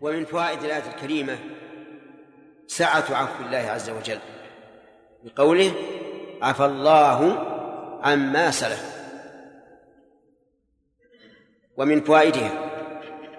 [0.00, 1.38] ومن فوائد الآية الكريمة
[2.66, 4.18] سعة عفو الله عز وجل
[5.24, 5.72] بقوله
[6.42, 7.38] عفى الله
[8.02, 8.98] عما سلف
[11.76, 12.50] ومن فوائدها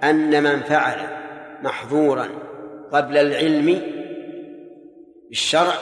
[0.03, 1.07] أن من فعل
[1.63, 2.29] محظورا
[2.91, 3.81] قبل العلم
[5.29, 5.73] بالشرع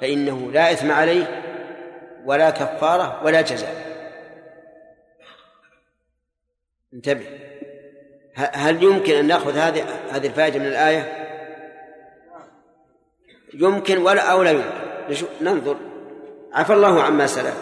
[0.00, 1.42] فإنه لا إثم عليه
[2.24, 3.84] ولا كفارة ولا جزاء.
[6.94, 7.43] انتبه.
[8.36, 11.24] هل يمكن أن نأخذ هذه هذه الفائدة من الآية؟
[13.54, 15.26] يمكن ولا أو لا يمكن.
[15.40, 15.76] ننظر.
[16.52, 17.56] عفى الله عما سلف.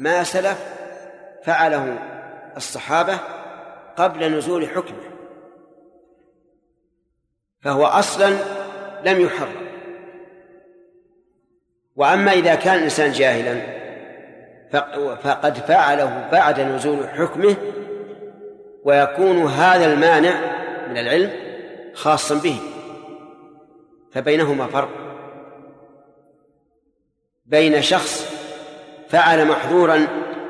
[0.00, 0.58] ما سلف
[1.44, 1.98] فعله
[2.56, 3.18] الصحابة
[3.96, 5.10] قبل نزول حكمه.
[7.62, 8.30] فهو أصلا
[9.04, 9.64] لم يحرم.
[11.96, 13.84] وأما إذا كان الإنسان جاهلا
[15.22, 17.56] فقد فعله بعد نزول حكمه
[18.84, 20.40] ويكون هذا المانع
[20.88, 21.30] من العلم
[21.94, 22.56] خاصا به.
[24.12, 24.88] فبينهما فرق.
[27.46, 28.34] بين شخص
[29.08, 30.06] فعل محظورا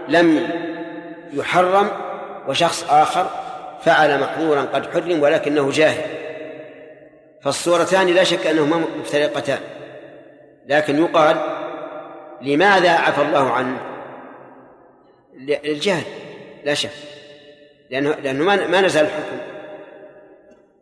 [0.09, 0.49] لم
[1.33, 1.89] يحرم
[2.49, 3.31] وشخص آخر
[3.83, 6.25] فعل محظورا قد حرم ولكنه جاهل.
[7.43, 9.61] فالصورتان لا شك أنهما مفترقتان.
[10.67, 11.37] لكن يقال
[12.43, 13.81] لماذا عفى الله عنه؟
[15.35, 16.05] للجهل
[16.65, 17.14] لا شك.
[17.91, 19.39] لأنه, لأنه ما نزل الحكم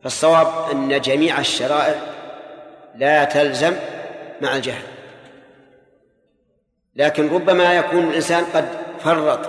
[0.03, 1.95] فالصواب أن جميع الشرائع
[2.95, 3.77] لا تلزم
[4.41, 4.83] مع الجهل.
[6.97, 9.41] لكن ربما يكون الإنسان قد فرط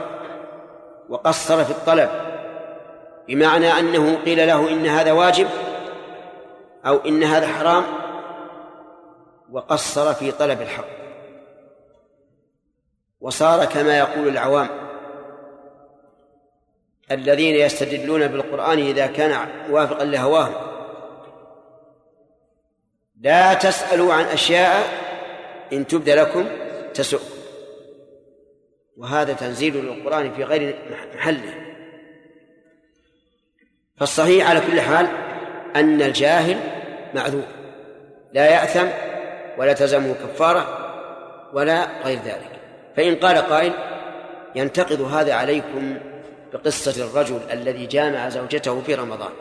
[1.09, 2.09] وقصر في الطلب
[3.27, 5.47] بمعنى أنه قيل له إن هذا واجب
[6.85, 7.83] أو إن هذا حرام
[9.51, 10.85] وقصر في طلب الحق.
[13.21, 14.82] وصار كما يقول العوام
[17.13, 20.53] الذين يستدلون بالقرآن إذا كان موافقا لهواهم
[23.21, 24.87] لا تسألوا عن أشياء
[25.73, 26.47] إن تبد لكم
[26.93, 27.21] تسؤ
[28.97, 30.75] وهذا تنزيل للقرآن في غير
[31.15, 31.53] محله.
[33.97, 35.07] فالصحيح على كل حال
[35.75, 36.57] أن الجاهل
[37.13, 37.47] معذور.
[38.33, 38.87] لا يأثم
[39.57, 40.79] ولا تلزمه كفارة
[41.53, 42.59] ولا غير ذلك.
[42.95, 43.73] فإن قال قائل
[44.55, 45.97] ينتقد هذا عليكم
[46.53, 49.31] بقصة الرجل الذي جامع زوجته في رمضان.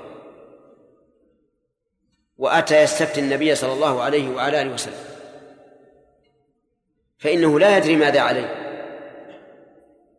[2.38, 5.04] وأتى يستفتي النبي صلى الله عليه وعلى آله وسلم.
[7.18, 8.54] فإنه لا يدري ماذا عليه.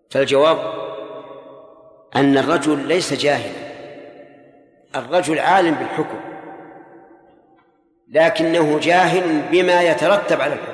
[0.09, 0.58] فالجواب
[2.16, 3.74] أن الرجل ليس جاهلا.
[4.96, 6.20] الرجل عالم بالحكم.
[8.09, 10.74] لكنه جاهل بما يترتب على الحكم.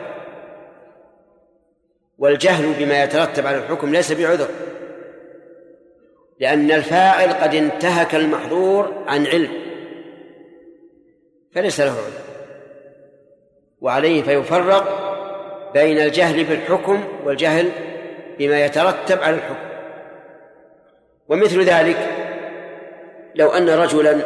[2.17, 4.49] والجهل بما يترتب على الحكم ليس بعذر.
[6.39, 9.51] لأن الفاعل قد انتهك المحظور عن علم.
[11.51, 12.29] فليس له عذر
[13.81, 15.09] وعليه فيفرق
[15.73, 17.71] بين الجهل بالحكم والجهل
[18.39, 19.69] بما يترتب على الحكم.
[21.29, 22.09] ومثل ذلك
[23.35, 24.21] لو أن رجلا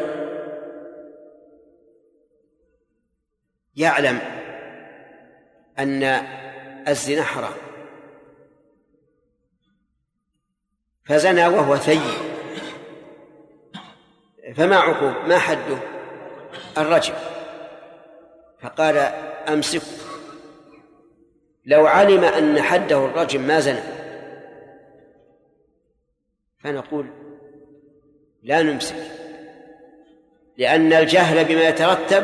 [3.76, 4.20] يعلم
[5.80, 6.04] أن
[6.88, 7.54] الزنا حرام
[11.06, 12.34] فزنى وهو ثيب.
[14.56, 15.78] فما عقوب؟ ما حده؟
[16.78, 17.14] الرجم.
[18.62, 18.98] فقال
[19.50, 19.88] أمسكه
[21.66, 23.84] لو علم أن حده الرجم ما زنى.
[26.64, 27.08] فنقول
[28.44, 28.96] لا نمسك
[30.58, 32.24] لأن الجهل بما يترتب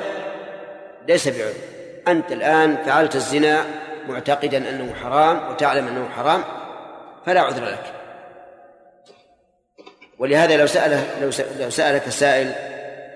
[1.08, 1.54] ليس بعذر.
[2.08, 3.66] أنت الآن فعلت الزنا
[4.08, 6.44] معتقدا أنه حرام وتعلم أنه حرام
[7.26, 7.99] فلا عذر لك.
[10.20, 11.06] ولهذا لو سأله
[11.60, 12.52] لو سألك سائل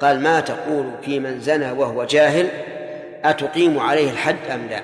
[0.02, 2.50] قال ما تقول في من زنى وهو جاهل؟
[3.24, 4.84] أتقيم عليه الحد أم لا؟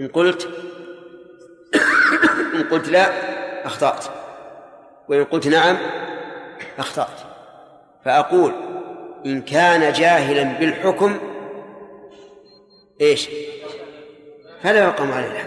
[0.00, 0.48] إن قلت
[2.54, 3.06] إن قلت لا
[3.66, 4.04] أخطأت.
[5.08, 5.78] وإن قلت نعم
[6.78, 7.18] أخطأت.
[8.04, 8.52] فأقول
[9.26, 11.18] إن كان جاهلا بالحكم
[13.00, 13.28] إيش؟
[14.62, 15.46] فلا يقام عليه الحد.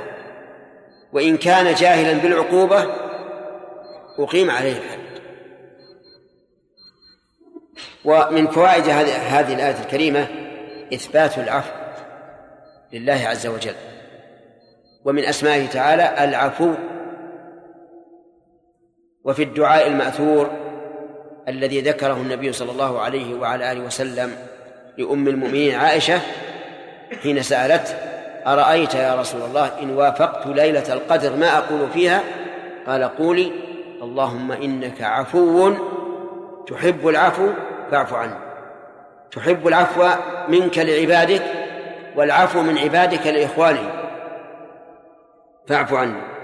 [1.13, 2.85] وإن كان جاهلا بالعقوبة
[4.19, 5.04] أقيم عليه الحد.
[8.05, 8.89] ومن فوائد
[9.29, 10.27] هذه الآية الكريمة
[10.93, 11.71] إثبات العفو
[12.93, 13.75] لله عز وجل.
[15.05, 16.73] ومن أسمائه تعالى العفو
[19.23, 20.49] وفي الدعاء المأثور
[21.47, 24.31] الذي ذكره النبي صلى الله عليه وعلى آله وسلم
[24.97, 26.19] لأم المؤمنين عائشة
[27.23, 27.95] حين سألت
[28.47, 32.23] أرأيت يا رسول الله إن وافقت ليلة القدر ما أقول فيها؟
[32.87, 33.51] قال قولي
[34.01, 35.73] اللهم إنك عفو
[36.67, 37.49] تحب العفو
[37.91, 38.35] فاعف عني
[39.31, 40.09] تحب العفو
[40.47, 41.43] منك لعبادك
[42.15, 43.89] والعفو من عبادك لإخوانهم
[45.67, 46.35] فاعف عني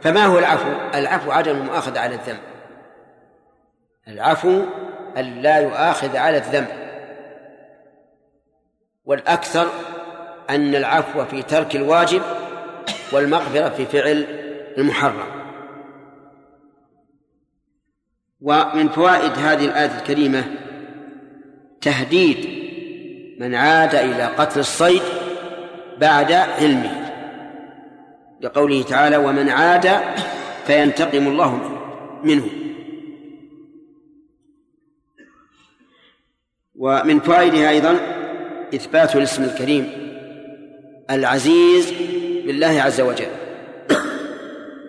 [0.00, 2.38] فما هو العفو؟ العفو عدم المؤاخذة على الذنب.
[4.08, 4.62] العفو
[5.16, 6.68] أن لا يؤاخذ على الذنب.
[9.04, 9.66] والأكثر
[10.50, 12.22] أن العفو في ترك الواجب
[13.12, 14.26] والمغفرة في فعل
[14.78, 15.36] المحرم.
[18.40, 20.44] ومن فوائد هذه الآية الكريمة
[21.86, 22.36] تهديد
[23.38, 25.02] من عاد إلى قتل الصيد
[25.98, 27.12] بعد علمه.
[28.40, 30.00] لقوله تعالى ومن عاد
[30.66, 31.80] فينتقم الله
[32.24, 32.46] منه.
[36.76, 37.96] ومن فوائدها أيضا
[38.74, 39.92] إثبات الاسم الكريم
[41.10, 41.92] العزيز
[42.44, 43.30] لله عز وجل.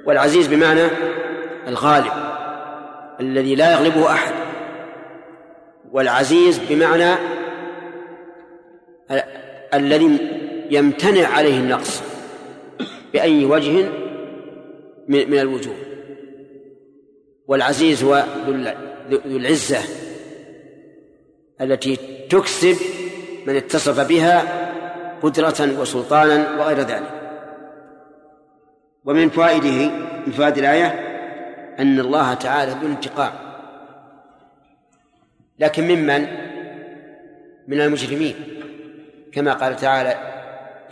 [0.05, 0.87] والعزيز بمعنى
[1.67, 2.13] الغالب
[3.19, 4.46] الذي لا يغلبه أحد.
[5.97, 7.15] والعزيز بمعنى
[9.73, 10.19] الذي
[10.71, 12.03] يمتنع عليه النقص
[13.13, 13.89] بأي وجه
[15.07, 15.75] من الوجوه.
[17.47, 18.23] والعزيز هو
[19.09, 19.79] ذو العزة
[21.61, 21.95] التي
[22.29, 22.77] تكسب
[23.47, 24.43] من اتصف بها
[25.23, 27.11] قدرة وسلطانا وغير ذلك.
[29.05, 29.91] ومن فوائده
[30.27, 30.87] من فوائد الآية
[31.79, 33.46] أن الله تعالى ذو انتقام
[35.59, 36.27] لكن ممن؟
[37.67, 38.35] من المجرمين.
[39.31, 40.15] كما قال تعالى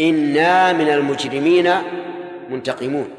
[0.01, 1.71] إنا من المجرمين
[2.49, 3.09] منتقمون.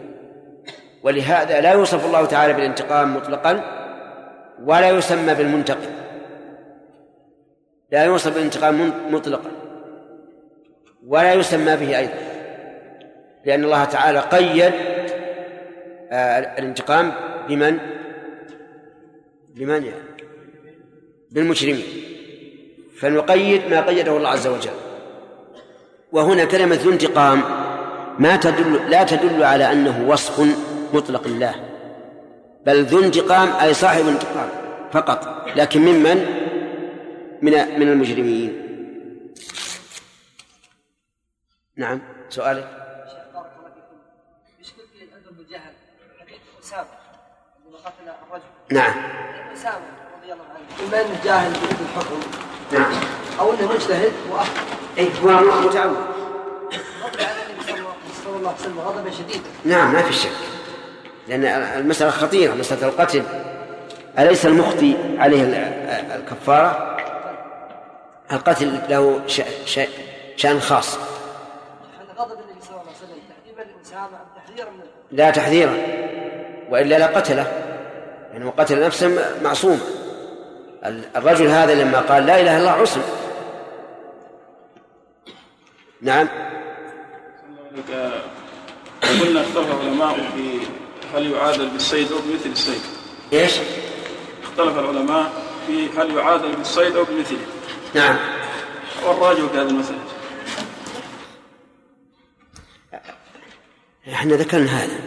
[1.03, 3.61] ولهذا لا يوصف الله تعالى بالانتقام مطلقا
[4.65, 5.91] ولا يسمى بالمنتقم.
[7.93, 9.51] لا يوصف بالانتقام مطلقا
[11.07, 12.19] ولا يسمى به أيضا.
[13.45, 14.73] لأن الله تعالى قيد
[16.11, 17.13] آه، الانتقام
[17.49, 17.79] بمن؟
[19.55, 20.16] بمن يعني؟
[21.31, 21.87] بالمجرمين
[22.99, 24.77] فنقيد ما قيده الله عز وجل.
[26.13, 27.43] وهنا كلمة ذو انتقام
[28.19, 30.41] ما تدل لا تدل على أنه وصف
[30.95, 31.55] مطلق الله
[32.67, 34.49] بل ذو انتقام أي صاحب انتقام
[34.93, 36.19] فقط لكن ممن؟
[37.43, 38.63] من من المجرمين.
[41.77, 42.69] نعم سؤالك؟
[48.71, 48.95] نعم.
[50.93, 52.21] من جاهل بالحكم
[52.73, 52.93] نعم.
[53.41, 54.61] أو إنه مجتهد وأخطأ.
[54.99, 55.29] اي هو
[55.69, 55.97] متعود
[58.25, 59.45] صلى الله عليه وسلم غضبا شديدا.
[59.65, 60.31] نعم ما في شك.
[61.29, 61.45] لأن
[61.81, 63.23] المسألة خطيرة مسألة القتل.
[64.19, 65.43] أليس المخطي عليه
[66.17, 66.97] الكفارة؟
[68.33, 69.21] القتل له
[70.37, 70.99] شأن خاص.
[72.19, 73.19] غضب النبي صلى الله عليه وسلم.
[73.87, 74.71] تحذيرا تحذيرا
[75.13, 75.77] لا تحذيرا
[76.71, 77.53] وإلا لا قتله.
[78.33, 79.81] لأنه قتل نفسا معصوم
[80.89, 83.01] الرجل هذا لما قال لا إله إلا الله عصم
[86.01, 86.29] نعم.
[89.03, 90.61] قلنا اختلف العلماء في
[91.15, 92.81] هل يعادل بالصيد أو بمثل الصيد.
[93.33, 93.53] إيش؟
[94.43, 95.33] اختلف العلماء
[95.67, 97.39] في هل يعادل بالصيد أو بمثله.
[97.95, 98.17] نعم.
[99.05, 99.99] والراجع في هذه المسألة.
[104.13, 105.01] إحنا ذكرنا هذا.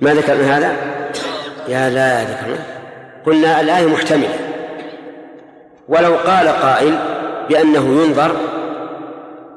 [0.00, 0.72] ما ذكرنا هذا؟
[1.68, 2.81] يا لا ذكرنا.
[3.26, 4.38] قلنا الآية محتملة.
[5.88, 6.98] ولو قال قائل
[7.48, 8.36] بأنه ينظر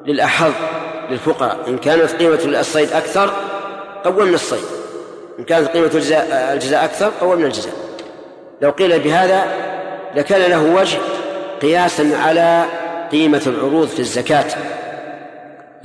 [0.05, 0.51] للأحظ
[1.09, 3.33] للفقراء إن كانت قيمة الصيد أكثر
[4.03, 4.65] قومنا الصيد
[5.39, 7.73] إن كانت قيمة الجزاء, الجزاء أكثر قومنا الجزاء.
[8.61, 9.43] لو قيل بهذا
[10.15, 10.97] لكان له وجه
[11.61, 12.65] قياسا على
[13.11, 14.45] قيمة العروض في الزكاة.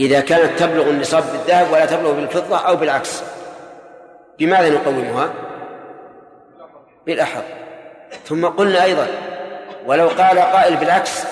[0.01, 3.23] إذا كانت تبلغ النصاب بالذهب ولا تبلغ بالفضة أو بالعكس.
[4.39, 5.31] بماذا نقومها؟
[7.07, 7.43] بالأحظ.
[8.25, 9.07] ثم قلنا أيضا
[9.87, 11.25] ولو قال قائل بالعكس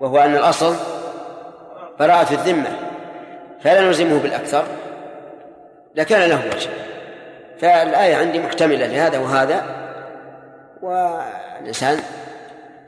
[0.00, 0.76] وهو أن الأصل
[2.00, 2.78] براءة الذمة
[3.60, 4.64] فلا نلزمه بالأكثر
[5.94, 6.70] لكان له وجه.
[7.60, 9.64] فالآية عندي محتملة لهذا وهذا
[10.82, 12.00] والإنسان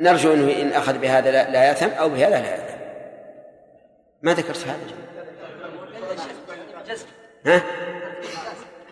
[0.00, 2.76] نرجو أنه إن أخذ بهذا لا يأثم أو بهذا لا يأثم.
[4.22, 4.76] ما ذكرت هذا؟
[7.46, 7.62] ها؟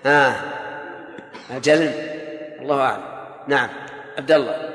[0.05, 0.35] ها؟
[1.51, 1.91] الجزم
[2.61, 3.14] الله أعلم.
[3.49, 3.69] نعم.
[4.19, 4.71] عبد الله.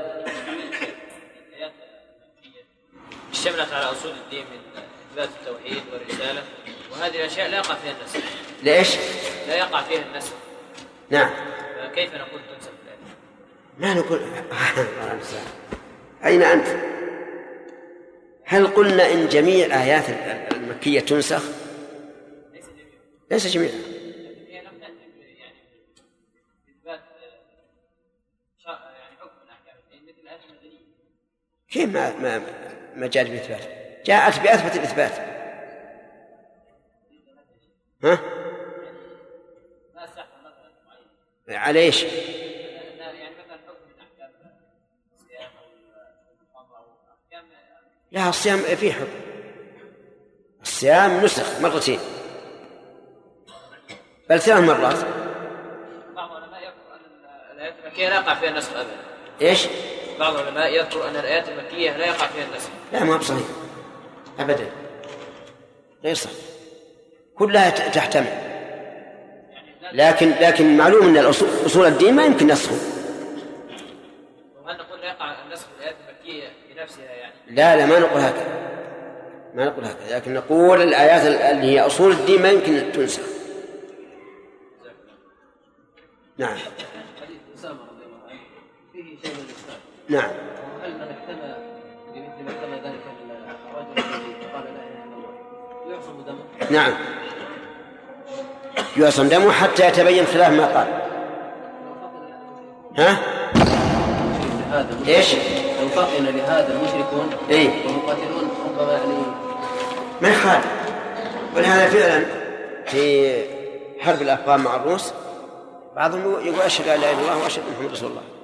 [3.32, 6.44] اشتملت على أصول الدين من إثبات التوحيد والرسالة
[6.92, 8.20] وهذه الأشياء لا يقع فيها النسخ.
[8.64, 8.96] ليش؟
[9.48, 10.34] لا يقع فيها النسخ.
[11.10, 11.30] نعم.
[11.80, 12.72] فكيف نقول تنسخ
[13.78, 14.22] ما نقول.
[16.26, 16.68] أين أنت؟
[18.46, 20.04] هل قلنا إن جميع الآيات
[20.52, 21.44] المكية تنسخ؟
[23.32, 23.89] ليس جميعها.
[31.70, 32.42] كيف ما ما
[32.96, 35.12] ما جاءت بإثبات جاءت بأثبت الإثبات
[38.04, 38.20] ها؟
[41.50, 42.06] على إيش؟
[48.12, 49.08] لا الصيام فيه حكم
[50.62, 52.00] الصيام نسخ مرتين
[54.30, 55.06] بل ثلاث مرات
[56.16, 58.98] بعض العلماء يذكر أن لا يقع فيها النسخ ابدا
[59.42, 59.68] إيش؟
[60.20, 62.70] بعض العلماء يذكر أن الآيات المكية لا يقع فيها النسخ.
[62.94, 63.48] لا ما بصحيح
[64.40, 64.70] ابدا.
[66.04, 66.36] غير صحيح.
[67.36, 68.50] كلها تحتمل.
[69.94, 71.26] لكن لكن معلوم أن
[71.66, 72.76] أصول الدين ما يمكن نسخه.
[74.66, 78.70] وهل نقول لا يقع النسخ الآيات المكية بنفسها يعني؟ لا لا ما نقول هكذا.
[79.54, 80.16] ما نقول هكذا.
[80.18, 83.24] لكن نقول الآيات اللي هي أصول الدين ما يمكن تنسخ.
[86.38, 86.58] نعم
[87.22, 88.40] حديث اسامه رضي الله عنه
[88.94, 90.30] فيه شيء من الاسلام نعم.
[90.82, 91.54] وهل من احتمى
[92.14, 95.34] بمثل ما احتمى ذلك الرجل الذي قال لا إله إلا الله
[95.90, 96.94] يعصم دمه؟ نعم.
[98.98, 100.88] يعصم دمه حتى يتبين خلاف ما قال.
[102.98, 103.18] ها؟
[105.08, 105.36] إيش؟
[105.82, 107.70] لو فطن لهذا المشركون إيه.
[107.86, 109.14] والمقاتلون ربما يعني
[110.22, 110.66] ما يخالف.
[111.56, 112.26] ولهذا فعلا
[112.86, 113.34] في
[114.00, 115.14] حرب الأفغان مع الروس.
[115.96, 118.39] بعضهم يقول أشهد أن لا إله إلا الله وأشهد أن محمد رسول الله.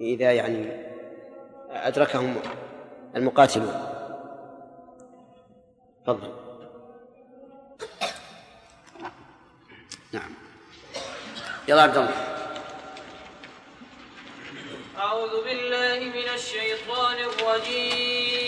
[0.00, 0.88] إذا يعني
[1.70, 2.36] أدركهم
[3.16, 3.74] المقاتلون
[6.06, 6.32] تفضل.
[10.12, 10.34] نعم.
[11.68, 12.28] يلا عبد الله.
[14.98, 18.47] أعوذ بالله من الشيطان الرجيم.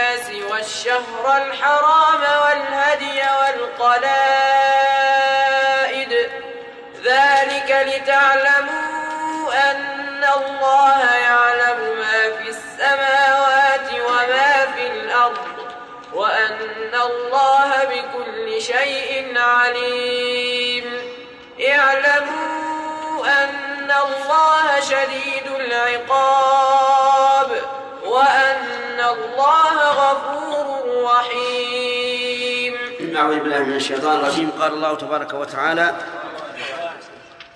[0.00, 4.30] للناس والشهر الحرام والهدي والقلائد.
[7.04, 15.56] ذلك لتعلموا أن الله يعلم ما في السماوات وما في الأرض
[16.14, 20.86] وأن الله بكل شيء عليم.
[21.68, 27.50] اعلموا أن الله شديد العقاب
[28.04, 28.79] وأن
[29.12, 32.74] الله غفور رحيم
[33.16, 35.94] أعوذ بالله من الشيطان الرجيم قال الله تبارك وتعالى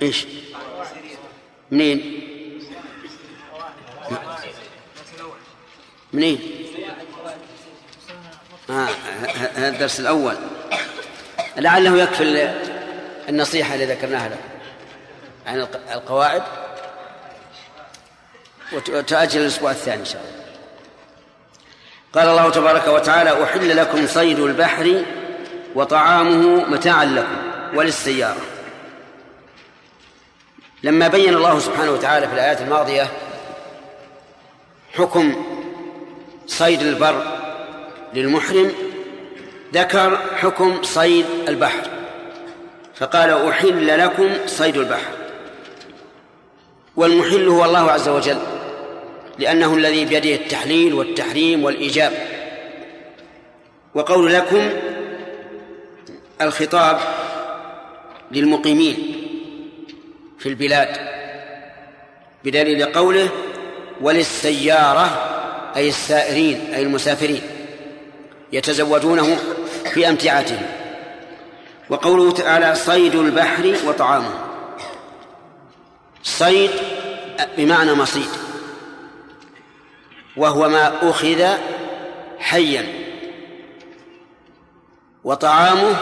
[0.02, 0.26] إيش؟
[1.70, 2.20] منين؟
[6.12, 6.66] منين؟
[8.70, 8.88] آه
[9.54, 10.36] هذا الدرس الأول
[11.56, 12.54] لعله يكفي
[13.28, 14.38] النصيحة اللي ذكرناها لكم
[15.46, 16.42] عن القواعد
[18.72, 20.43] وتأجل الأسبوع الثاني إن شاء الله
[22.14, 25.02] قال الله تبارك وتعالى أحل لكم صيد البحر
[25.74, 27.36] وطعامه متاعا لكم
[27.74, 28.40] وللسيارة.
[30.82, 33.08] لما بين الله سبحانه وتعالى في الآيات الماضية
[34.92, 35.44] حكم
[36.46, 37.22] صيد البر
[38.14, 38.72] للمحرم
[39.74, 41.82] ذكر حكم صيد البحر
[42.94, 45.12] فقال أحل لكم صيد البحر.
[46.96, 48.38] والمحل هو الله عز وجل.
[49.38, 52.12] لأنه الذي بيده التحليل والتحريم والإيجاب.
[53.94, 54.70] وقول لكم
[56.40, 56.98] الخطاب
[58.32, 58.96] للمقيمين
[60.38, 60.96] في البلاد
[62.44, 63.28] بدليل قوله
[64.00, 65.30] وللسيارة
[65.76, 67.42] أي السائرين أي المسافرين
[68.52, 69.38] يتزوجونه
[69.92, 70.62] في أمتعتهم.
[71.90, 74.30] وقوله تعالى صيد البحر وطعامه.
[76.22, 76.70] صيد
[77.56, 78.28] بمعنى مصيد.
[80.36, 81.56] وهو ما أخذ
[82.38, 82.86] حيا.
[85.24, 85.96] وطعامه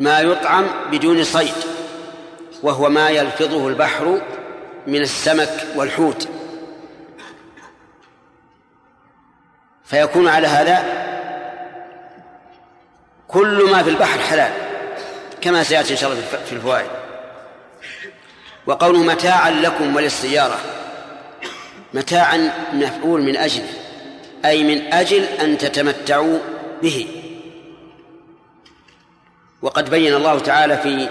[0.00, 1.54] ما يطعم بدون صيد
[2.62, 4.20] وهو ما يلفظه البحر
[4.86, 6.28] من السمك والحوت.
[9.84, 10.84] فيكون على هذا
[13.28, 14.52] كل ما في البحر حلال
[15.40, 16.90] كما سيأتي إن شاء الله في الفوائد.
[18.66, 20.58] وقوله متاعا لكم وللسيارة.
[21.96, 23.62] متاعا مفعول من أجل
[24.44, 26.38] أي من أجل أن تتمتعوا
[26.82, 27.06] به.
[29.62, 31.08] وقد بين الله تعالى في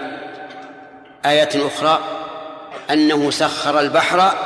[1.25, 2.00] آيات أخرى
[2.92, 4.38] أنه سخر البحر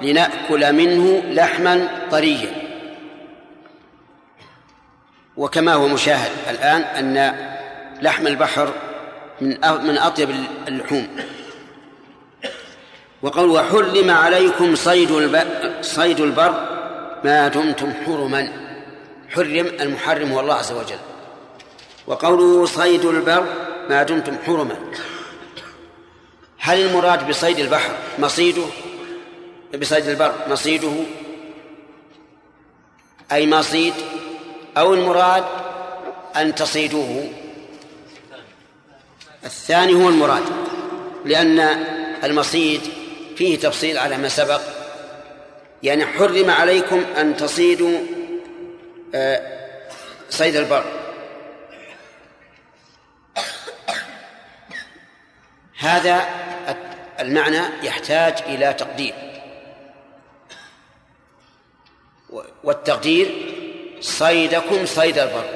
[0.00, 2.50] لنأكل منه لحما طريا.
[5.36, 7.36] وكما هو مشاهد الآن أن
[8.02, 8.72] لحم البحر
[9.40, 10.30] من من أطيب
[10.68, 11.08] اللحوم.
[13.26, 15.10] وقول وحرم عليكم صيد
[15.80, 16.54] صيد البر
[17.24, 18.52] ما دمتم حرما.
[19.28, 20.98] حرم المحرم هو الله عز وجل.
[22.06, 23.46] وقوله صيد البر
[23.90, 24.76] ما دمتم حرما.
[26.58, 28.64] هل المراد بصيد البحر مصيده؟
[29.80, 30.92] بصيد البر مصيده؟
[33.32, 33.94] أي مصيد؟
[34.76, 35.44] أو المراد
[36.36, 37.28] أن تصيدوه؟
[39.44, 40.42] الثاني هو المراد
[41.24, 41.58] لأن
[42.24, 42.80] المصيد
[43.36, 44.60] فيه تفصيل على ما سبق.
[45.82, 47.98] يعني حرم عليكم أن تصيدوا
[49.14, 49.68] آه،
[50.30, 50.84] صيد البر.
[55.78, 56.26] هذا
[57.20, 59.14] المعنى يحتاج إلى تقدير.
[62.64, 63.52] والتقدير
[64.00, 65.50] صيدكم صيد البر.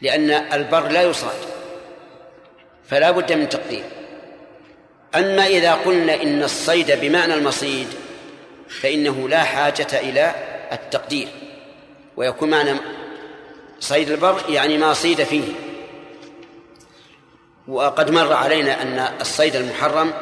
[0.00, 1.36] لأن البر لا يصاد
[2.88, 4.05] فلا بد من تقدير.
[5.16, 7.86] أما إذا قلنا إن الصيد بمعنى المصيد
[8.68, 10.34] فإنه لا حاجة إلى
[10.72, 11.28] التقدير.
[12.16, 12.72] ويكون معنى
[13.80, 15.44] صيد البر يعني ما صيد فيه.
[17.68, 20.12] وقد مر علينا أن الصيد المحرم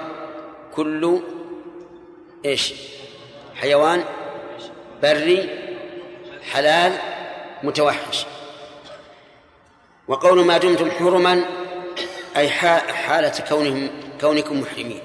[0.75, 1.21] كل
[2.45, 2.75] إيش؟
[3.55, 4.05] حيوان
[5.03, 5.49] بري
[6.53, 6.93] حلال
[7.63, 8.27] متوحش.
[10.09, 11.45] وقول ما دمتم حرما
[12.37, 15.01] أي حالة كونهم كونكم محرمين.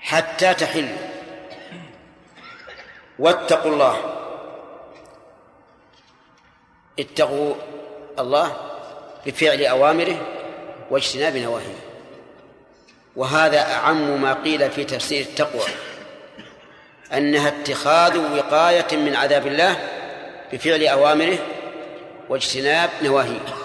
[0.00, 0.98] حتى تحلوا
[3.18, 3.96] واتقوا الله.
[6.98, 7.54] اتقوا
[8.18, 8.56] الله
[9.26, 10.26] بفعل أوامره
[10.90, 11.80] واجتناب نواهيه.
[13.16, 15.66] وهذا أعم ما قيل في تفسير التقوى.
[17.12, 19.88] أنها اتخاذ وقاية من عذاب الله
[20.52, 21.38] بفعل أوامره
[22.28, 23.63] واجتناب نواهيه.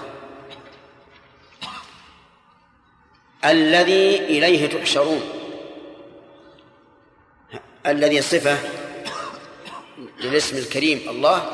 [3.45, 5.21] الذي إليه تحشرون.
[7.88, 8.58] الذي صفة
[10.23, 11.49] للاسم الكريم الله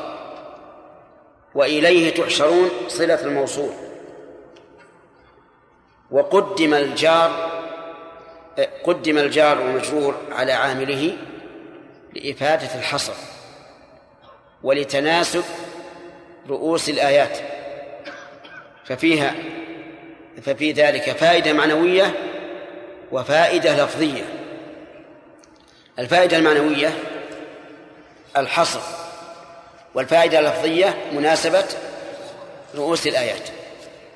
[1.54, 3.72] وإليه تحشرون صلة الموصول.
[6.10, 7.56] وقدم الجار
[8.84, 11.16] قدم الجار والمجرور على عامله
[12.14, 13.14] لإفادة الحصر
[14.62, 15.44] ولتناسب
[16.48, 17.38] رؤوس الآيات.
[18.84, 19.34] ففيها
[20.42, 22.12] ففي ذلك فائدة معنوية
[23.12, 24.22] وفائدة لفظية.
[25.98, 26.92] الفائدة المعنوية
[28.36, 28.80] الحصر
[29.94, 31.64] والفائدة اللفظية مناسبة
[32.74, 33.48] رؤوس الآيات.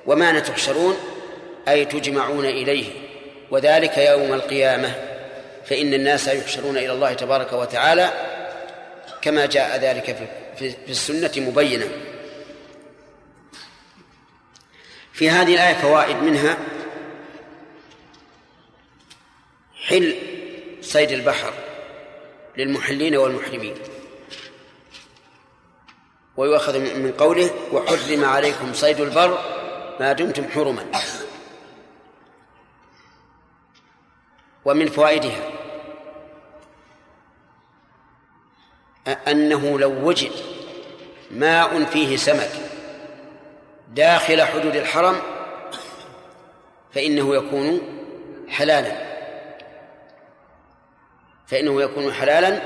[0.07, 0.97] ومعنى تحشرون
[1.69, 2.87] أي تجمعون إليه.
[3.51, 4.95] وذلك يوم القيامة.
[5.65, 8.11] فإن الناس يحشرون إلى الله تبارك وتعالى
[9.23, 10.17] كما جاء ذلك
[10.57, 11.87] في السنة مبينا.
[15.21, 16.59] في هذه الآية فوائد منها
[19.87, 20.17] حل
[20.81, 21.53] صيد البحر
[22.57, 23.75] للمحلين والمحرمين.
[26.37, 29.39] ويؤخذ من قوله وحرم عليكم صيد البر
[30.01, 30.87] ما دمتم حرما.
[34.65, 35.51] ومن فوائدها
[39.29, 40.33] أنه لو وجد
[41.31, 42.70] ماء فيه سمك
[43.91, 45.17] داخل حدود الحرم
[46.93, 47.81] فإنه يكون
[48.49, 49.11] حلالا.
[51.47, 52.61] فإنه يكون حلالا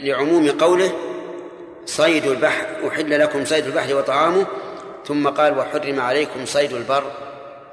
[0.00, 0.92] لعموم قوله
[1.86, 4.46] صيد البحر أحل لكم صيد البحر وطعامه
[5.06, 7.04] ثم قال وحرم عليكم صيد البر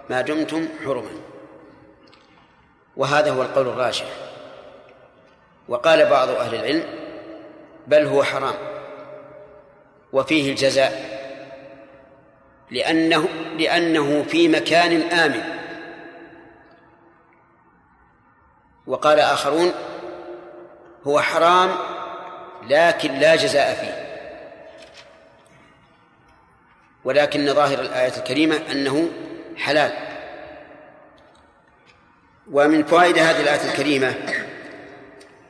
[0.10, 1.12] ما دمتم حرما
[2.97, 4.05] وهذا هو القول الراجح.
[5.67, 6.84] وقال بعض أهل العلم
[7.88, 8.55] بل هو حرام
[10.13, 11.18] وفيه الجزاء
[12.71, 13.27] لأنه
[13.58, 15.43] لأنه في مكان آمن.
[18.88, 19.73] وقال آخرون
[21.08, 21.75] هو حرام
[22.67, 24.10] لكن لا جزاء فيه.
[27.03, 29.10] ولكن ظاهر الآية الكريمة أنه
[29.58, 29.91] حلال.
[32.51, 34.15] ومن فوائد هذه الآية الكريمة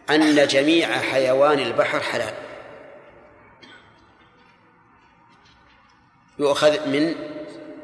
[0.10, 2.34] أن جميع حيوان البحر حلال.
[6.40, 7.16] يؤخذ من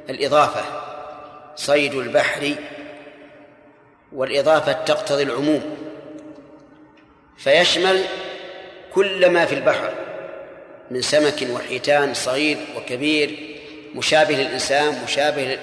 [0.10, 0.66] الإضافة
[1.56, 2.56] صيد البحر
[4.12, 5.78] والإضافة تقتضي العموم.
[7.38, 8.04] فيشمل
[8.94, 9.94] كل ما في البحر
[10.92, 13.58] من سمك وحيتان صغير وكبير
[13.96, 15.58] مشابه للإنسان مشابه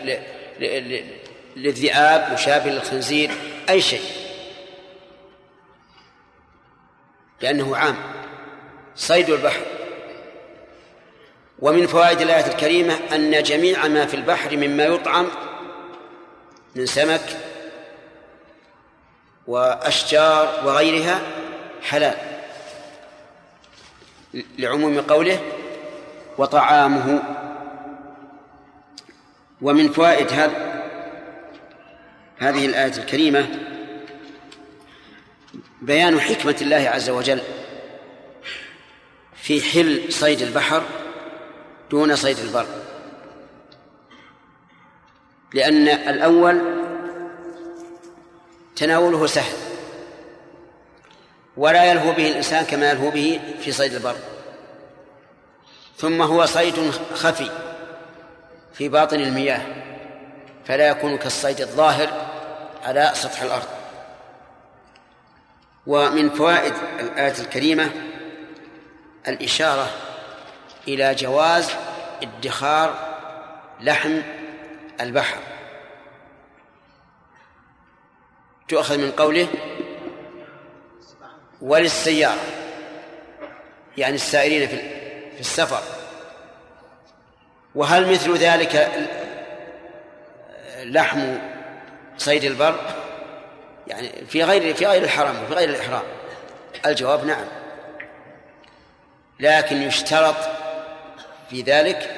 [1.56, 3.30] للذئاب مشابه للخنزير
[3.70, 4.02] أي شيء.
[7.40, 7.96] لأنه عام.
[8.96, 9.62] صيد البحر.
[11.62, 15.28] ومن فوائد الآية الكريمة أن جميع ما في البحر مما يطعم
[16.76, 17.38] من سمك
[19.46, 21.20] وأشجار وغيرها
[21.82, 22.16] حلال
[24.58, 25.40] لعموم قوله
[26.38, 27.22] وطعامه.
[29.62, 30.82] ومن فوائد هذا
[32.38, 33.48] هذه الآية الكريمة
[35.82, 37.40] بيان حكمة الله عز وجل
[39.36, 40.82] في حل صيد البحر
[41.92, 42.66] دون صيد البر.
[45.54, 46.60] لأن الأول
[48.76, 49.56] تناوله سهل
[51.56, 54.16] ولا يلهو به الإنسان كما يلهو به في صيد البر.
[55.96, 57.50] ثم هو صيد خفي
[58.74, 59.62] في باطن المياه
[60.64, 62.30] فلا يكون كالصيد الظاهر
[62.82, 63.68] على سطح الأرض.
[65.86, 67.90] ومن فوائد الآية الكريمة
[69.28, 69.90] الإشارة
[70.88, 71.70] إلى جواز
[72.22, 73.16] ادخار
[73.80, 74.22] لحم
[75.00, 75.38] البحر.
[78.68, 79.48] تؤخذ من قوله
[81.62, 82.40] وللسيارة
[83.98, 84.76] يعني السائرين في
[85.34, 85.82] في السفر.
[87.74, 88.90] وهل مثل ذلك
[90.78, 91.38] لحم
[92.18, 92.80] صيد البر؟
[93.86, 96.02] يعني في غير في غير الحرم وفي غير الإحرام.
[96.86, 97.44] الجواب نعم.
[99.40, 100.61] لكن يشترط
[101.52, 102.10] في ذلك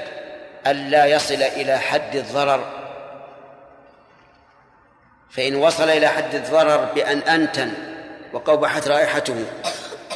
[0.66, 2.64] ألا يصل إلى حد الضرر.
[5.30, 7.72] فإن وصل إلى حد الضرر بأن أنتن
[8.32, 9.44] وقوبحت رائحته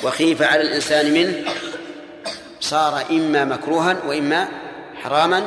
[0.03, 1.53] وخيف على الإنسان منه
[2.61, 4.49] صار إما مكروها وإما
[5.03, 5.47] حراما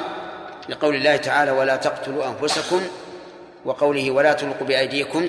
[0.69, 2.81] لقول الله تعالى ولا تقتلوا أنفسكم
[3.65, 5.27] وقوله ولا تلقوا بأيديكم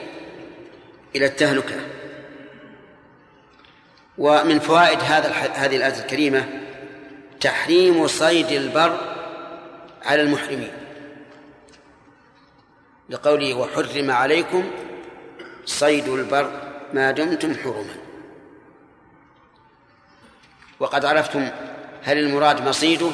[1.16, 1.76] إلى التهلكة.
[4.18, 6.44] ومن فوائد هذا هذه الآية الكريمة
[7.42, 8.98] تحريم صيد البر
[10.02, 10.72] على المحرمين.
[13.10, 14.70] لقوله وحرم عليكم
[15.64, 16.50] صيد البر
[16.92, 17.94] ما دمتم حرما.
[20.80, 21.50] وقد عرفتم
[22.02, 23.10] هل المراد مصيده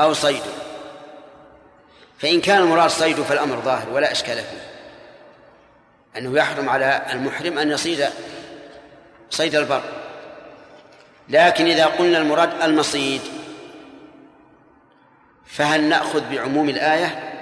[0.00, 0.52] أو صيده.
[2.18, 4.68] فإن كان المراد صيده فالأمر ظاهر ولا إشكال فيه.
[6.16, 8.06] أنه يحرم على المحرم أن يصيد
[9.30, 9.82] صيد البر.
[11.28, 13.20] لكن إذا قلنا المراد المصيد
[15.48, 17.34] فهل نأخذ بعموم الآية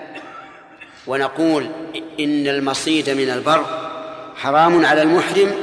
[1.06, 1.70] ونقول
[2.20, 3.64] إن المصيد من البر
[4.36, 5.54] حرام على المحرم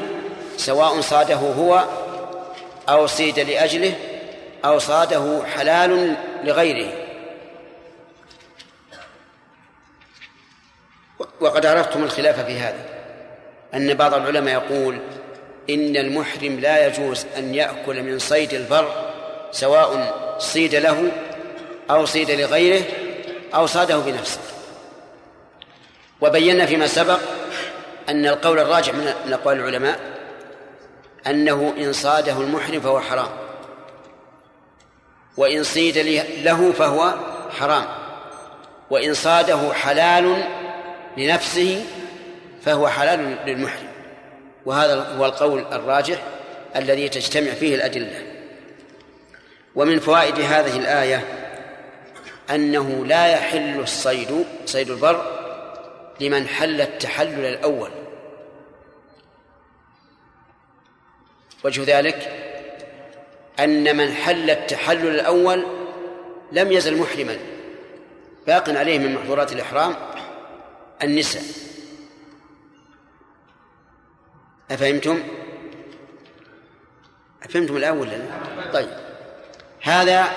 [0.58, 1.86] سواء صاده هو
[2.89, 3.95] أو صيد لأجله
[4.65, 6.93] أو صاده حلال لغيره؟
[11.39, 12.86] وقد عرفتم الخلاف في هذا
[13.73, 14.99] أن بعض العلماء يقول
[15.69, 19.12] إن المحرم لا يجوز أن يأكل من صيد البر
[19.51, 21.12] سواء صيد له
[21.89, 22.84] أو صيد لغيره
[23.56, 24.39] أو صاده بنفسه.
[26.22, 27.19] وبينا فيما سبق
[28.10, 30.00] أن القول الراجع من أقوال العلماء
[31.28, 33.30] أنه إن صاده المحرم فهو حرام
[35.38, 35.98] وإن صيد
[36.43, 37.13] له فهو
[37.60, 37.86] حرام
[38.89, 40.43] وإن صاده حلال
[41.17, 41.86] لنفسه
[42.65, 43.88] فهو حلال للمحرم.
[44.65, 46.17] وهذا هو القول الراجح
[46.76, 48.24] الذي تجتمع فيه الأدلة.
[49.76, 51.42] ومن فوائد هذه الآية
[52.49, 55.43] أنه لا يحل الصيد صيد البر
[56.19, 57.91] لمن حل التحلل الأول
[61.63, 62.43] وجه ذلك
[63.60, 65.65] أن من حل التحلل الأول
[66.51, 67.38] لم يزل محرما
[68.47, 69.95] باق عليه من محظورات الإحرام
[71.03, 71.43] النساء
[74.71, 75.23] أفهمتم؟
[77.43, 78.89] أفهمتم الآن ولا لا؟ طيب
[79.82, 80.27] هذا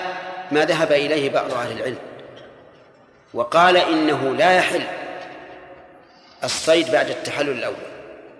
[0.51, 1.97] ما ذهب إليه بعض أهل العلم.
[3.33, 4.83] وقال إنه لا يحل
[6.43, 7.75] الصيد بعد التحلل الأول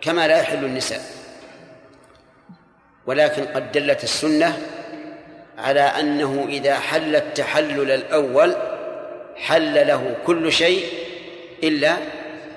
[0.01, 1.01] كما لا يحل النساء.
[3.05, 4.59] ولكن قد دلت السنة
[5.57, 8.55] على أنه إذا حل التحلل الأول
[9.35, 10.85] حل له كل شيء
[11.63, 11.97] إلا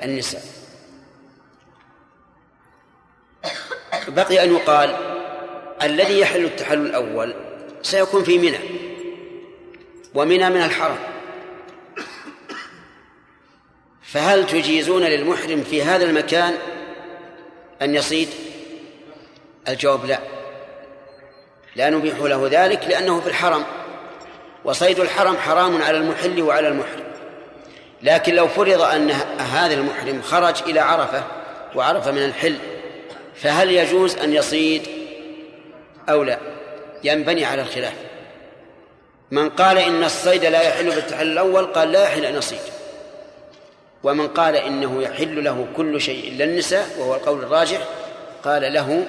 [0.03, 0.43] النساء.
[4.09, 4.97] بقي أن يقال
[5.83, 7.35] الذي يحل التحلل الأول
[7.83, 8.90] سيكون في منى.
[10.15, 10.99] ومنى من الحرم.
[14.03, 16.55] فهل تجيزون للمحرم في هذا المكان
[17.83, 18.29] أن يصيد؟
[19.69, 20.19] الجواب لا.
[21.77, 23.65] لا نبيح له ذلك لأنه في الحرم
[24.65, 27.05] وصيد الحرم حرام على المحل وعلى المحرم.
[28.03, 31.25] لكن لو فرض أن هذا المحرم خرج إلى عرفة
[31.75, 32.57] وعرفة من الحل
[33.35, 34.83] فهل يجوز أن يصيد
[36.09, 36.39] أو لا؟
[37.05, 38.10] ينبني على الخلاف.
[39.31, 42.61] من قال إن الصيد لا يحل بالتحلل الأول قال لا يحل أن يصيد
[44.03, 47.81] ومن قال إنه يحل له كل شيء إلا النساء وهو القول الراجح
[48.45, 49.07] قال له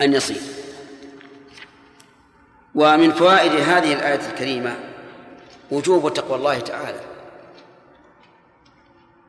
[0.00, 0.42] أن يصيد.
[2.74, 4.76] ومن فوائد هذه الآية الكريمة
[5.70, 7.00] وجوب تقوى الله تعالى.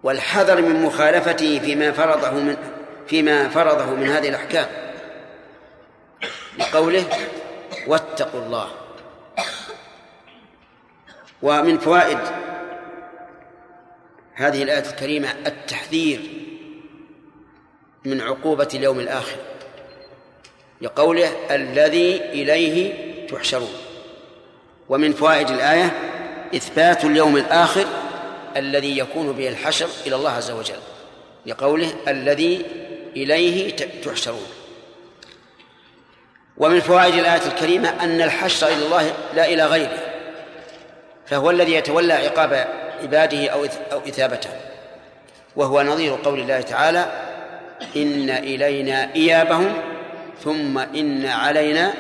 [0.04, 2.58] والحذر من مخالفته فيما فرضه من
[3.08, 4.68] فيما فرضه من هذه الأحكام.
[6.58, 7.06] لقوله
[7.88, 8.87] واتقوا الله.
[11.42, 12.20] ومن فوائد
[14.34, 16.20] هذه الآية الكريمة التحذير
[18.06, 19.38] من عقوبة اليوم الآخر
[20.82, 22.94] لقوله الذي إليه
[23.28, 23.74] تحشرون.
[24.90, 25.92] ومن فوائد الآية
[26.56, 27.86] إثبات اليوم الآخر
[28.58, 30.80] الذي يكون به الحشر إلى الله عز وجل
[31.46, 32.66] لقوله الذي
[33.16, 34.48] إليه تحشرون.
[36.58, 40.07] ومن فوائد الآية الكريمة أن الحشر إلى الله لا إلى غيره.
[41.30, 42.68] فهو الذي يتولى عقاب
[43.02, 43.66] عباده أو
[44.08, 44.50] إثابته.
[45.56, 47.06] وهو نظير قول الله تعالى
[47.96, 49.74] إن إلينا إيابهم
[50.44, 51.94] ثم إن علينا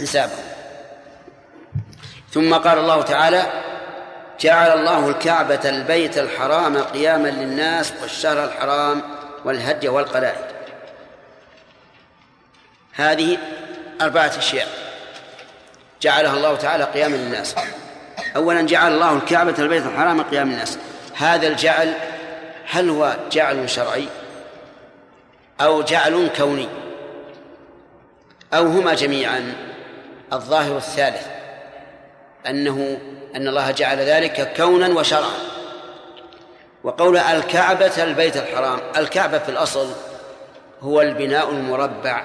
[0.00, 0.44] حسابهم.
[2.30, 3.46] ثم قال الله تعالى
[4.40, 9.02] جعل الله الكعبة البيت الحرام قياما للناس والشهر الحرام
[9.44, 10.44] والهدي والقلائد.
[12.92, 13.38] هذه
[14.00, 14.68] أربعة أشياء
[16.02, 17.54] جعلها الله تعالى قياما للناس.
[18.36, 20.78] أولا جعل الله الكعبة البيت الحرام قياما للناس.
[21.16, 21.94] هذا الجعل
[22.70, 24.08] هل هو جعل شرعي
[25.60, 26.68] أو جعل كوني؟
[28.54, 29.54] أو هما جميعا؟
[30.32, 31.26] الظاهر الثالث
[32.46, 33.00] أنه
[33.36, 35.38] أن الله جعل ذلك كونا وشرعا.
[36.84, 39.92] وقول الكعبة البيت الحرام الكعبة في الأصل
[40.80, 42.24] هو البناء المربع.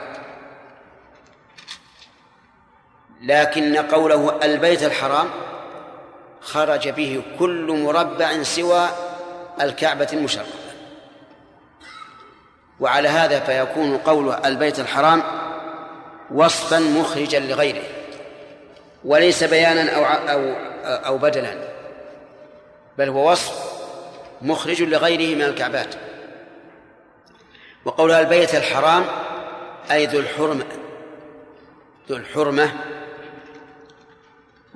[3.22, 5.30] لكن قوله البيت الحرام
[6.46, 8.90] خرج به كل مربع سوى
[9.62, 10.54] الكعبة المشرفة
[12.80, 15.24] وعلى هذا فيكون قول البيت الحرام
[16.32, 17.84] وصفا مخرجا لغيره
[19.06, 20.56] وليس بيانا أو أو
[20.86, 21.56] أو بدلا
[22.98, 23.76] بل هو وصف
[24.42, 25.96] مخرج لغيره من الكعبات.
[27.86, 29.06] وقولها البيت الحرام
[29.92, 30.66] أي ذو الحرمة
[32.10, 32.72] ذو الحرمة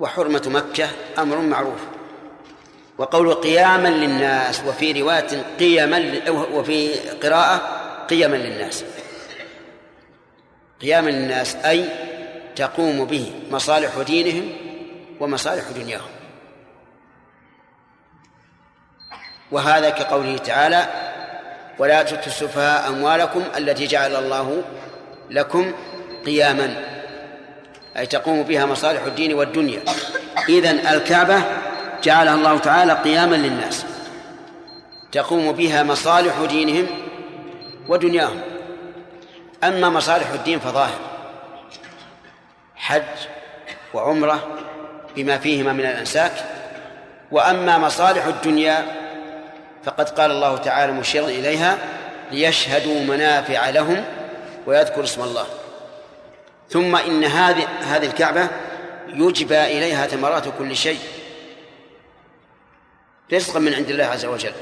[0.00, 1.80] وحرمة مكة أمر معروف.
[2.98, 7.60] وقول قياما للناس وفي رواية قيما وفي قراءة
[8.10, 8.84] قيما للناس.
[10.80, 11.88] قياما للناس أي
[12.56, 14.52] تقوم به مصالح دينهم
[15.20, 16.10] ومصالح دنياهم.
[19.52, 20.86] وهذا كقوله تعالى
[21.78, 24.62] ولا تؤتوا السفهاء أموالكم التي جعل الله
[25.30, 25.72] لكم
[26.26, 26.99] قياما
[27.96, 29.80] أي تقوم بها مصالح الدين والدنيا.
[30.48, 31.42] إذن الكعبة
[32.02, 33.84] جعلها الله تعالى قياما للناس.
[35.12, 36.86] تقوم بها مصالح دينهم
[37.88, 38.40] ودنياهم.
[39.64, 40.98] أما مصالح الدين فظاهر.
[42.76, 43.02] حج
[43.94, 44.48] وعمرة
[45.16, 46.32] بما فيهما من الأنساك.
[47.30, 48.84] وأما مصالح الدنيا
[49.84, 51.78] فقد قال الله تعالى مشيرا إليها
[52.32, 54.04] ليشهدوا منافع لهم
[54.66, 55.46] ويذكر اسم الله.
[56.70, 58.48] ثم إن هذه هذه الكعبة
[59.08, 60.98] يجبى إليها ثمرات كل شيء.
[63.32, 64.52] رزقا من عند الله عز وجل.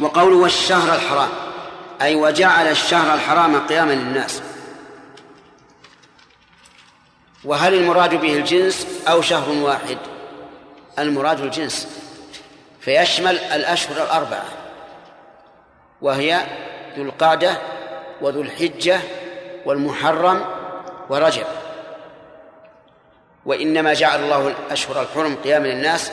[0.00, 1.28] وقوله والشهر الحرام.
[2.02, 4.42] أي وجعل الشهر الحرام قياما للناس.
[7.44, 9.98] وهل المراد به الجنس أو شهر واحد؟
[10.98, 11.88] المراد الجنس.
[12.80, 14.44] فيشمل الأشهر الأربعة.
[16.02, 16.46] وهي
[16.96, 17.58] ذو القعدة
[18.20, 19.00] وذو الحجة
[19.66, 20.44] والمحرم
[21.10, 21.46] ورجب.
[23.46, 26.12] وإنما جعل الله الأشهر الحرم قياما للناس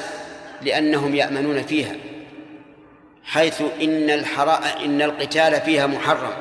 [0.62, 1.96] لأنهم يأمنون فيها
[3.24, 6.34] حيث إن الحراء إن القتال فيها محرم.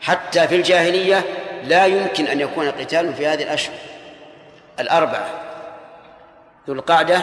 [0.00, 1.24] حتى في الجاهلية
[1.64, 3.74] لا يمكن أن يكون قتال في هذه الأشهر.
[4.80, 5.28] الأربعة
[6.68, 7.22] ذو القعدة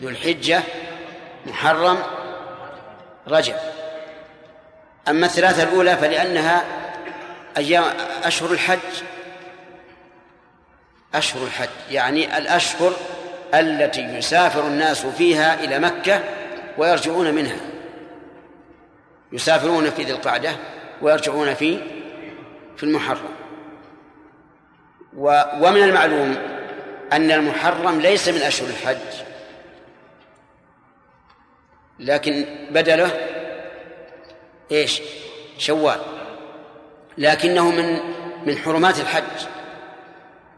[0.00, 0.62] ذو الحجة
[1.46, 1.98] محرم
[3.28, 3.54] رجب.
[5.08, 6.64] أما الثلاثة الأولى فلأنها
[7.56, 7.84] أيام
[8.24, 8.78] أشهر الحج.
[11.14, 12.92] أشهر الحج يعني الأشهر
[13.54, 16.20] التي يسافر الناس فيها إلى مكة
[16.78, 17.56] ويرجعون منها.
[19.32, 20.56] يسافرون في ذي القعدة
[21.02, 21.78] ويرجعون في
[22.76, 23.34] في المحرم.
[25.60, 26.36] ومن المعلوم
[27.12, 29.24] أن المحرم ليس من أشهر الحج.
[31.98, 33.33] لكن بدله
[34.72, 35.02] إيش؟
[35.58, 36.00] شوال.
[37.18, 37.98] لكنه من
[38.46, 39.46] من حرمات الحج.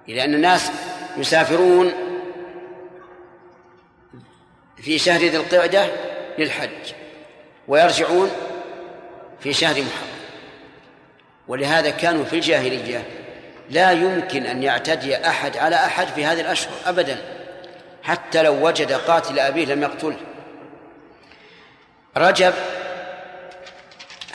[0.08, 0.70] لأن الناس
[1.16, 1.92] يسافرون
[4.76, 5.86] في شهر ذي القعدة
[6.38, 6.92] للحج
[7.68, 8.30] ويرجعون
[9.40, 10.16] في شهر محرم.
[11.48, 13.02] ولهذا كانوا في الجاهلية
[13.70, 17.18] لا يمكن أن يعتدي أحد على أحد في هذه الأشهر أبدا
[18.02, 20.16] حتى لو وجد قاتل أبيه لم يقتله.
[22.16, 22.54] رجب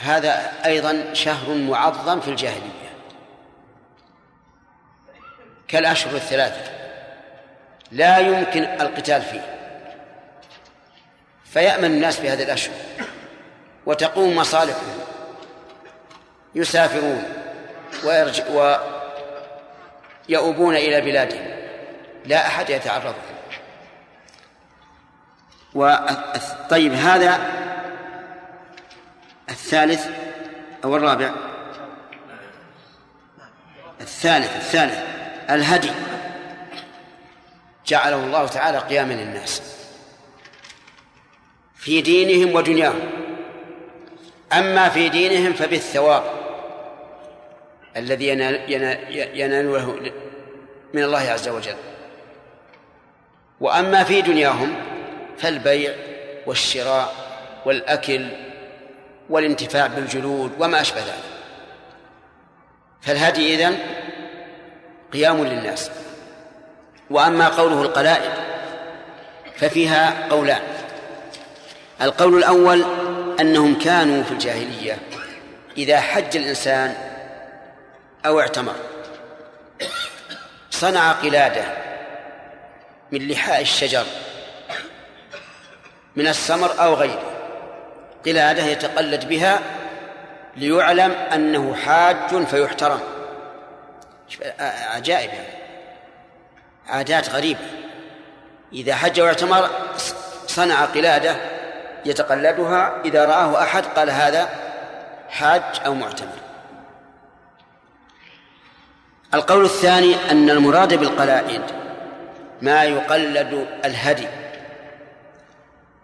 [0.01, 2.91] هذا أيضا شهر معظم في الجاهلية.
[5.67, 6.71] كالأشهر الثلاثة
[7.91, 9.57] لا يمكن القتال فيه.
[11.45, 12.75] فيأمن الناس في هذه الأشهر
[13.85, 14.99] وتقوم مصالحهم
[16.55, 17.23] يسافرون
[18.03, 18.77] ويرجع
[20.29, 21.51] ويؤوبون إلى بلادهم.
[22.25, 23.15] لا أحد يتعرض
[25.75, 25.95] و
[26.69, 27.60] طيب هذا
[29.51, 30.07] الثالث
[30.83, 31.31] أو الرابع؟
[34.01, 34.99] الثالث الثالث.
[35.49, 35.91] الهدي.
[37.87, 39.61] جعله الله تعالى قياما للناس.
[41.75, 43.09] في دينهم ودنياهم.
[44.53, 46.23] أما في دينهم فبالثواب.
[47.97, 48.27] الذي
[49.33, 49.95] يناله
[50.93, 51.75] من الله عز وجل.
[53.59, 54.75] وأما في دنياهم
[55.37, 55.93] فالبيع
[56.45, 57.15] والشراء
[57.65, 58.25] والأكل
[59.31, 61.31] والانتفاع بالجلود وما أشبه ذلك.
[63.01, 63.77] فالهدي إذن
[65.13, 65.91] قيام للناس.
[67.09, 68.31] وأما قوله القلائد
[69.55, 70.61] ففيها قولان.
[72.01, 72.85] القول الأول
[73.39, 74.97] أنهم كانوا في الجاهلية
[75.77, 76.95] إذا حج الإنسان
[78.25, 78.75] أو اعتمر.
[80.71, 81.63] صنع قلادة
[83.11, 84.05] من لحاء الشجر
[86.15, 87.30] من السمر أو غيره.
[88.25, 89.59] قلادة يتقلد بها
[90.57, 92.99] ليعلم أنه حاج فيحترم.
[94.95, 95.61] عجائب يعني.
[96.87, 97.59] عادات غريبة.
[98.73, 99.69] إذا حج واعتمر
[100.47, 101.35] صنع قلادة
[102.05, 103.01] يتقلدها.
[103.05, 104.49] إذا رآه أحد قال هذا
[105.29, 106.41] حاج أو معتمر.
[109.33, 111.61] القول الثاني أن المراد بالقلائد
[112.61, 114.27] ما يقلد الهدي.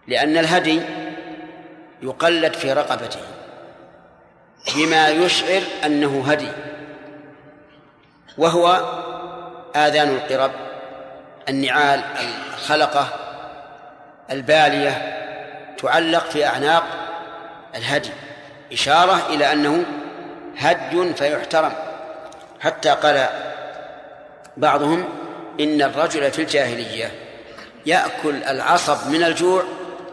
[0.06, 0.82] لأن الهدي
[2.02, 3.20] يقلد في رقبته
[4.76, 6.48] بما يشعر أنه هدي
[8.38, 8.82] وهو
[9.76, 10.50] آذان القرب
[11.48, 12.02] النعال
[12.54, 13.08] الخلقة
[14.30, 15.18] البالية
[15.78, 16.84] تعلق في أعناق
[17.74, 18.10] الهدي
[18.72, 19.84] إشارة إلى أنه
[20.58, 21.72] هدي فيحترم.
[22.60, 23.26] حتى قال
[24.56, 25.08] بعضهم
[25.60, 27.12] إن الرجل في الجاهلية
[27.86, 29.62] يأكل العصب من الجوع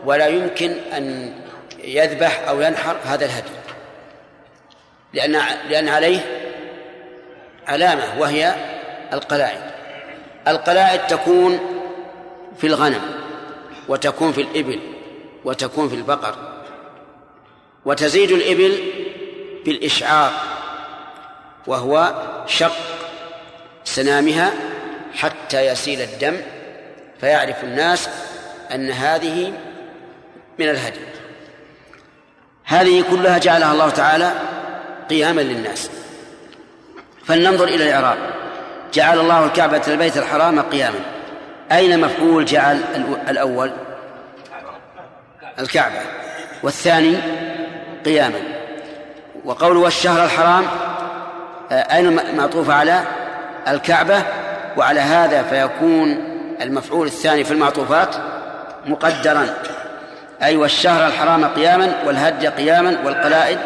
[0.05, 1.33] ولا يمكن أن
[1.85, 3.49] يذبح أو ينحر هذا الهدي.
[5.13, 6.19] لأن لأن عليه
[7.67, 8.55] علامة وهي
[9.13, 9.61] القلائد.
[10.47, 11.59] القلائد تكون
[12.57, 13.01] في الغنم
[13.87, 14.79] وتكون في الإبل
[15.45, 16.35] وتكون في البقر
[17.85, 18.79] وتزيد الإبل
[19.65, 20.31] بالإشعار
[21.67, 22.13] وهو
[22.47, 22.75] شق
[23.83, 24.53] سنامها
[25.13, 26.41] حتى يسيل الدم
[27.19, 28.09] فيعرف الناس
[28.71, 29.53] أن هذه
[30.59, 30.99] من الهدي.
[32.65, 34.31] هذه كلها جعلها الله تعالى
[35.09, 35.89] قياما للناس.
[37.25, 38.17] فلننظر إلى الإعراب.
[38.93, 40.99] جعل الله الكعبة البيت الحرام قياما.
[41.71, 42.81] أين مفعول جعل
[43.29, 43.71] الأول؟
[45.59, 45.99] الكعبة.
[46.63, 47.17] والثاني
[48.05, 48.39] قياما.
[49.45, 50.65] وقوله والشهر الحرام
[51.71, 53.03] آه، أين معطوف على
[53.67, 54.23] الكعبة؟
[54.77, 58.15] وعلى هذا فيكون المفعول الثاني في المعطوفات
[58.85, 59.47] مقدرا.
[60.43, 63.59] أي والشهر الحرام قياما والهدي قياما والقلائد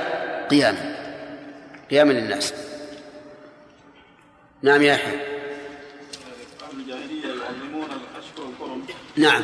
[0.51, 0.95] قياما.
[1.91, 2.53] قياما للناس.
[4.62, 4.99] نعم يا
[8.60, 9.43] والكرم نعم.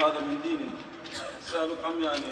[0.00, 0.70] هذا من دين
[1.52, 2.22] سابق أم يعني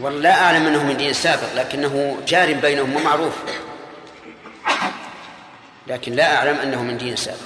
[0.00, 3.34] والله أعلم أنه من دين سابق لكنه جار بينهم ومعروف.
[5.86, 7.40] لكن لا أعلم أنه من دين سابق.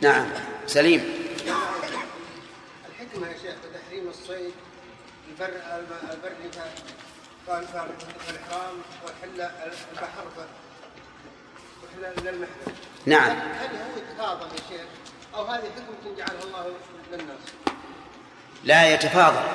[0.00, 0.26] نعم.
[0.66, 1.25] سليم.
[3.16, 4.52] الحكمة يا شيخ بتحريم الصيد
[5.28, 5.60] البر
[6.12, 6.50] البري
[7.46, 9.50] فالإحرام والحلة
[9.92, 10.24] البحر
[11.84, 12.74] وحلة للمحرم
[13.06, 13.30] نعم.
[13.30, 14.86] هل هو يتفاضل يا شيخ؟
[15.34, 16.72] أو هذه حكمة جعلها الله
[17.12, 17.38] للناس؟
[18.64, 19.46] لا يتفاضل.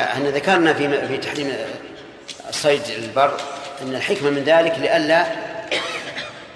[0.00, 1.56] إحنا ذكرنا في في تحريم
[2.50, 3.40] صيد البر
[3.82, 5.26] أن الحكمة من ذلك لئلا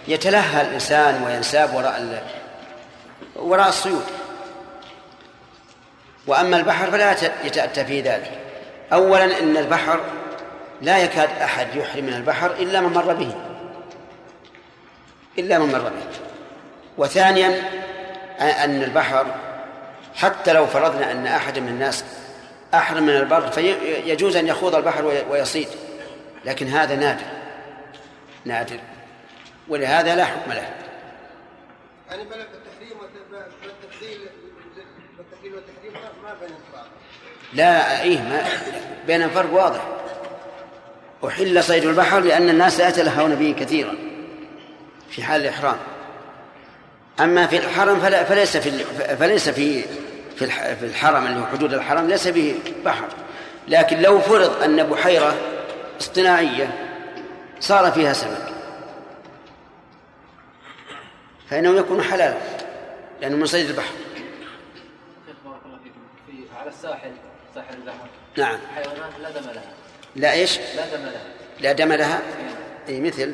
[0.08, 2.24] يتلهى الإنسان وينساب وراء
[3.36, 4.19] وراء الصيود.
[6.30, 7.12] وأما البحر فلا
[7.44, 8.30] يتأتى فيه ذلك.
[8.92, 10.00] اولا إن البحر
[10.82, 13.34] لا يكاد أحد يحرم من البحر إلا من مر به.
[15.38, 16.18] إلا من مر به.
[16.98, 17.62] وثانيا
[18.40, 19.26] أن البحر
[20.14, 22.04] حتى لو فرضنا أن أحد من الناس
[22.74, 25.68] أحرم من البر فيجوز أن يخوض البحر ويصيد.
[26.44, 27.26] لكن هذا نادر.
[28.44, 28.78] نادر.
[29.68, 30.68] ولهذا لا حكم له.
[32.10, 32.98] يعني بل التحريم
[37.52, 38.42] لا إيه ما
[39.06, 39.80] بين فرق واضح.
[41.26, 43.94] أحل صيد البحر لأن الناس لا يتلهون به كثيرا
[45.10, 45.76] في حال الإحرام.
[47.20, 48.70] أما في الحرم فلا فليس في
[49.16, 49.82] فليس في
[50.76, 53.08] في الحرم اللي هو حدود الحرم ليس به بحر.
[53.68, 55.34] لكن لو فرض أن بحيرة
[56.00, 56.74] اصطناعية
[57.60, 58.52] صار فيها سمك
[61.50, 62.36] فإنه يكون حلالا
[63.20, 63.92] لأنه من صيد البحر.
[66.80, 67.12] الساحل
[67.54, 68.08] ساحل البحر.
[68.36, 68.58] نعم.
[68.74, 69.72] حيوانات لا دم لها.
[70.16, 71.22] لا إيش؟ لا دم لها.
[71.60, 72.20] لا دم لها؟
[72.88, 73.26] اي مثل.
[73.26, 73.32] ما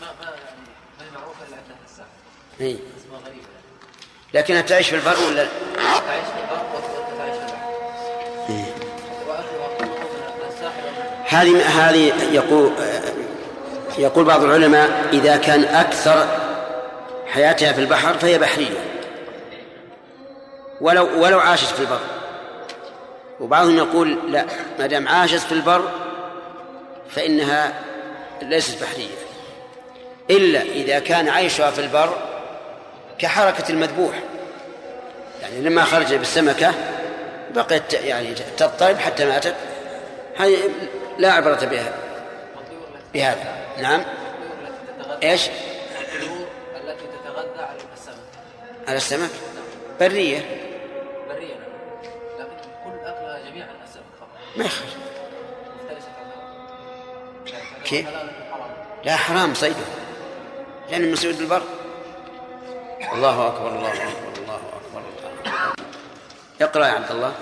[0.00, 0.60] ما يعني
[0.98, 2.08] ما هي معروفة إلا عندنا الساحل.
[2.60, 3.46] اي اسمها غريبة.
[4.34, 5.46] لكنها تعيش في البر ولا
[6.06, 6.86] تعيش في البر وانت
[7.18, 7.64] تعيش في البحر.
[11.28, 12.72] ومن هذه هذه يقول
[13.98, 16.28] يقول بعض العلماء إذا كان أكثر
[17.26, 18.93] حياتها في البحر فهي بحرية.
[20.80, 22.00] ولو ولو عاشت في البر.
[23.40, 24.46] وبعضهم يقول لا
[24.78, 25.90] ما دام عاشت في البر
[27.10, 27.72] فإنها
[28.42, 29.24] ليست بحرية.
[30.30, 32.16] إلا إذا كان عيشها في البر
[33.18, 34.14] كحركة المذبوح.
[35.42, 36.74] يعني لما خرج بالسمكة
[37.54, 39.54] بقيت يعني تضطرب حتى ماتت.
[40.36, 40.58] هذه
[41.18, 41.92] لا عبرة بها
[43.14, 43.56] بهذا.
[43.82, 44.04] نعم.
[45.22, 46.46] إيش؟ الطيور
[46.76, 48.16] التي تتغذى على السمك.
[48.88, 49.30] على السمك.
[50.00, 50.63] برية.
[54.56, 54.70] ما عن
[57.84, 58.06] كيف؟
[59.04, 59.86] لا حرام صيده.
[60.90, 61.62] لأن من صيد البر.
[63.12, 65.02] الله أكبر الله أكبر الله أكبر.
[66.60, 67.32] اقرأ يا عبد الله.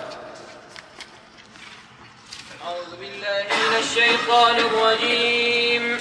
[2.67, 6.01] أعوذ بالله من الشيطان الرجيم.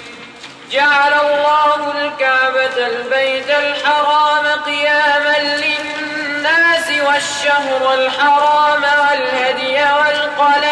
[0.72, 10.70] جعل الله الكعبة البيت الحرام قياما للناس والشهر الحرام والهدي والقلائد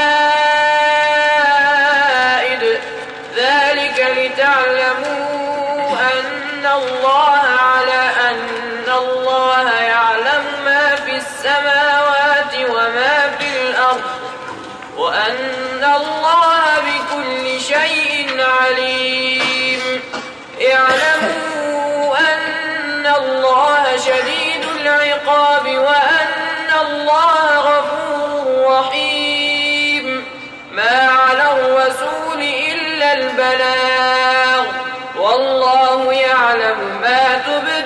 [15.20, 20.02] وأن الله بكل شيء عليم.
[20.72, 30.26] اعلموا أن الله شديد العقاب وأن الله غفور رحيم.
[30.72, 34.66] ما على الرسول إلا البلاغ.
[35.18, 37.79] والله يعلم ما تبدون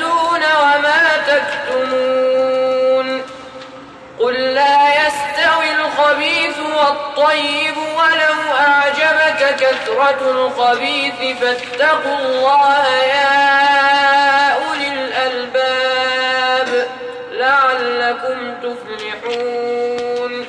[5.93, 16.87] الخبيث والطيب ولو أعجبك كثرة الخبيث فاتقوا الله يا أولي الألباب
[17.31, 20.45] لعلكم تفلحون.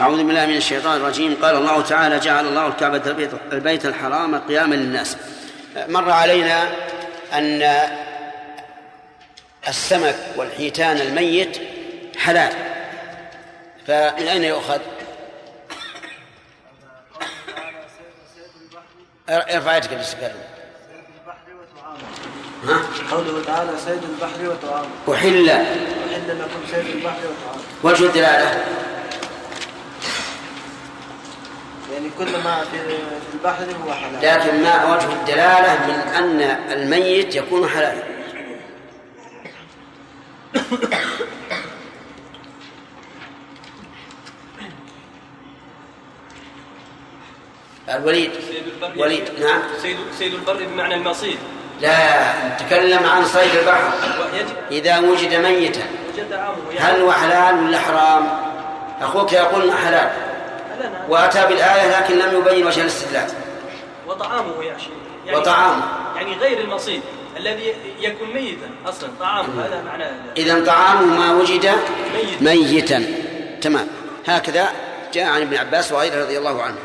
[0.00, 1.36] أعوذ بالله من الشيطان الرجيم.
[1.42, 3.02] قال الله تعالى جعل الله الكعبة
[3.52, 5.16] البيت, الحرام قياما للناس.
[5.88, 6.68] مر علينا
[7.32, 7.78] أن
[9.68, 11.58] السمك والحيتان الميت
[12.18, 12.52] حلال.
[13.86, 14.80] فمن أين يؤخذ؟
[19.28, 20.32] ارفع يدك بالاستقبال
[22.64, 25.50] ها؟ قوله تعالى صيد البحر وطعامه أحل.
[25.50, 28.64] أحل لكم صيد البحر وطعامه وجه الدلالة.
[31.92, 34.22] يعني كل ما في في البحر هو حلال.
[34.22, 36.40] لكن ما وجه الدلالة من أن
[36.72, 38.02] الميت يكون حلالا
[47.94, 49.62] الوليد سيد البر وليد نعم.
[49.82, 51.38] سيد سيد البر بمعنى المصيد
[51.80, 53.90] لا نتكلم عن صيد البحر.
[54.70, 55.82] إذا وجد ميتا
[56.32, 58.28] عامه هل هو حلال ولا حرام؟
[59.00, 60.10] أخوك يقول حلال.
[61.08, 63.26] وأتى بالآية لكن لم يبين وجه الاستدلال.
[64.06, 65.36] وطعامه يا شيخ.
[65.38, 65.82] وطعامه.
[66.16, 67.02] يعني غير المصيد
[67.36, 69.10] الذي يكون ميتا أصلا.
[69.20, 70.10] طعامه هذا معناه.
[70.36, 71.72] إذا طعامه ما وجد
[72.14, 72.42] ميت.
[72.42, 73.04] ميتا.
[73.60, 73.88] تمام.
[74.26, 74.68] هكذا
[75.14, 76.76] جاء عن ابن عباس وغيره رضي الله عنه.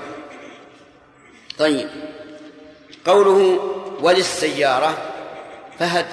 [1.60, 1.89] طيب
[3.06, 3.60] قوله
[4.02, 4.97] وللسيارة
[5.80, 6.06] فهد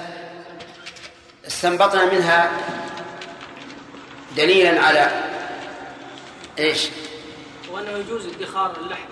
[1.47, 2.51] استنبطنا منها
[4.37, 5.11] دليلا على
[6.59, 6.87] إيش؟
[7.71, 9.09] وأنه يجوز ادخار اللحم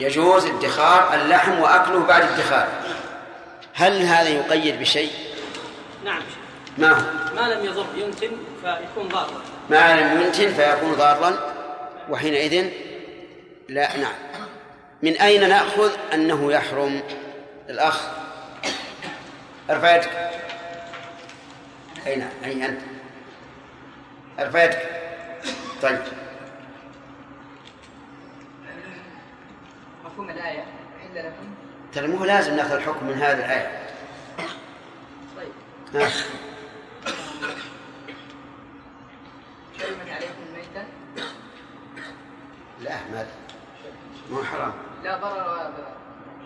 [0.00, 2.80] يجوز ادخار اللحم وأكله بعد ادخاره
[3.74, 5.10] هل هذا يقيد بشيء؟
[6.04, 6.22] نعم
[6.78, 7.02] ما هو؟
[7.36, 8.30] ما لم يضر ينتن
[8.62, 11.54] فيكون ضارا ما لم ينتن فيكون ضارا
[12.10, 12.70] وحينئذ
[13.68, 14.14] لا نعم
[15.02, 17.02] من أين نأخذ أنه يحرم؟
[17.68, 18.08] الأخ
[19.70, 20.30] ارفع يدك
[22.06, 22.80] أي نعم أي أنت؟
[24.38, 24.90] ارفع يدك
[25.82, 25.98] طيب.
[30.04, 30.64] مفهوم الآية.
[31.00, 31.54] حل لكم.
[31.92, 33.86] ترى مو لازم نأخذ الحكم من هذه الآية.
[35.36, 35.52] طيب.
[39.78, 40.84] حرمت عليكم الميتة؟
[42.80, 43.26] لا ما
[44.30, 44.89] مو حرام.
[45.04, 45.92] لا ضرر ولا ضرر.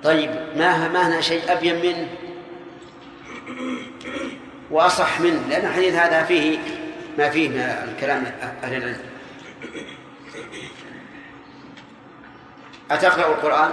[0.03, 2.09] طيب ما ما هنا شيء أبين منه؟
[4.71, 6.59] وأصح منه لأن الحديث هذا فيه
[7.19, 8.25] ما فيه من الكلام
[8.63, 9.11] أهل العلم.
[12.91, 13.73] أتقرأ القرآن؟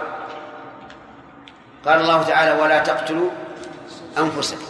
[1.85, 3.29] قال الله تعالى ولا تقتلوا
[4.17, 4.65] أنفسكم.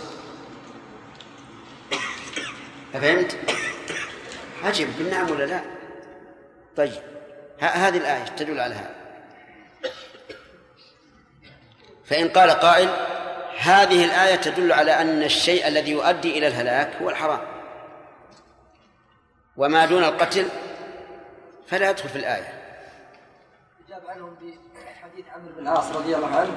[2.96, 3.38] أفهمت؟
[4.64, 5.62] عجب بالنعم ولا لا؟
[6.78, 6.92] طيب
[7.60, 9.01] هذه الآية تدل على هذا.
[12.12, 12.90] فإن قال قائل
[13.60, 17.40] هذه الآية تدل على أن الشيء الذي يؤدي إلى الهلاك هو الحرام.
[19.58, 20.46] وما دون القتل
[21.68, 22.54] فلا يدخل في الآية.
[23.88, 26.52] أجاب عنهم بحديث عمرو بن العاص رضي الله عنه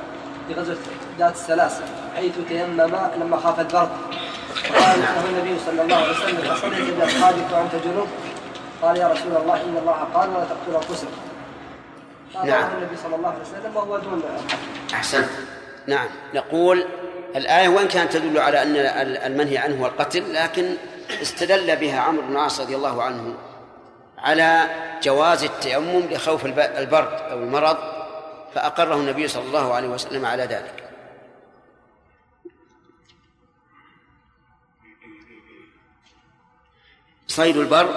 [0.49, 0.77] في غزوة
[1.19, 1.85] ذات السلاسل
[2.17, 2.81] حيث تيمم
[3.21, 3.91] لما خاف البرد.
[4.75, 8.09] قال له النبي صلى الله عليه وسلم أصليت بأصحابك وأنت جنوب؟
[8.83, 11.34] قال يا رسول الله إن الله قال ولا تقتلوا أنفسكم.
[12.35, 12.71] نعم.
[12.79, 14.23] النبي صلى الله عليه وسلم وهو دون
[14.95, 15.29] أحسنت.
[15.87, 16.09] نعم.
[16.35, 16.87] نقول
[17.37, 18.77] الآية وإن كانت تدل على أن
[19.33, 20.75] المنهي عنه هو القتل لكن
[21.23, 23.35] استدل بها عمرو بن العاص رضي الله عنه
[24.19, 24.69] على
[25.03, 27.77] جواز التيمم لخوف الب- البرد أو المرض
[28.55, 30.85] فأقره النبي صلى الله عليه وسلم على ذلك.
[37.29, 37.89] صيد البر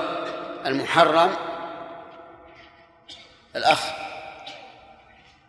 [0.65, 1.35] المحرم
[3.55, 3.79] الأخ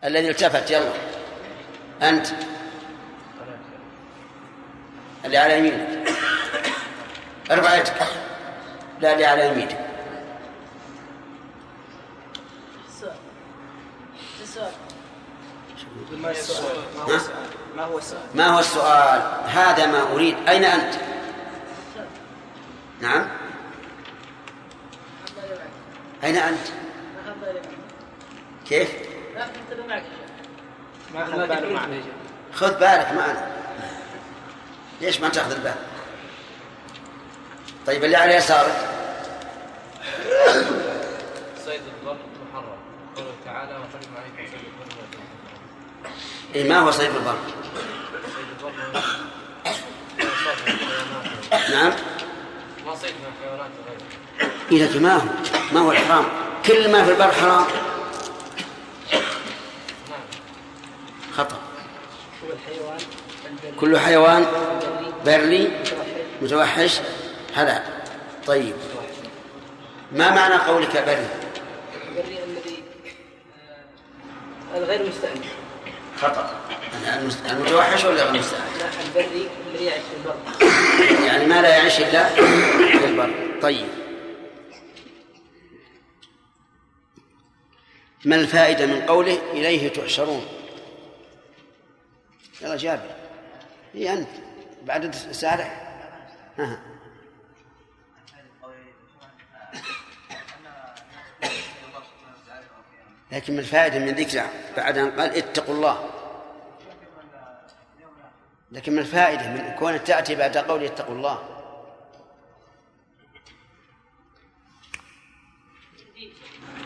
[0.04, 0.92] الذي التفت يلا.
[2.02, 2.26] أنت.
[5.24, 6.08] اللي على يمينك.
[7.50, 8.06] ارفع يدك.
[9.00, 9.78] لا اللي على يمينك.
[16.12, 16.32] ما؟
[17.76, 20.48] ما هو السؤال؟ ما هو السؤال؟ هذا ما أريد.
[20.48, 20.94] أين أنت؟
[23.00, 23.28] نعم.
[26.24, 26.66] أين أنت؟
[28.68, 29.07] كيف؟
[31.14, 32.02] ما أخذ باله معنا
[32.54, 33.46] خذ بالك معنا
[35.00, 35.74] ليش ما تاخذ البال؟
[37.86, 38.88] طيب اللي على يسارك
[41.64, 42.16] صيد البر
[42.52, 42.78] محرم.
[43.16, 45.08] قوله تعالى وحرم عليكم صيد والبحر
[46.54, 47.36] إيه ما هو صيد الحيوانات
[51.70, 51.92] نعم.
[52.86, 54.52] ما صيد من الحيوانات غيره.
[54.72, 55.22] إيه لكن ما هو؟
[55.72, 56.24] ما هو الحرام.
[56.66, 57.66] كل ما في البر حرام.
[61.38, 61.60] خطأ.
[63.80, 64.46] كل حيوان
[65.26, 65.70] بري
[66.42, 67.00] متوحش.
[67.54, 67.82] حلال
[68.46, 68.74] طيب.
[70.12, 71.26] ما معنى قولك بري؟
[72.08, 72.82] البري الذي
[74.74, 75.52] آه، الغير مستأنف
[76.20, 76.60] خطأ.
[77.50, 80.36] المتوحش ولا غير المستأنف لا البري الذي يعيش في البر.
[81.26, 82.28] يعني ما لا يعيش إلا
[82.98, 83.30] في البر.
[83.62, 83.88] طيب.
[88.24, 90.57] ما الفائدة من قوله إليه تحشرون؟
[92.60, 93.10] يلا جابر.
[93.94, 94.28] هي أنت
[94.82, 95.68] بعد سارع
[96.58, 96.78] ها.
[103.32, 104.46] لكن ما الفائدة من ذكر
[104.76, 106.08] بعد أن قال اتقوا الله؟
[108.72, 111.38] لكن ما الفائدة من كون تأتي بعد قول اتقوا الله؟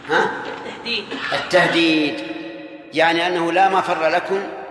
[0.08, 2.26] ها؟ تهديد التهديد.
[2.94, 4.61] يعني أنه لا مفر لكم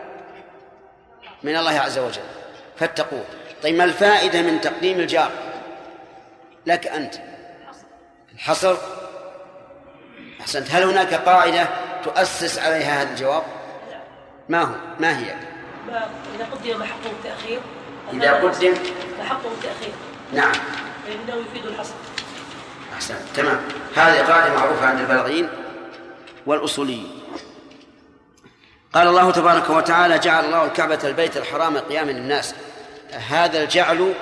[1.44, 2.22] من الله عز وجل.
[2.80, 3.26] فاتقوه.
[3.64, 5.32] طيب ما الفائدة من تقديم الجار؟
[6.66, 7.16] لك أنت.
[8.34, 8.78] الحصر.
[10.42, 10.72] أحسنت.
[10.72, 11.68] هل هناك قاعدة
[12.04, 13.44] تؤسس عليها هذا الجواب؟
[14.50, 15.36] ما هو؟ ما هي؟
[16.36, 17.60] إذا قدم محقه التأخير.
[18.14, 18.74] إذا قدم.
[19.20, 19.94] محقه التأخير.
[20.34, 20.54] نعم.
[21.06, 21.94] فإنه يفيد الحصر.
[22.94, 23.62] أحسن تمام.
[23.96, 25.50] هذه قاعدة معروفة عند البلاغيين
[26.46, 27.21] والأصوليين.
[28.94, 32.56] قال الله تبارك وتعالى جعل الله الكعبة البيت الحرام قياما للناس.
[33.30, 34.14] هذا الجعل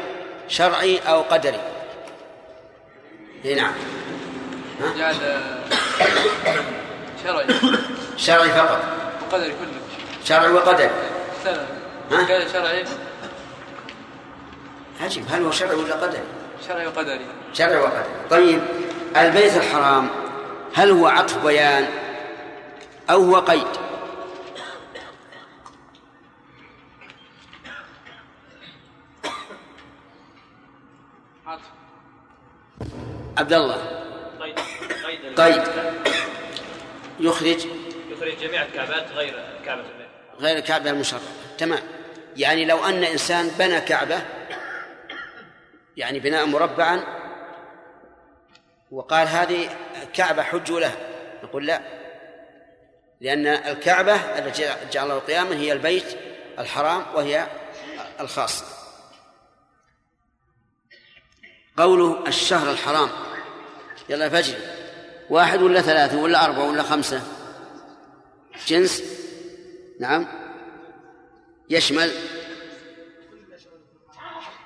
[0.47, 1.59] شرعي أو قدري؟
[3.45, 3.74] نعم.
[4.97, 5.15] جعل
[7.24, 7.45] شرعي.
[8.17, 8.80] شرعي فقط.
[9.22, 9.80] وقدري كله.
[10.26, 10.89] شرعي وقدري؟
[12.28, 12.86] كان شرعي.
[15.01, 15.26] عجيب.
[15.30, 16.22] هل هو شرعي ولا قدري؟
[16.67, 17.26] شرعي وقدري.
[17.53, 18.03] شرعي وقدري.
[18.30, 18.61] طيب
[19.17, 20.09] البيت الحرام
[20.76, 21.86] هل هو عطف بيان
[23.09, 23.89] أو هو قيد؟
[33.38, 33.75] عبد الله.
[34.39, 34.59] قيد
[35.05, 35.63] قيد قيد
[37.19, 37.65] يخرج.
[38.09, 39.34] يخرج جميع الكعبات غير
[39.65, 40.07] كعبة البيت.
[40.39, 41.27] غير الكعبة المشرفة.
[41.57, 41.80] تمام.
[42.38, 44.21] يعني لو أن إنسان بنى كعبة
[45.97, 47.03] يعني بناء مربعا
[48.91, 49.69] وقال هذه
[50.13, 50.91] كعبة حجوا له
[51.43, 51.82] نقول لا.
[53.21, 56.17] لأن الكعبة التي جعل الله القيامة هي البيت
[56.59, 57.47] الحرام وهي
[58.19, 58.78] الخاص.
[61.80, 63.09] قوله الشهر الحرام.
[64.09, 64.57] يلا فجر.
[65.30, 67.21] واحد ولا ثلاثة ولا أربعة ولا خمسة؟
[68.67, 69.03] جنس؟
[69.99, 70.27] نعم.
[71.69, 72.11] يشمل؟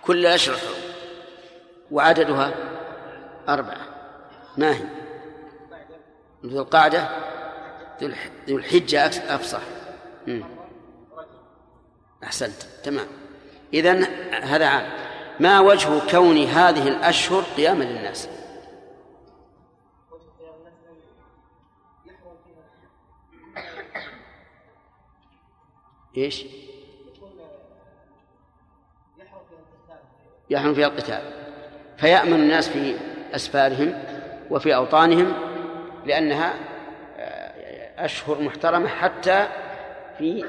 [0.01, 0.73] كل الأشهر الحرم
[1.91, 2.53] وعددها؟
[3.49, 3.87] أربعة.
[4.57, 4.83] ما هي؟
[6.45, 7.09] ذو القعدة؟
[8.01, 9.61] ذو الح- ذو الحجة أفصح.
[12.23, 12.63] أحسنت.
[12.83, 13.07] تمام.
[13.73, 14.03] إذن
[14.33, 15.02] هذا عام.
[15.39, 18.29] ما وجه كون هذه الأشهر قياما للناس؟
[26.17, 26.45] إيش؟
[30.49, 31.21] يحرم فيها القتال.
[31.97, 32.95] فيأمن الناس في
[33.35, 34.03] أسفارهم
[34.51, 35.33] وفي أوطانهم
[36.05, 36.53] لأنها
[37.17, 39.47] آه، أشهر محترمة حتى
[40.17, 40.45] في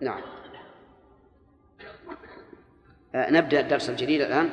[0.00, 0.33] نعم.
[3.14, 4.50] نبدأ الدرس الجديد الآن.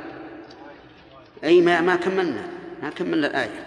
[1.44, 2.42] أي ما ما كملنا
[2.84, 3.66] ما كملنا الآية.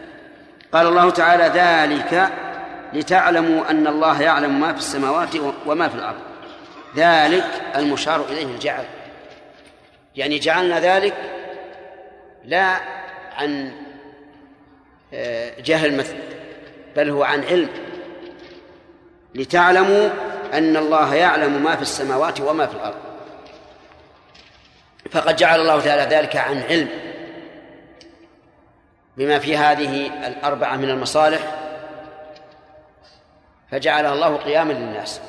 [0.73, 2.29] قال الله تعالى ذلك
[2.93, 5.29] لتعلموا أن الله يعلم ما في السماوات
[5.67, 6.21] وما في الأرض.
[6.97, 8.85] ذلك المشار إليه الجعل.
[10.17, 11.15] يعني جعلنا ذلك
[12.45, 12.77] لا
[13.37, 13.73] عن
[15.15, 16.17] آه، جهل مثل
[16.97, 17.69] بل هو عن علم.
[19.35, 20.09] لتعلموا
[20.53, 23.14] أن الله يعلم ما في السماوات وما في الأرض.
[25.11, 26.89] فقد جعل الله تعالى ذلك عن علم
[29.17, 31.41] بما في هذه الأربعة من المصالح
[33.71, 35.21] فجعلها الله قياما للناس.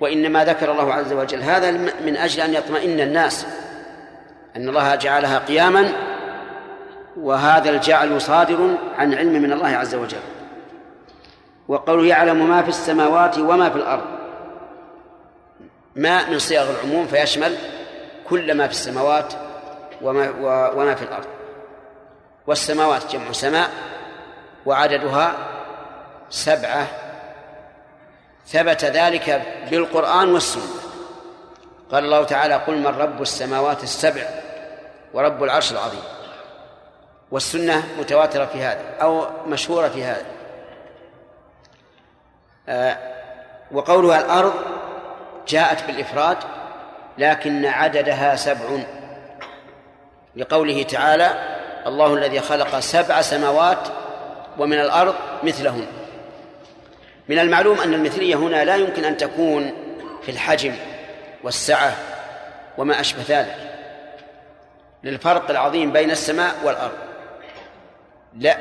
[0.00, 1.70] وإنما ذكر الله عز وجل هذا
[2.04, 3.46] من أجل أن يطمئن الناس
[4.56, 5.92] أن الله جعلها قياما
[7.16, 10.22] وهذا الجعل صادر عن علم من الله عز وجل.
[11.68, 14.23] وقوله يعلم ما في السماوات وما في الأرض.
[15.96, 17.56] ما من صيغ العموم فيشمل
[18.28, 19.34] كل ما في السماوات
[20.02, 20.30] وما,
[20.70, 21.26] وما في الأرض.
[22.46, 23.70] والسماوات جمع سماء
[24.66, 25.34] وعددها
[26.30, 26.86] سبعة.
[28.46, 30.62] ثبت ذلك بالقرآن والسنة.
[31.92, 34.22] قال الله تعالى قل من رب السماوات السبع
[35.12, 36.02] ورب العرش العظيم.
[37.30, 40.26] والسنة متواترة في هذا أو مشهورة في هذا.
[42.68, 42.98] آه
[43.72, 44.54] وقولها الأرض
[45.48, 46.36] جاءت بالإفراد
[47.18, 48.78] لكن عددها سبع.
[50.36, 51.30] لقوله تعالى
[51.86, 53.88] الله الذي خلق سبع سماوات
[54.58, 55.86] ومن الأرض مثلهن
[57.28, 59.72] من المعلوم أن المثلية هنا لا يمكن أن تكون
[60.22, 60.74] في الحجم
[61.42, 61.92] والسعة
[62.78, 63.56] وما أشبه ذلك.
[65.04, 66.98] للفرق العظيم بين السماء والأرض.
[68.34, 68.56] لا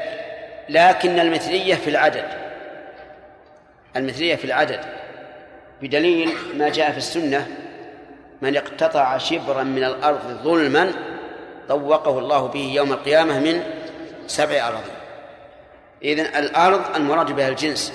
[0.69, 2.25] لكن المثلية في العدد.
[3.95, 5.02] المثلية في العدد.
[5.83, 7.47] بدليل ما جاء في السنة
[8.41, 10.91] من اقتطع شبرا من الأرض ظلما
[11.69, 13.63] طوقه الله به يوم القيامة من
[14.27, 14.95] سبع أراضين
[16.03, 17.93] إذن الأرض المراد بها الجنس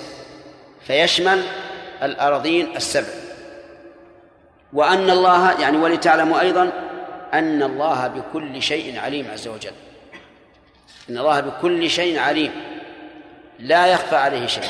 [0.87, 1.43] فيشمل
[2.03, 3.07] الأراضين السبع.
[4.73, 6.71] وأن الله يعني ولتعلموا أيضا
[7.33, 9.71] أن الله بكل شيء عليم عز وجل.
[11.09, 12.51] إن الله بكل شيء عليم
[13.59, 14.69] لا يخفى عليه شيء.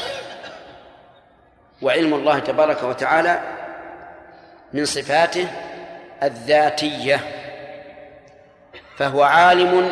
[1.81, 3.39] وعلم الله تبارك وتعالى
[4.73, 5.47] من صفاته
[6.23, 7.19] الذاتية
[8.97, 9.91] فهو عالم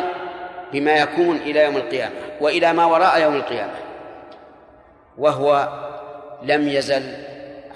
[0.72, 3.74] بما يكون إلى يوم القيامة وإلى ما وراء يوم القيامة
[5.18, 5.68] وهو
[6.42, 7.14] لم يزل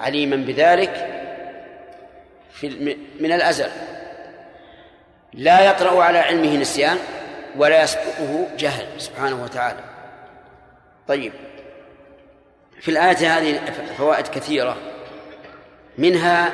[0.01, 1.09] عليما بذلك
[2.53, 3.69] في من الأزل.
[5.33, 6.99] لا يطرأ على علمه نسيان
[7.57, 9.81] ولا يسبقه جهل سبحانه وتعالى.
[11.09, 11.33] طيب.
[12.81, 13.61] في الآية هذه
[13.99, 14.77] فوائد كثيرة.
[15.99, 16.53] منها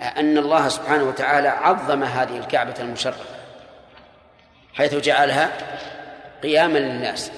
[0.00, 3.24] أن الله سبحانه وتعالى عظم هذه الكعبة المشرفة
[4.74, 5.52] حيث جعلها
[6.42, 7.30] قياما للناس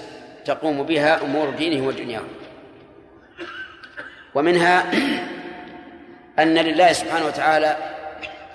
[0.44, 2.28] تقوم بها أمور دينهم ودنياهم
[4.34, 4.92] ومنها
[6.38, 7.76] أن لله سبحانه وتعالى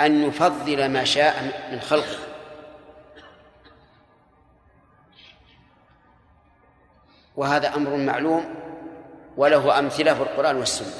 [0.01, 2.17] أن يفضل ما شاء من خلقه.
[7.35, 8.55] وهذا أمر معلوم
[9.37, 10.93] وله أمثلة في القرآن والسنة.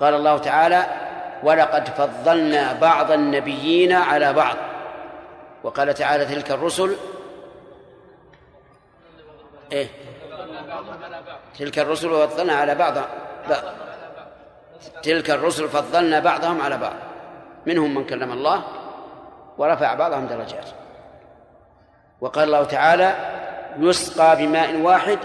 [0.00, 0.86] قال الله تعالى
[1.42, 4.56] ولقد فضلنا بعض النبيين على بعض.
[5.62, 6.96] وقال تعالى تلك الرسل
[9.72, 9.88] إيه؟
[11.58, 12.94] تلك الرسل فضلنا على بعض
[15.02, 16.96] تلك الرسل فضلنا بعضهم على بعض.
[17.66, 18.62] منهم من كلم الله
[19.58, 20.68] ورفع بعضهم درجات.
[22.20, 23.14] وقال الله تعالى
[23.78, 25.18] يسقى بماء واحد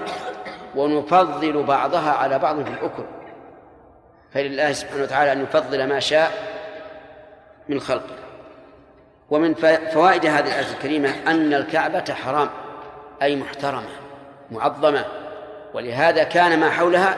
[0.76, 3.04] ونفضل بعضها على بعض في الأكل.
[4.34, 6.32] فلله سبحانه وتعالى أن يفضل ما شاء
[7.70, 8.16] من خلقه.
[9.30, 9.54] ومن
[9.94, 12.50] فوائد هذه الآية الكريمة أن الكعبة حرام
[13.22, 13.90] أي محترمة
[14.52, 15.06] معظمة.
[15.74, 17.18] ولهذا كان ما حولها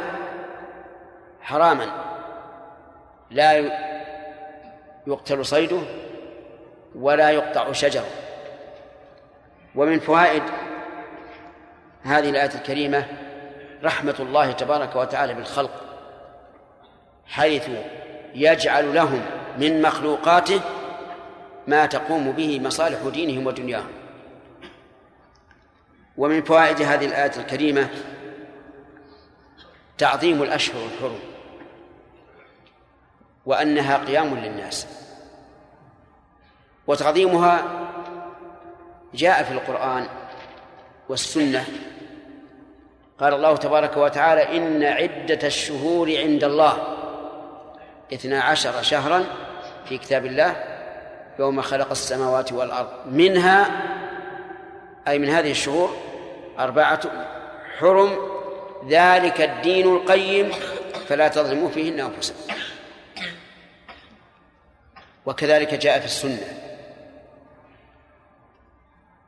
[1.41, 1.85] حراما.
[3.31, 3.71] لا
[5.07, 5.79] يقتل صيده
[6.95, 8.09] ولا يقطع شجره.
[9.75, 10.43] ومن فوائد
[12.03, 13.05] هذه الآية الكريمة
[13.83, 15.71] رحمة الله تبارك وتعالى بالخلق
[17.25, 17.69] حيث
[18.35, 19.21] يجعل لهم
[19.57, 20.61] من مخلوقاته
[21.67, 23.91] ما تقوم به مصالح دينهم ودنياهم.
[26.17, 27.89] ومن فوائد هذه الآية الكريمة
[29.97, 31.19] تعظيم الأشهر الحرم
[33.45, 34.87] وأنها قيام للناس.
[36.87, 37.63] وتعظيمها
[39.13, 40.07] جاء في القرآن
[41.09, 41.65] والسنة
[43.19, 46.77] قال الله تبارك وتعالى إن عدة الشهور عند الله
[48.13, 49.25] اثنا عشر شهرا
[49.85, 50.63] في كتاب الله
[51.39, 52.89] يوم خلق السماوات والأرض.
[53.11, 53.65] منها
[55.07, 55.97] أي من هذه الشهور
[56.59, 56.99] أربعة
[57.79, 58.17] حرم
[58.89, 60.51] ذلك الدين القيم
[61.07, 62.53] فلا تظلموا فيهن أنفسكم.
[65.25, 66.58] وكذلك جاء في السنة.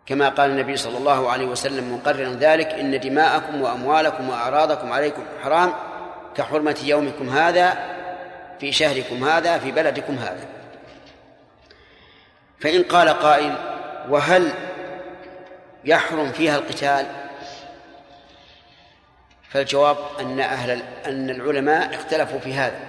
[0.06, 5.74] كما قال النبي صلى الله عليه وسلم مقررا ذلك إن دماءكم وأموالكم وأعراضكم عليكم حرام
[6.36, 7.78] كحرمة يومكم هذا
[8.60, 10.46] في شهركم هذا في بلدكم هذا.
[12.60, 13.56] فإن قال قائل
[14.10, 14.52] وهل
[15.86, 17.06] يحرم فيها القتال؟
[19.50, 22.80] فالجواب أن أهل أن العلماء اختلفوا في هذا.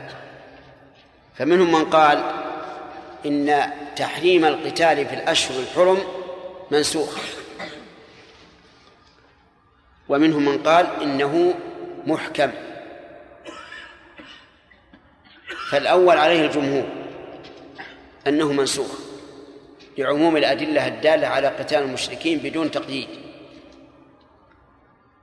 [1.34, 2.22] فمنهم من قال
[3.26, 6.21] إن تحريم القتال في الأشهر الحرم
[6.72, 7.18] منسوخ
[10.08, 11.54] ومنهم من قال إنه
[12.06, 12.50] محكم.
[15.70, 16.88] فالأول عليه الجمهور
[18.26, 18.98] أنه منسوخ
[19.98, 23.08] لعموم الأدلة الدالة على قتال المشركين بدون تقييد.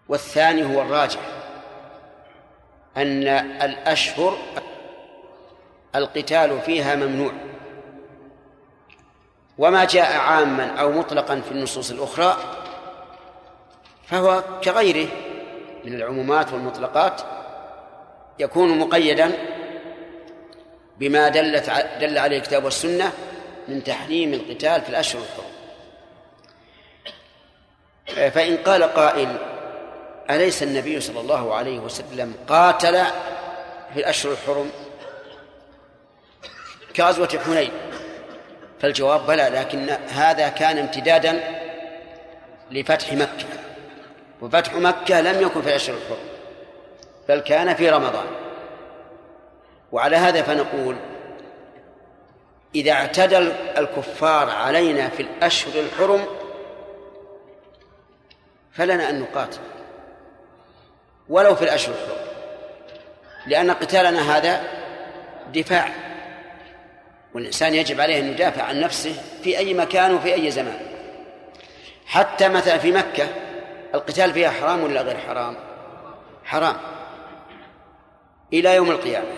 [0.09, 1.19] والثاني هو الراجح
[2.97, 3.27] أن
[3.61, 4.37] الأشهر
[5.95, 7.48] القتال فيها ممنوع.
[9.60, 12.38] وما جاء عاما أو مطلقا في النصوص الأخرى
[14.07, 15.07] فهو كغيره
[15.86, 17.22] من العمومات والمطلقات
[18.39, 19.32] يكون مقيدا
[20.97, 23.12] بما دلت دل عليه الكتاب والسنة
[23.68, 25.49] من تحريم القتال في الأشهر الحرم.
[28.30, 29.38] فإن قال قائل
[30.30, 33.03] أليس النبي صلى الله عليه وسلم قاتل
[33.93, 34.72] في الأشهر الحرم؟
[36.95, 37.88] كغزوة حنين.
[38.82, 41.59] فالجواب بلى لكن هذا كان امتدادا
[42.71, 43.45] لفتح مكة.
[44.41, 46.27] وفتح مكة لم يكن في الأشهر الحرم
[47.30, 48.27] بل كان في رمضان.
[49.91, 50.95] وعلى هذا فنقول
[52.75, 53.38] إذا اعتدى
[53.77, 56.25] الكفار علينا في الأشهر الحرم
[58.71, 59.59] فلنا أن نقاتل.
[61.30, 62.27] ولو في الأشهر الحرم
[63.47, 64.61] لأن قتالنا هذا
[65.53, 66.09] دفاع.
[67.34, 70.80] والإنسان يجب عليه أن يدافع عن نفسه في أي مكان وفي أي زمان.
[72.05, 73.27] حتى مثلا في مكة
[73.93, 75.55] القتال فيها حرام ولا غير حرام؟
[76.43, 76.75] حرام.
[78.53, 79.34] إلى يوم القيامة.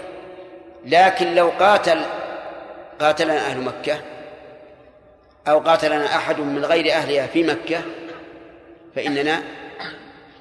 [0.86, 2.02] لكن لو قاتل
[3.00, 4.02] قاتلنا أهل مكة
[5.48, 7.82] أو قاتلنا أحد من غير أهلها في مكة
[8.96, 9.44] فإننا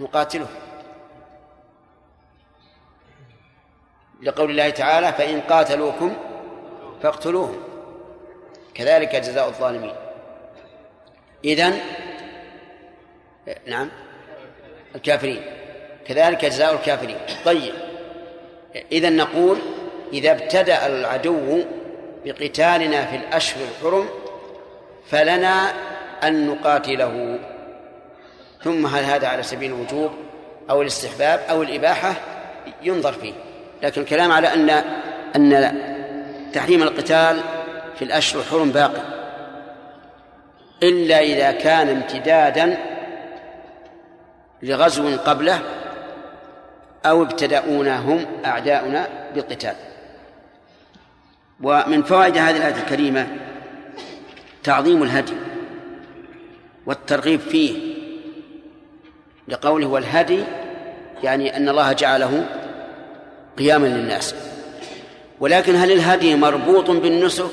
[0.01, 0.47] نقاتله
[4.23, 6.17] لقول الله تعالى فإن قاتلوكم
[7.03, 7.63] فاقتلوهم.
[8.75, 9.93] كذلك جزاء الظالمين.
[11.45, 11.79] إذن
[13.67, 13.89] نعم
[14.95, 15.43] الكافرين.
[16.07, 17.17] كذلك جزاء الكافرين.
[17.45, 17.75] طيب
[18.93, 19.59] إذا نقول
[20.13, 21.63] إذا ابتدأ العدو
[22.25, 24.09] بقتالنا في الأشهر الحرم
[25.07, 25.73] فلنا
[26.25, 27.39] أن نقاتله.
[28.65, 30.11] ثم هل هذا على سبيل الوجوب
[30.71, 32.15] أو الاستحباب أو الإباحة؟
[32.83, 33.33] ينظر فيه.
[33.83, 34.71] لكن الكلام على أن
[35.37, 35.90] أن
[36.53, 37.41] تحريم القتال
[37.99, 39.03] في الأشهر الحرم باقي.
[40.83, 42.79] إلا إذا كان امتدادا
[44.63, 45.61] لغزو قبله
[47.07, 49.75] أو ابتدأونا هم أعداؤنا بالقتال.
[51.63, 53.27] ومن فوائد هذه الآية الكريمة
[54.63, 55.35] تعظيم الهدي
[56.87, 57.95] والترغيب فيه
[59.49, 60.45] لقوله والهدي
[61.23, 62.47] يعني أن الله جعله
[63.59, 64.35] قياما للناس.
[65.41, 67.51] ولكن هل الهدي مربوط بالنسك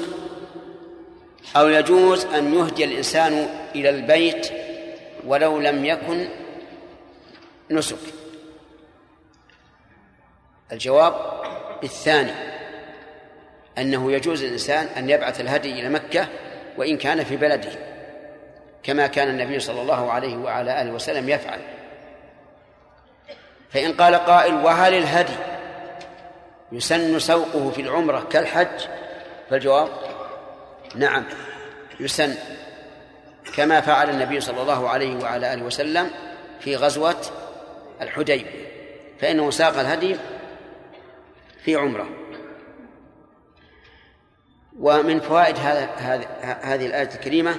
[1.55, 4.49] أو يجوز أن يهدي الإنسان إلى البيت
[5.25, 6.27] ولو لم يكن
[7.71, 7.97] نسك
[10.71, 11.13] الجواب
[11.83, 12.31] الثاني
[13.77, 16.27] أنه يجوز للإنسان أن يبعث الهدي إلى مكة
[16.77, 17.71] وإن كان في بلده
[18.83, 21.59] كما كان النبي صلى الله عليه وعلى آله وسلم يفعل.
[23.69, 25.33] فإن قال قائل وهل الهدي
[26.71, 28.87] يسن سوقه في العمرة كالحج؟
[29.49, 29.89] فالجواب
[30.95, 31.25] نعم
[31.99, 32.35] يسن
[33.55, 36.11] كما فعل النبي صلى الله عليه وعلى آله وسلم
[36.59, 37.21] في غزوة
[38.01, 38.67] الحديبية
[39.19, 40.15] فإنه ساق الهدي
[41.63, 42.09] في عمرة.
[44.79, 45.57] ومن فوائد
[46.61, 47.55] هذه الآية الكريمة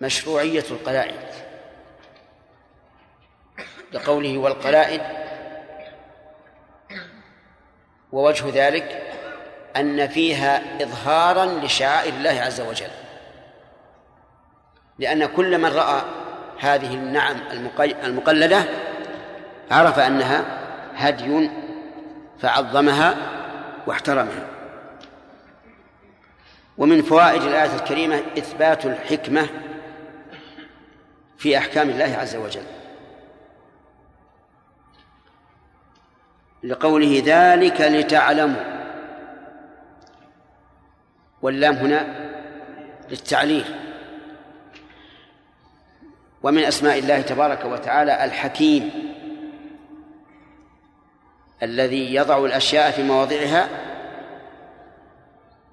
[0.00, 1.20] مشروعية القلائد
[3.92, 5.02] لقوله والقلائد
[8.12, 9.02] ووجه ذلك
[9.76, 12.90] أن فيها إظهارا لشعائر الله عز وجل.
[14.98, 16.02] لأن كل من رأى
[16.60, 17.36] هذه النعم
[18.04, 18.64] المقلدة
[19.70, 20.44] عرف أنها
[20.94, 21.50] هدي
[22.38, 23.16] فعظمها
[23.86, 24.46] واحترمها.
[26.78, 29.46] ومن فوائد الآية الكريمة إثبات الحكمة
[31.38, 32.81] في أحكام الله عز وجل.
[36.64, 38.64] لقوله ذلك لتعلموا.
[41.42, 42.06] واللام هنا
[43.10, 43.64] للتعليل.
[46.42, 48.90] ومن أسماء الله تبارك وتعالى الحكيم
[51.62, 53.68] الذي يضع الأشياء في مواضعها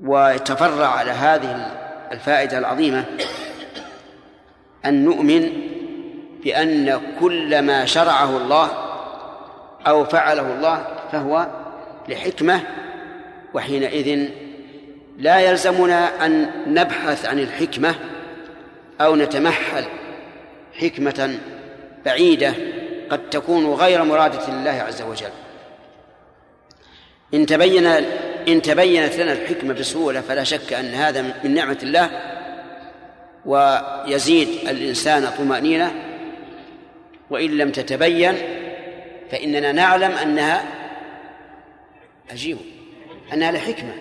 [0.02, 1.72] ويتفرع على هذه
[2.12, 3.06] الفائدة العظيمة
[4.86, 5.50] أن نؤمن
[6.44, 8.89] بأن كل ما شرعه الله
[9.88, 11.48] أو فعله الله فهو
[12.08, 12.62] لحكمة
[13.54, 14.30] وحينئذ
[15.18, 17.96] لا يلزمنا أن نبحث عن الحكمة
[19.02, 19.86] أو نتمحل
[20.74, 21.40] حكمة
[22.06, 22.54] بعيدة
[23.10, 25.30] قد تكون غير مرادة لله عز وجل.
[27.34, 27.86] إن تبين
[28.48, 32.10] إن تبينت لنا الحكمة بسهولة فلا شك أن هذا من نعمة الله
[33.46, 35.92] ويزيد الإنسان طمأنينة
[37.30, 38.36] وإن لم تتبين
[39.32, 40.64] فإننا نعلم أنها
[42.32, 42.58] عجيب
[43.34, 43.94] أنها لحكمة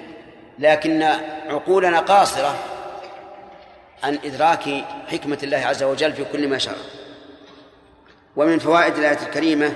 [0.59, 1.03] لكن
[1.49, 2.59] عقولنا قاصرة
[4.03, 6.77] عن إدراك حكمة الله عز وجل في كل ما شرع
[8.37, 9.73] ومن فوائد الآية الكريمة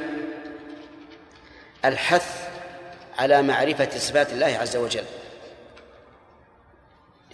[1.84, 2.48] الحث
[3.18, 5.04] على معرفة صفات الله عز وجل.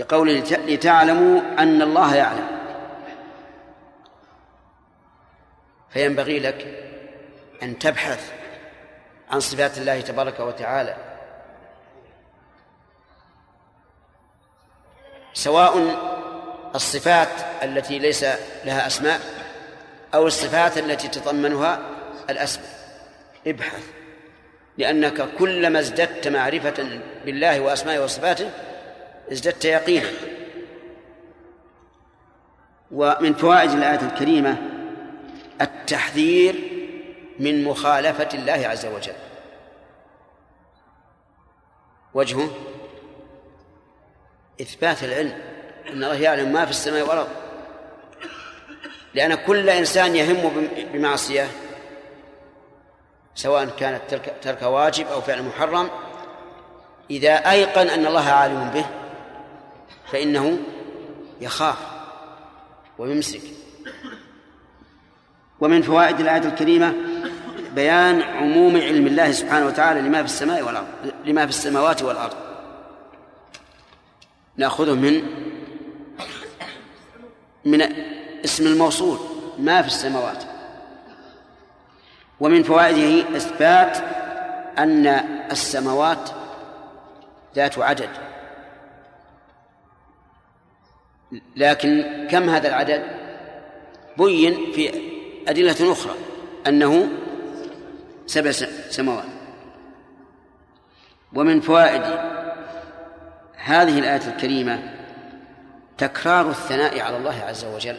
[0.00, 0.32] لقوله
[0.66, 2.46] لتعلموا أن الله يعلم.
[5.90, 6.87] فينبغي لك
[7.62, 8.32] أن تبحث
[9.30, 10.96] عن صفات الله تبارك وتعالى.
[15.34, 15.78] سواء
[16.74, 17.28] الصفات
[17.62, 18.24] التي ليس
[18.64, 19.20] لها أسماء
[20.14, 21.80] أو الصفات التي تتضمنها
[22.30, 22.78] الأسماء.
[23.46, 23.84] ابحث
[24.78, 28.50] لأنك كلما ازددت معرفة بالله وأسمائه وصفاته
[29.32, 30.10] ازددت يقينا.
[32.90, 34.56] ومن فوائد الآية الكريمة
[35.60, 36.77] التحذير
[37.38, 39.12] من مخالفة الله عز وجل.
[42.14, 42.50] وجهه
[44.60, 45.38] إثبات العلم
[45.88, 47.28] أن الله يعلم ما في السماء والأرض.
[49.14, 51.48] لأن كل إنسان يهم بمعصية
[53.34, 55.90] سواء كانت ترك, ترك واجب أو فعل محرم
[57.10, 58.86] إذا أيقن أن الله عالم به
[60.12, 60.58] فإنه
[61.40, 61.78] يخاف
[62.98, 63.42] ويمسك.
[65.60, 66.94] ومن فوائد الآية الكريمة
[67.78, 70.86] بيان عموم علم الله سبحانه وتعالى لما في السماء والأرض
[71.24, 72.36] لما في السماوات والأرض.
[74.56, 75.22] نأخذه من
[77.64, 77.82] من
[78.44, 79.18] اسم الموصول
[79.58, 80.44] ما في السماوات.
[82.40, 83.96] ومن فوائده إثبات
[84.78, 85.06] أن
[85.50, 86.30] السماوات
[87.56, 88.10] ذات عدد.
[91.56, 93.02] لكن كم هذا العدد؟
[94.16, 94.90] بين في
[95.48, 96.14] أدلة أخرى
[96.66, 97.08] أنه
[98.28, 98.50] سبع
[98.90, 99.24] سماوات.
[101.34, 102.02] ومن فوائد
[103.56, 104.94] هذه الآية الكريمة
[105.98, 107.98] تكرار الثناء على الله عز وجل.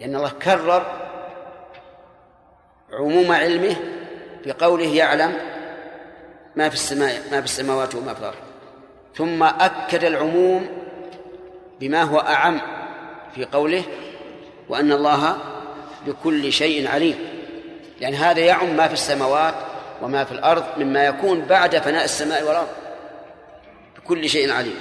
[0.00, 0.86] لأن الله كرر
[2.92, 3.76] عموم علمه
[4.46, 5.32] بقوله يعلم
[6.56, 8.36] ما في السماء ما في السماوات وما في الأرض.
[9.14, 10.68] ثم أكد العموم
[11.80, 12.60] بما هو أعم
[13.34, 13.84] في قوله
[14.68, 15.36] وأن الله
[16.06, 17.18] بكل شيء عليم.
[18.00, 19.54] لأن هذا يعم ما في السماوات
[20.02, 22.68] وما في الأرض مما يكون بعد فناء السماء والأرض.
[23.96, 24.76] بكل شيء عليم.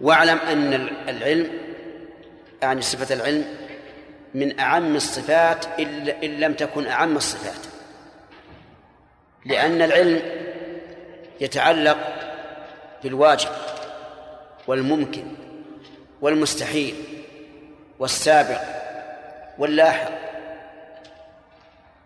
[0.00, 1.50] واعلم أن العلم
[2.62, 3.44] يعني صفة العلم
[4.34, 5.66] من أعم الصفات
[6.24, 7.66] إن لم تكن أعم الصفات.
[9.46, 10.22] لأن العلم
[11.40, 11.98] يتعلق
[13.02, 13.50] بالواجب
[14.66, 15.24] والممكن.
[16.24, 16.94] والمستحيل
[17.98, 18.60] والسابق
[19.58, 20.12] واللاحق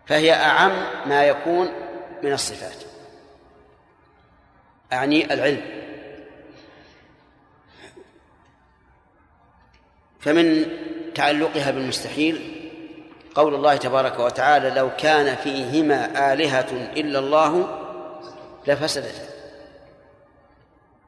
[0.07, 0.71] فهي أعم
[1.09, 1.69] ما يكون
[2.23, 2.83] من الصفات.
[4.93, 5.61] أعني العلم.
[10.19, 10.65] فمن
[11.15, 12.55] تعلقها بالمستحيل
[13.35, 17.79] قول الله تبارك وتعالى لو كان فيهما آلهة إلا الله
[18.67, 19.38] لفسدتا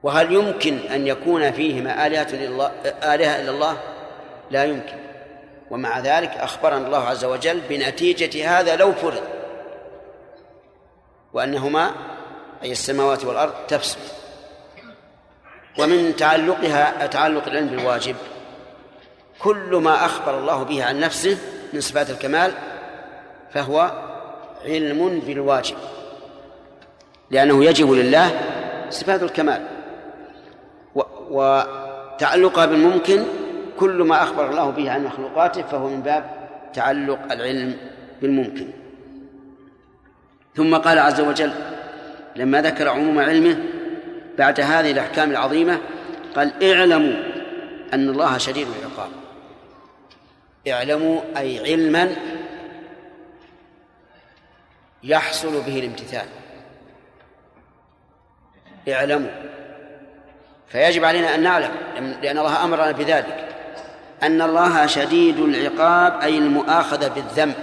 [0.03, 2.71] وهل يمكن أن يكون فيهما آلهة الله
[3.03, 3.77] آلهة إلا الله؟
[4.51, 4.97] لا يمكن.
[5.71, 9.23] ومع ذلك أخبرنا الله عز وجل بنتيجة هذا لو فرض.
[11.33, 11.91] وأنهما
[12.63, 13.99] أي السماوات والأرض تفسد.
[15.79, 18.15] ومن تعلقها تعلق العلم بالواجب.
[19.39, 21.37] كل ما أخبر الله به عن نفسه
[21.73, 22.51] من صفات الكمال
[23.53, 23.91] فهو
[24.65, 25.75] علم بالواجب.
[27.29, 28.41] لأنه يجب لله
[28.89, 29.70] صفات الكمال.
[31.31, 33.23] وتعلقها بالممكن
[33.79, 36.23] كل ما أخبر الله به عن مخلوقاته فهو من باب
[36.73, 37.77] تعلق العلم
[38.21, 38.67] بالممكن.
[40.55, 41.51] ثم قال عز وجل
[42.35, 43.63] لما ذكر عموم علمه
[44.37, 45.81] بعد هذه الأحكام العظيمة
[46.35, 47.23] قال اعلموا
[47.93, 49.09] أن الله شديد العقاب.
[50.67, 52.15] اعلموا أي علما
[55.03, 56.27] يحصل به الامتثال.
[58.89, 59.60] اعلموا.
[60.71, 61.71] فيجب علينا أن نعلم
[62.21, 63.47] لأن الله أمرنا بذلك.
[64.23, 67.55] أن الله شديد العقاب أي المؤاخذة بالذنب.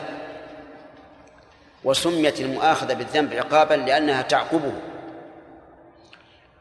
[1.84, 4.72] وسميت المؤاخذة بالذنب عقابا لأنها تعقبه.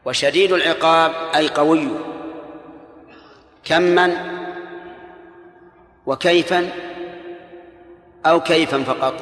[0.04, 1.88] وشديد العقاب أي قوي.
[3.64, 4.34] كما
[6.06, 6.68] وكيفا
[8.26, 9.14] أو كيفا فقط.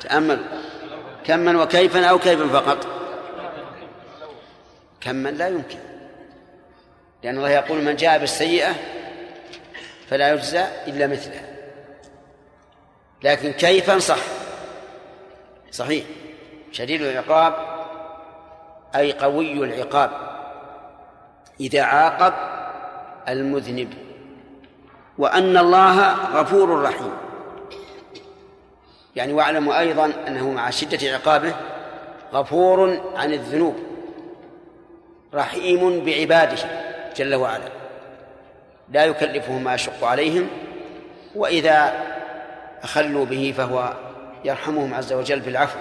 [0.00, 0.44] تأمل.
[1.24, 2.95] كما وكيفا أو كيفا فقط.
[5.06, 5.78] كما لا يمكن.
[7.22, 8.74] لأن الله يقول من جاء بالسيئة
[10.08, 11.44] فلا يجزى إلا مثلها.
[13.22, 14.18] لكن كيفا صح
[15.72, 16.04] صحيح.
[16.72, 17.54] شديد العقاب
[18.96, 20.10] أي قوي العقاب.
[21.60, 22.34] إذا عاقب
[23.28, 23.94] المذنب.
[25.18, 27.12] وأن الله غفور رحيم.
[29.16, 31.54] يعني واعلموا أيضا أنه مع شدة عقابه
[32.32, 33.95] غفور عن الذنوب.
[35.36, 36.56] رحيم بعباده
[37.16, 37.68] جل وعلا.
[38.88, 40.48] لا يكلفهم ما يشق عليهم
[41.34, 41.92] وإذا
[42.82, 43.94] أخلوا به فهو
[44.44, 45.78] يرحمهم عز وجل بالعفو.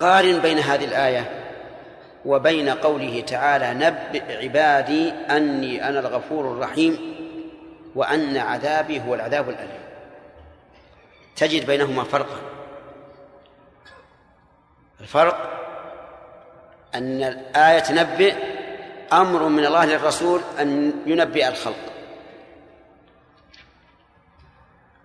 [0.00, 1.42] قارن بين هذه الآية
[2.24, 7.14] وبين قوله تعالى نبئ عبادي أني أنا الغفور الرحيم
[7.94, 9.80] وأن عذابي هو العذاب الأليم.
[11.36, 12.55] تجد بينهما فرقا.
[15.00, 15.62] الفرق
[16.94, 18.34] أن الآية تنبئ
[19.12, 21.92] أمر من الله للرسول أن ينبئ الخلق.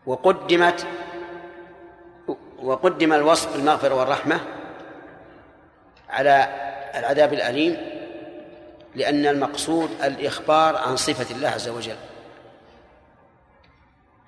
[0.06, 0.88] وقدمت
[2.60, 4.40] وقدم الوصف بالمغفرة والرحمة
[6.10, 6.48] على
[6.96, 7.78] العذاب الأليم
[8.96, 11.98] لأن المقصود الإخبار عن صفة الله عز وجل.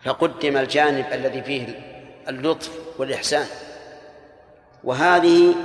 [0.04, 1.80] فقدم الجانب الذي فيه
[2.30, 3.48] اللطف والإحسان.
[4.84, 5.56] وهذه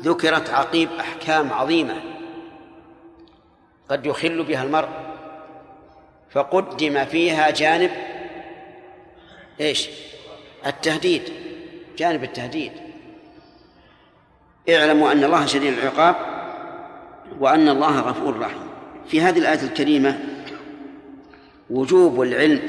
[0.00, 2.00] ذكرت عقيب أحكام عظيمة
[3.88, 4.88] قد يخل بها المرء
[6.30, 7.90] فقدم فيها جانب
[9.60, 9.88] إيش؟
[10.66, 11.22] التهديد
[11.98, 12.72] جانب التهديد.
[14.68, 16.16] اعلموا أن الله شديد العقاب
[17.40, 18.68] وأن الله غفور رحيم.
[19.08, 20.18] في هذه الآية الكريمة
[21.70, 22.62] وجوب العلم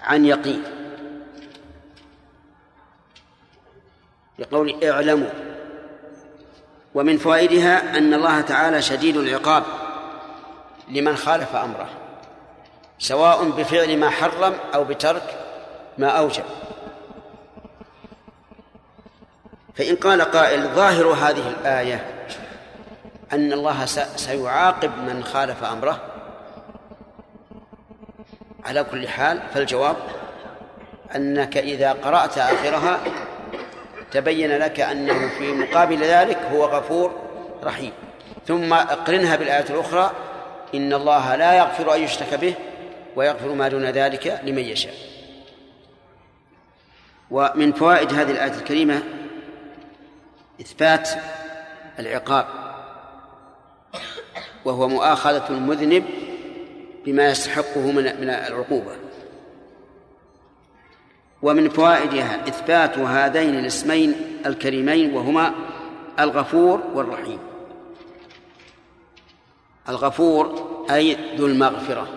[0.00, 0.62] عن يقين.
[4.38, 5.30] لقول اعلموا.
[6.94, 9.62] ومن فوائدها أن الله تعالى شديد العقاب
[10.88, 11.88] لمن خالف أمره
[12.98, 15.38] سواء بفعل ما حرم أو بترك
[15.98, 16.44] ما أوجب.
[19.74, 22.26] فإن قال قائل ظاهر هذه الآية
[23.32, 23.84] أن الله
[24.16, 26.00] سيعاقب من خالف أمره
[28.64, 29.96] على كل حال فالجواب
[31.16, 33.00] أنك إذا قرأت آخرها
[34.14, 37.14] تبين لك أنه في مقابل ذلك هو غفور
[37.62, 37.92] رحيم.
[38.46, 40.10] ثم أقرنها بالآية الأخرى
[40.74, 42.54] إن الله لا يغفر أن يشرك به
[43.16, 44.94] ويغفر ما دون ذلك لمن يشاء.
[47.30, 49.02] ومن فوائد هذه الآية الكريمة
[50.60, 51.10] إثبات
[51.98, 52.46] العقاب
[54.64, 56.04] وهو مؤاخذة المذنب
[57.04, 58.96] بما يستحقه من من العقوبة.
[61.44, 64.14] ومن فوائدها إثبات هذين الاسمين
[64.46, 65.54] الكريمين وهما
[66.20, 67.38] الغفور والرحيم.
[69.88, 72.08] الغفور أي ذو المغفرة.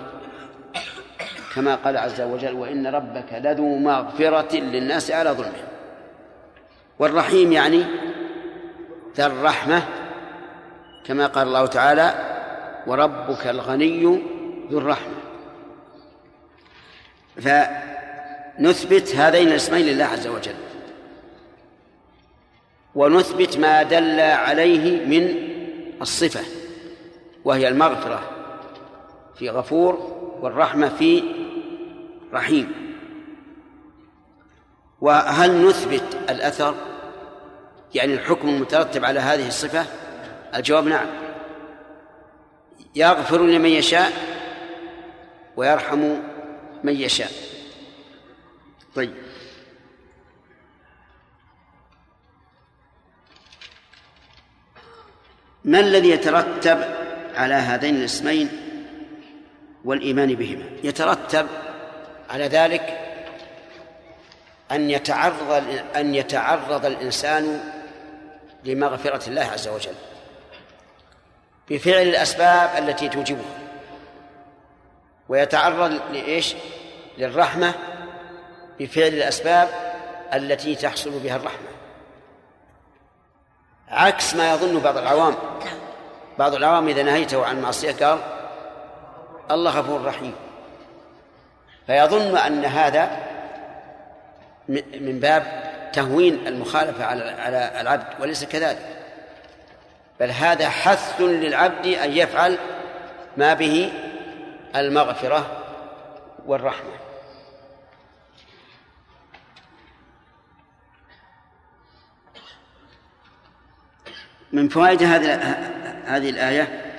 [1.55, 5.67] كما قال عز وجل وإن ربك لذو مغفرة للناس على ظلمهم
[6.99, 7.85] والرحيم يعني
[9.15, 9.83] ذا الرحمة
[11.05, 12.13] كما قال الله تعالى
[12.87, 14.03] وربك الغني
[14.71, 15.13] ذو الرحمة
[18.57, 20.55] فنثبت هذين الاسمين لله عز وجل.
[22.95, 25.35] ونثبت ما دل عليه من
[26.01, 26.41] الصفة
[27.45, 28.21] وهي المغفرة
[29.35, 29.93] في غفور
[30.41, 31.23] والرحمة في
[32.33, 32.71] رحيم.
[35.01, 36.75] وهل نثبت الأثر؟
[37.95, 39.85] يعني الحكم المترتب على هذه الصفة؟
[40.55, 41.07] الجواب نعم.
[42.95, 44.11] يغفر لمن يشاء
[45.57, 46.15] ويرحم
[46.83, 47.56] من يشاء.
[48.97, 49.13] طيب.
[55.65, 56.83] ما الذي يترتب
[57.35, 58.49] على هذين الاسمين
[59.85, 61.47] والإيمان بهما؟ يترتب
[62.29, 62.99] على ذلك
[64.71, 67.73] أن يتعرض أن يتعرض الإنسان
[68.63, 69.95] لمغفرة الله عز وجل
[71.69, 73.57] بفعل الأسباب التي توجبها
[75.29, 76.55] ويتعرض لإيش؟
[77.17, 77.73] للرحمة
[78.79, 79.69] بفعل الأسباب
[80.33, 81.67] التي تحصل بها الرحمة.
[83.89, 85.35] عكس ما يظن بعض العوام.
[86.39, 88.19] بعض العوام إذا نهيته عن معصية قال
[89.51, 90.35] الله غفور رحيم.
[91.87, 93.09] فيظن أن هذا
[94.99, 95.63] من باب
[95.93, 98.79] تهوين المخالفة على على العبد وليس كذلك.
[100.19, 102.57] بل هذا حث للعبد أن يفعل
[103.37, 103.93] ما به
[104.75, 105.63] المغفرة
[106.45, 107.06] والرحمة.
[114.51, 115.33] من فوائد هذه
[116.05, 116.93] هذه الآية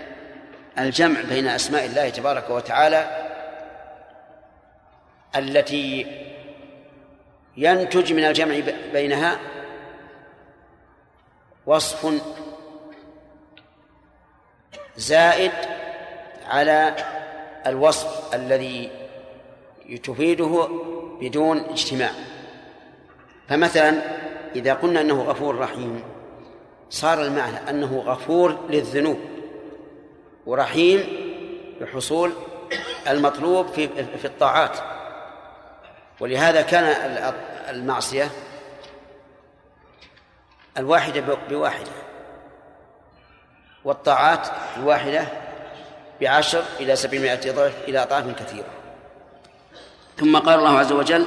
[0.78, 3.28] الجمع بين أسماء الله تبارك وتعالى
[5.36, 6.06] التي
[7.56, 8.60] ينتج من الجمع
[8.92, 9.38] بينها
[11.66, 12.22] وصف
[14.96, 15.52] زائد
[16.46, 16.96] على
[17.66, 18.90] الوصف الذي
[20.04, 20.68] تفيده
[21.20, 22.10] بدون اجتماع.
[23.48, 23.94] فمثلا
[24.56, 26.02] إذا قلنا أنه غفور رحيم
[26.90, 29.18] صار المعنى أنه غفور للذنوب
[30.46, 31.06] ورحيم
[31.80, 32.32] بحصول
[33.08, 33.88] المطلوب في
[34.18, 34.78] في الطاعات.
[36.20, 36.84] ولهذا كان
[37.70, 38.30] المعصية
[40.78, 41.90] الواحدة بواحدة
[43.84, 45.26] والطاعات الواحدة
[46.20, 48.68] بعشر إلى سبعمائة ضعف إلى أضعاف كثيرة
[50.16, 51.26] ثم قال الله عز وجل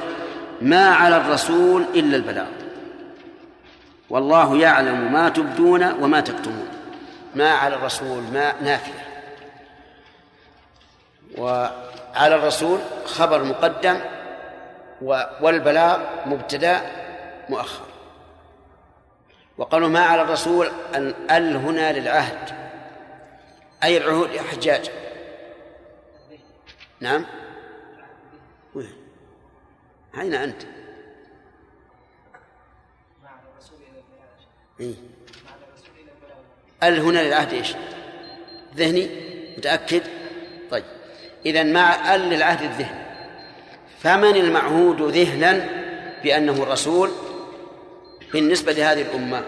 [0.60, 2.61] ما على الرسول إلا البلاغ.
[4.12, 6.68] والله يعلم ما تبدون وما تكتمون.
[7.34, 9.06] ما على الرسول ما نافية.
[11.38, 14.00] وعلى الرسول خبر مقدم
[15.40, 16.80] والبلاغ مبتدا
[17.48, 17.84] مؤخر.
[19.58, 22.56] وقالوا ما على الرسول أن أل هنا للعهد.
[23.84, 24.90] أي العهود يا حجاج؟
[27.00, 27.24] نعم.
[28.74, 28.92] وين؟
[30.18, 30.62] أين أنت.
[34.82, 34.94] إيه؟
[36.88, 37.74] ال هنا للعهد إيش؟
[38.76, 39.08] ذهني
[39.58, 40.02] متأكد؟
[40.70, 40.84] طيب.
[41.46, 43.02] إذا مع ال للعهد الذهني
[44.00, 45.68] فمن المعهود ذهنا
[46.22, 47.10] بأنه الرسول
[48.32, 49.42] بالنسبة لهذه الأمة؟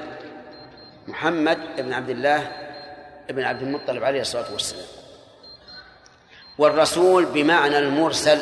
[1.08, 2.52] محمد بن عبد الله
[3.30, 4.86] بن عبد المطلب عليه الصلاة والسلام.
[6.58, 8.38] والرسول بمعنى المرسل.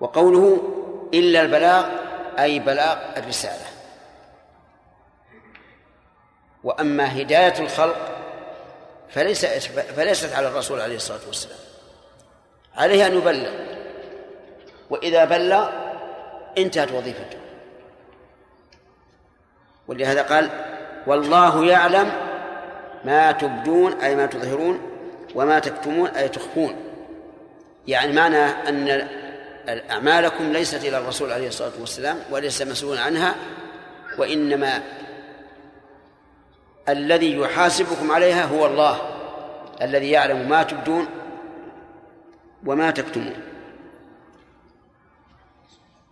[0.00, 0.72] وقوله
[1.14, 1.86] إلا البلاغ
[2.38, 3.75] أي بلاغ الرسالة.
[6.66, 7.96] وأما هداية الخلق
[9.08, 9.46] فليس
[9.96, 11.58] فليست على الرسول عليه الصلاة والسلام.
[12.76, 13.50] عليه أن يبلغ.
[14.90, 15.70] وإذا بلغ
[16.58, 17.38] انتهت وظيفته.
[19.88, 20.50] ولهذا قال
[21.06, 22.12] والله يعلم
[23.04, 24.80] ما تبدون أي ما تظهرون
[25.34, 26.76] وما تكتمون أي تخفون.
[27.86, 29.08] يعني معنى أن
[29.90, 33.34] أعمالكم ليست إلى الرسول عليه الصلاة والسلام وليس مسؤولا عنها
[34.18, 34.82] وإنما
[36.88, 38.98] الذي يحاسبكم عليها هو الله
[39.82, 41.06] الذي يعلم ما تبدون
[42.66, 43.34] وما تكتمون.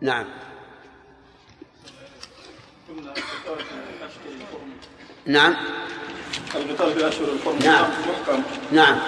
[0.01, 0.26] نعم.
[5.26, 5.56] نعم.
[6.55, 7.90] القتال في الاشهر الحرم نعم.
[8.09, 8.42] محكم.
[8.72, 8.98] نعم.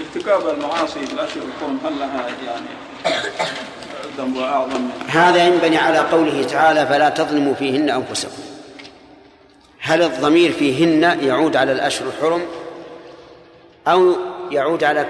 [0.00, 2.66] ارتكاب المعاصي في الاشهر الحرم هل لها يعني
[4.18, 8.47] ذنب أعظم؟ هذا ينبني على قوله تعالى فلا تظلموا فيهن أنفسكم.
[9.88, 12.46] هل الضمير فيهن يعود على الأشهر الحرم
[13.86, 14.16] أو
[14.50, 15.08] يعود على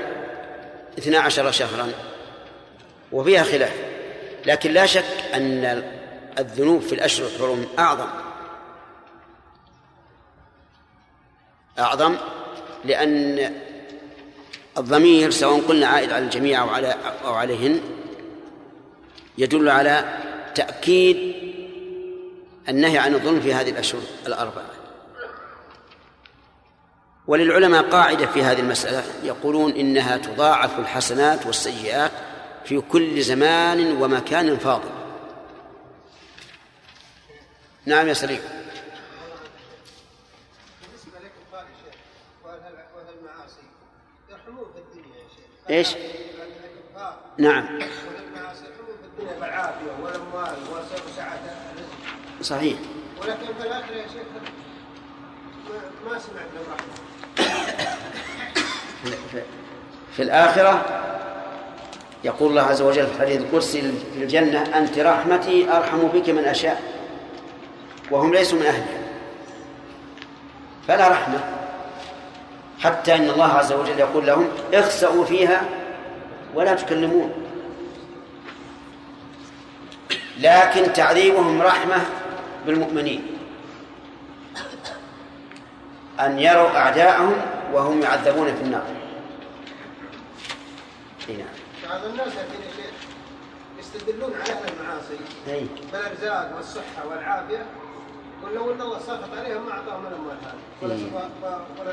[0.98, 1.92] اثنا عشر شهرا؟
[3.12, 3.72] وفيها خلاف
[4.46, 5.82] لكن لا شك أن
[6.38, 8.08] الذنوب في الأشهر الحرم أعظم.
[11.78, 12.16] أعظم
[12.84, 13.52] لأن
[14.78, 16.94] الضمير سواء قلنا عائد على الجميع أو على
[17.24, 17.80] أو عليهن
[19.38, 20.04] يدل على
[20.54, 21.37] تأكيد
[22.68, 24.70] النهي عن الظلم في هذه الأشهر الأربعة.
[27.26, 32.10] وللعلماء قاعدة في هذه المسألة يقولون إنها تضاعف الحسنات والسيئات
[32.64, 34.90] في كل زمان ومكان فاضل.
[37.86, 38.40] نعم يا سليم؟
[45.68, 47.78] الكفار نعم.
[52.48, 52.78] صحيح.
[53.20, 54.22] ولكن في الاخره يا شيخ
[55.68, 56.94] ما, ما سمعت بالرحمه
[60.16, 60.84] في الآخرة
[62.24, 63.80] يقول الله عز وجل في الحديث القدسي
[64.14, 66.82] في الجنة أنت رحمتي أرحم بك من أشاء
[68.10, 68.98] وهم ليسوا من أهلها
[70.88, 71.40] فلا رحمة.
[72.78, 75.62] حتى إن الله عز وجل يقول لهم اخسأوا فيها
[76.54, 77.32] ولا تكلمون.
[80.38, 81.96] لكن تعذيبهم رحمة
[82.68, 83.38] بالمؤمنين.
[86.20, 87.36] أن يروا أعداءهم
[87.72, 88.84] وهم يعذبون في النار.
[91.28, 91.48] نعم
[91.88, 92.32] بعض الناس
[93.78, 95.18] يستدلون على المعاصي.
[95.48, 95.66] أي.
[95.92, 97.66] بالأرزاق والصحة والعافية.
[98.42, 100.36] يقول لو أن الله سخط عليهم ما أعطاهم الاموال
[100.82, 101.10] هذه.
[101.80, 101.88] ولا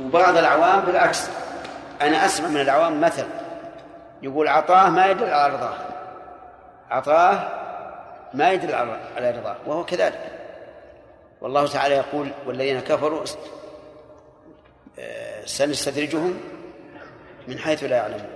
[0.00, 1.28] وبعض العوام بالعكس.
[2.00, 3.26] أنا أسمع من العوام مثل.
[4.22, 5.74] يقول عطاه ما يدل على رضاه.
[6.90, 7.61] عطاه
[8.34, 8.74] ما يدل
[9.16, 10.20] على رضاه وهو كذلك.
[11.40, 13.24] والله تعالى يقول والذين كفروا
[14.98, 16.40] آه، سنستدرجهم
[17.48, 18.30] من حيث لا يعلمون.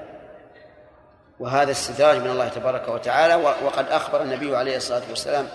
[1.40, 5.46] وهذا استدراج من الله تبارك وتعالى وقد أخبر النبي عليه الصلاة والسلام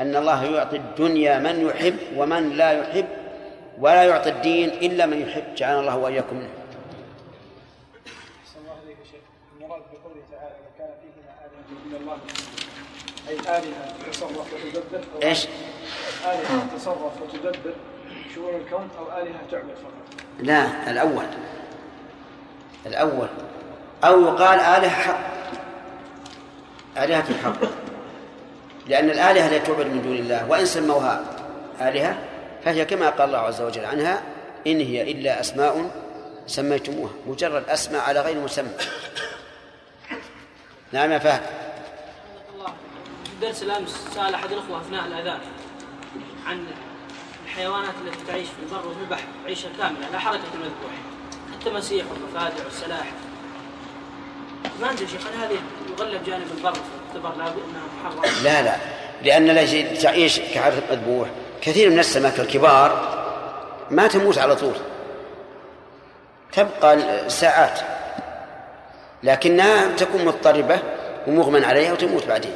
[0.00, 3.06] أن الله يعطي الدنيا من يحب ومن لا يحب
[3.78, 5.54] ولا يعطي الدين إلا من يحب.
[5.54, 6.48] جعلنا الله وإياكم منه.
[13.28, 15.46] أي آلهة تصرف وتدبر أو إيش؟
[16.24, 17.74] آلهة تصرف وتدبر
[18.34, 21.24] شؤون الكون أو آلهة تعبد فقط؟ لا الأول.
[22.86, 23.28] الأول.
[24.04, 25.18] أو يقال آلهة حق.
[26.96, 27.60] آلهة حق
[28.86, 30.50] لأن الآلهة لا تعبد من دون الله.
[30.50, 31.24] وإن سموها
[31.80, 32.18] آلهة
[32.64, 34.22] فهي كما قال الله عز وجل عنها
[34.66, 35.90] إن هي إلا أسماء
[36.46, 37.12] سميتموها.
[37.26, 38.70] مجرد أسماء على غير مسمى.
[40.92, 41.65] نعم يا فهد.
[43.42, 45.38] درس الامس سأل أحد الأخوة أثناء الأذان
[46.46, 46.66] عن
[47.44, 50.92] الحيوانات التي تعيش في البر وفي البحر عيشة كاملة لا حركه المذبوح
[51.52, 53.12] التماسيح والضفادع والسلاحف
[54.80, 55.58] ما أدري شيخ هذه
[55.98, 56.72] يغلب جانب البر؟
[57.14, 58.42] تعتبر لابد أنها محرمة.
[58.42, 58.76] لا لا.
[59.22, 61.28] لأن التي تعيش كحرف مذبوح.
[61.62, 63.16] كثير من السمك الكبار
[63.90, 64.74] ما تموت على طول.
[66.52, 66.98] تبقى
[67.30, 67.80] ساعات
[69.22, 70.78] لكنها تكون مضطربة
[71.26, 72.54] ومغمى عليها وتموت بعدين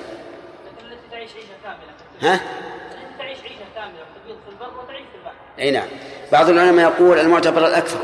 [0.85, 2.41] التي تعيش عيشه كامله ها؟
[3.19, 3.93] تعيش عيشة كاملة
[4.25, 5.35] تبيض في البر وتعيش في البحر.
[5.59, 5.89] إي نعم.
[6.33, 7.99] بعض العلماء يقول المعتبر الأكثر.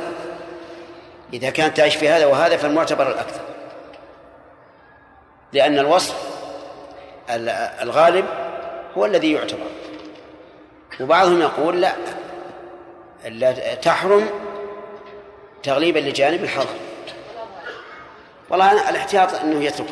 [1.32, 3.40] إذا كانت تعيش في هذا وهذا فالمعتبر الأكثر.
[5.52, 6.14] لأن الوصف
[7.30, 7.48] ال-
[7.82, 8.24] الغالب
[8.96, 9.66] هو الذي يعتبر.
[11.00, 11.92] وبعضهم يقول لا
[13.28, 14.28] لا تحرم
[15.62, 16.74] تغليبا لجانب الحظر
[18.50, 19.90] والله أنا الاحتياط أنه يتركه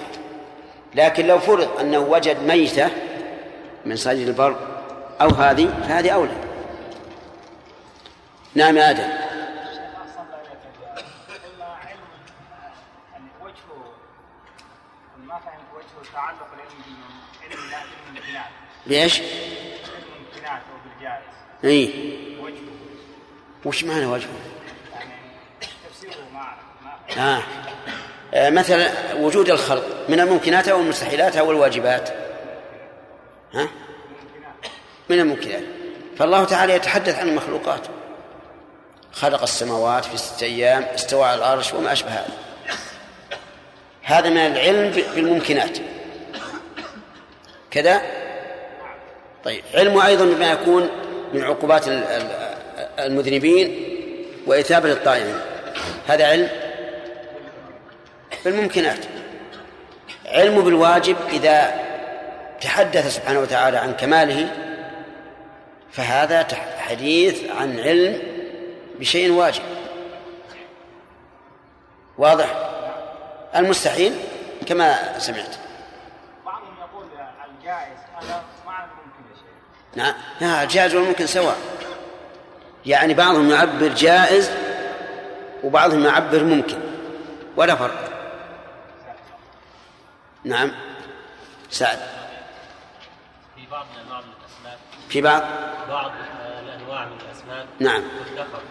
[0.94, 2.90] لكن لو فرض أنه وجد ميتة
[3.86, 4.56] من صيد البر
[5.20, 6.36] أو هذه فهذه أولى.
[8.54, 9.24] نعم يا آدم.
[18.84, 19.12] بالجائز
[21.64, 21.90] اي
[22.40, 22.58] وجهه
[23.64, 24.28] وش معنى وجهه؟
[24.92, 25.10] يعني
[25.88, 27.42] تفسيره ما ما آه.
[28.34, 32.23] آه مثلا وجود الخلق من الممكنات أو المستحيلات أو الواجبات.
[33.54, 33.68] ها؟
[35.08, 35.62] من الممكنات.
[36.18, 37.80] فالله تعالى يتحدث عن المخلوقات.
[39.12, 42.28] خلق السماوات في ستة أيام استوى على العرش وما أشبه هذا.
[44.02, 45.78] هذا من العلم بالممكنات.
[47.70, 48.02] كذا؟
[49.44, 50.90] طيب علمه أيضا بما يكون
[51.34, 52.54] من عقوبات ال- ال-
[52.98, 53.84] المذنبين
[54.46, 55.38] وإثابة الطائعين
[56.06, 56.48] هذا علم
[58.44, 58.98] بالممكنات.
[60.26, 61.83] علمه بالواجب إذا
[62.60, 64.50] تحدث سبحانه وتعالى عن كماله
[65.92, 66.46] فهذا
[66.78, 68.22] حديث عن علم
[68.98, 69.62] بشيء واجب.
[72.18, 72.70] واضح؟
[73.56, 74.14] المستحيل
[74.66, 75.56] كما سمعت.
[76.44, 77.06] بعضهم يقول
[77.50, 81.56] الجائز هذا معنى ممكن يا شيخ نعم الجائز والممكن سواء.
[82.86, 84.50] يعني بعضهم يعبر جائز
[85.64, 86.78] وبعضهم يعبر ممكن.
[87.56, 88.10] ولا فرق.
[90.44, 90.72] نعم.
[91.70, 91.98] سعد
[93.56, 94.78] في بعض الانواع من الاسماك
[95.14, 95.42] في بعض
[95.88, 96.12] بعض
[96.62, 98.02] الأنواع من الاسماك نعم.
[98.30, 98.62] تدخر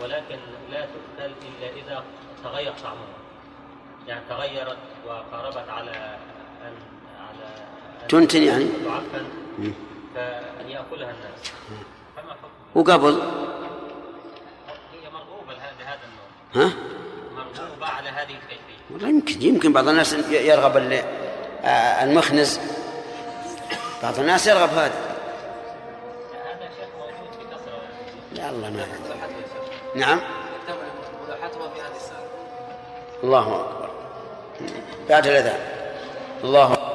[0.00, 0.38] ولكن
[0.70, 2.04] لا تؤكل إلا إذا
[2.44, 3.06] تغير طعمها.
[4.06, 6.74] يعني تغيرت وقاربت على ان
[7.20, 7.46] على
[8.02, 9.24] أن تنتن يعني؟ تعفن
[9.58, 9.72] مم.
[10.14, 11.52] فأن يأكلها الناس.
[12.16, 13.20] فما حكم؟ وقبل؟
[14.92, 16.66] هي مرغوبة لهذا هذا النوع.
[16.66, 16.72] ها؟
[17.34, 18.80] مرغوبة على هذه الكيفية.
[18.90, 20.76] والله يمكن يمكن بعض الناس يرغب
[21.64, 22.60] آه، المخنز.
[24.02, 25.09] بعض الناس يرغب هذا.
[28.32, 28.86] لا الله ما
[29.94, 30.20] نعم.
[33.24, 33.90] الله أكبر.
[35.08, 35.60] بعد الأذان.
[36.44, 36.90] الله أكبر.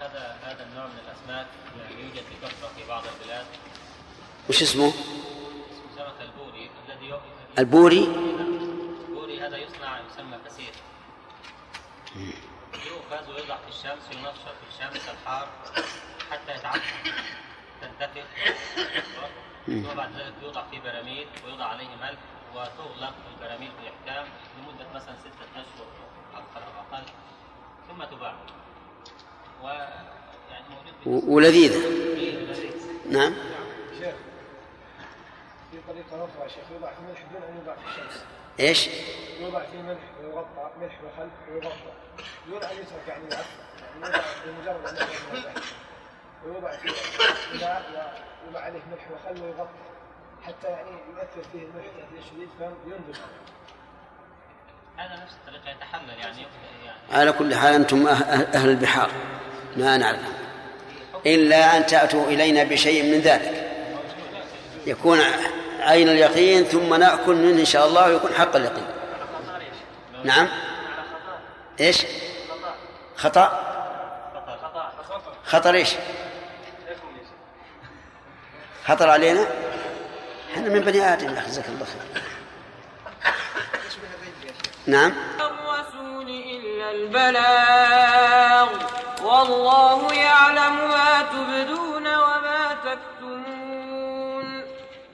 [0.00, 1.46] هذا هذا النوع من الأسماك
[1.78, 3.46] يعني يوجد بكثره في بعض البلاد.
[4.48, 4.92] وش اسمه؟
[5.96, 7.20] سمك البوري الذي
[7.58, 8.04] البوري؟
[9.08, 10.74] البوري هذا يصنع يسمى فسيخ
[12.86, 15.48] يؤخذ ويوضع في الشمس وينشر في الشمس الحار
[16.30, 17.12] حتى يتعفن
[17.80, 18.26] تنتفخ
[19.68, 22.18] ثم بعد ذلك يوضع في براميل ويوضع عليه ملح
[22.54, 24.26] وتغلق البراميل بإحكام
[24.58, 25.86] لمدة مثلا ستة أشهر
[26.34, 27.02] أكثر أو أقل
[27.88, 28.34] ثم تباع.
[29.62, 31.78] موجود و- ولذيذة
[33.10, 33.34] نعم.
[33.98, 34.14] شيخ
[35.70, 38.24] في طريقة أخرى يا شيخ يوضع في ملح دون أن يوضع في الشمس.
[38.60, 38.88] إيش؟
[39.40, 41.92] يوضع في ملح ويغطى ملح وخل ويغطى.
[42.48, 43.44] دون أن يترك يعني يعني
[43.96, 45.54] يوضع بمجرد أن يغطى الملح.
[46.44, 46.88] ويوضع في
[48.44, 49.68] ويوضع عليه ملح وخل ويغطى
[50.46, 53.18] حتى يعني يؤثر فيه الملح تأثير شديد فينضج
[54.96, 56.98] هذا نفس الطريقة يتحلل يعني يعني.
[57.12, 59.10] على كل حال أنتم أه- أه- أهل البحار
[59.76, 60.32] ما نعلم
[61.26, 63.68] إلا أن تأتوا إلينا بشيء من ذلك.
[64.86, 65.18] يكون
[65.80, 68.86] عين اليقين ثم نأكل منه إن شاء الله ويكون حق اليقين.
[70.24, 70.48] نعم.
[71.80, 72.06] إيش؟
[73.16, 73.64] خطأ.
[75.44, 75.94] خطر إيش؟
[78.88, 79.46] خطر علينا؟
[80.52, 82.22] إحنا من بني أخي جزاك الله خير.
[84.86, 85.12] نعم.
[85.40, 88.68] الرسول إلا البلاغ.
[89.22, 94.62] والله يعلم ما تبدون وما تكتمون.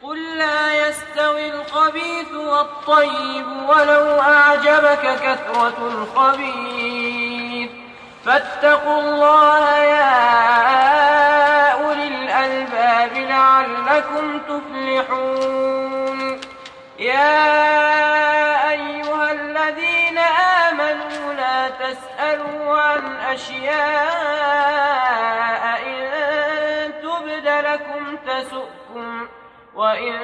[0.02, 7.70] قل لا يستوي الخبيث والطيب ولو أعجبك كثرة الخبيث.
[8.26, 10.93] فاتقوا الله يا
[13.16, 16.40] الألباب لعلكم تفلحون.
[16.98, 20.18] يا أيها الذين
[20.68, 23.74] آمنوا لا تسألوا عن أشياء
[25.86, 29.28] إن تبد لكم تسؤكم
[29.74, 30.14] وإن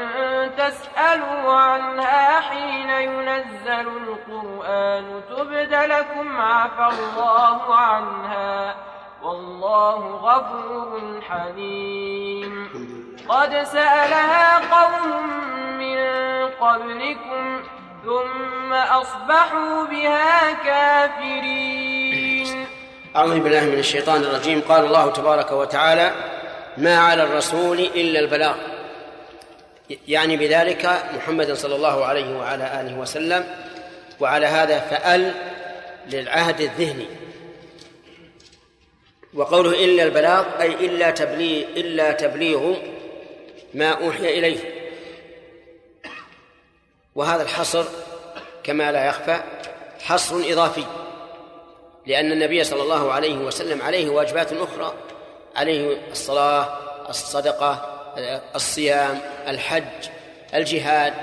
[0.56, 8.74] تسألوا عنها حين ينزل القرآن تبد لكم عفى الله عنها.
[9.22, 12.68] والله غفور حليم.
[13.28, 15.26] قد سألها قوم
[15.78, 15.98] من
[16.60, 17.62] قبلكم
[18.04, 22.66] ثم أصبحوا بها كافرين.
[23.16, 24.62] أعوذ بالله من الشيطان الرجيم.
[24.68, 26.12] قال الله تبارك وتعالى
[26.76, 28.54] ما على الرسول إلا البلاغ.
[30.08, 33.44] يعني بذلك محمد صلى الله عليه وعلى آله وسلم.
[34.20, 35.34] وعلى هذا فأل
[36.12, 37.06] للعهد الذهني.
[39.34, 42.74] وقوله إلا البلاغ أي إلا تبليغ إلا تبليغ
[43.74, 44.58] ما أوحي إليه.
[47.14, 47.84] وهذا الحصر
[48.64, 49.40] كما لا يخفى
[50.00, 50.84] حصر إضافي
[52.06, 54.94] لأن النبي صلى الله عليه وسلم عليه واجبات أخرى
[55.56, 56.78] عليه الصلاة
[57.08, 58.00] الصدقة
[58.54, 60.08] الصيام الحج
[60.54, 61.14] الجهاد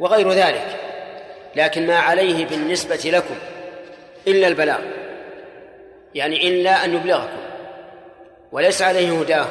[0.00, 0.76] وغير ذلك.
[1.56, 3.34] لكن ما عليه بالنسبة لكم
[4.26, 4.80] إلا البلاغ.
[6.14, 7.38] يعني إلا أن يبلغكم
[8.52, 9.46] وليس عليه هداه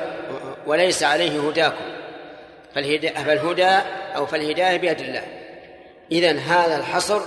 [0.67, 1.85] وليس عليه هداكم.
[2.75, 3.09] فالهدى
[4.15, 5.23] أو فالهداية بيد الله.
[6.11, 7.21] إذن هذا الحصر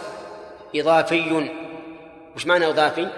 [0.76, 1.50] إضافي.
[2.36, 3.08] وش معنى إضافي؟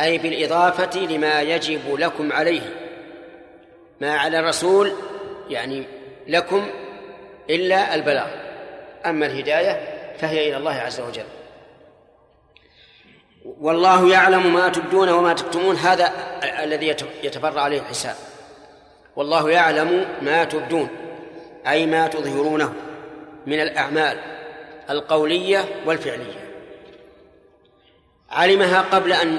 [0.00, 2.60] أي بالإضافة لما يجب لكم عليه.
[4.00, 4.92] ما على الرسول
[5.48, 5.84] يعني
[6.28, 6.66] لكم
[7.50, 8.28] إلا البلاغ.
[9.06, 9.80] أما الهداية
[10.18, 11.41] فهي إلى الله عز وجل.
[13.44, 15.76] والله يعلم ما تبدون وما تكتمون.
[15.76, 16.12] هذا
[16.62, 18.14] الذي يتفرع عليه الحساب.
[19.16, 20.88] والله يعلم ما تبدون
[21.66, 22.74] أي ما تظهرونه
[23.46, 24.18] من الأعمال
[24.90, 26.52] القولية والفعلية.
[28.30, 29.38] علمها قبل أن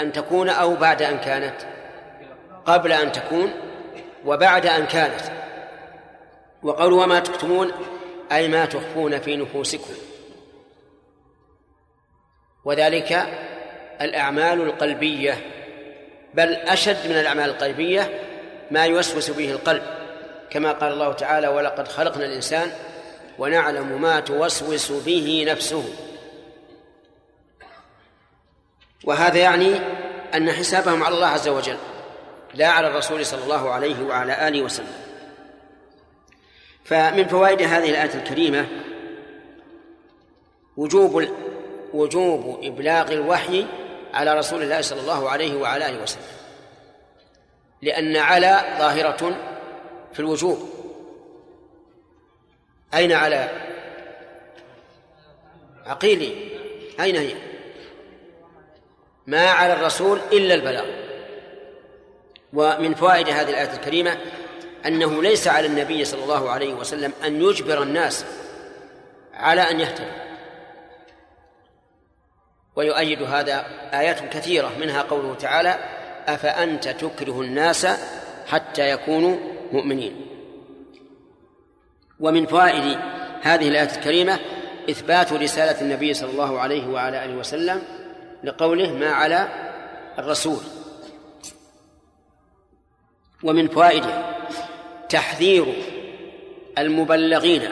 [0.00, 1.56] أن تكون أو بعد أن كانت؟
[2.66, 3.52] قبل أن تكون
[4.24, 5.20] وبعد أن كانت.
[6.62, 7.72] وقول وما تكتمون
[8.32, 9.94] أي ما تخفون في نفوسكم.
[12.64, 13.26] وذلك
[14.00, 15.46] الأعمال القلبية
[16.34, 18.20] بل أشد من الأعمال القلبية
[18.70, 19.82] ما يوسوس به القلب.
[20.50, 22.72] كما قال الله تعالى ولقد خلقنا الإنسان
[23.38, 25.84] ونعلم ما توسوس به نفسه.
[29.04, 29.80] وهذا يعني
[30.34, 31.76] أن حسابهم على الله عز وجل
[32.54, 34.94] لا على الرسول صلى الله عليه وعلى آله وسلم.
[36.84, 38.66] فمن فوائد هذه الآية الكريمة
[40.76, 41.28] وجوب
[41.94, 43.66] وجوب إبلاغ الوحي
[44.14, 46.22] على رسول الله صلى الله عليه وعلى آله وسلم.
[47.82, 49.36] لأن على ظاهرة
[50.12, 50.70] في الوجوب.
[52.94, 53.50] أين على؟
[55.86, 56.34] عقيلي
[57.00, 57.34] أين هي؟
[59.26, 60.86] ما على الرسول إلا البلاغ.
[62.52, 64.18] ومن فوائد هذه الآية الكريمة
[64.86, 68.24] أنه ليس على النبي صلى الله عليه وسلم أن يجبر الناس
[69.34, 70.29] على أن يهتدوا.
[72.76, 75.78] ويؤيد هذا آيات كثيرة منها قوله تعالى
[76.26, 77.86] أفأنت تكره الناس
[78.46, 79.36] حتى يكونوا
[79.72, 80.26] مؤمنين.
[82.20, 82.98] ومن فوائد
[83.42, 84.38] هذه الآية الكريمة
[84.90, 87.82] إثبات رسالة النبي صلى الله عليه وعلى آله وسلم
[88.44, 89.48] لقوله ما على
[90.18, 90.60] الرسول.
[93.42, 94.24] ومن فوائده
[95.08, 95.74] تحذير
[96.78, 97.62] المبلغين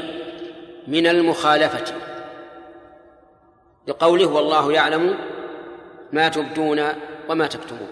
[0.87, 2.08] من المخالفة.
[3.89, 5.19] لقوله والله يعلم
[6.13, 6.89] ما تبدون
[7.29, 7.89] وما تكتمون.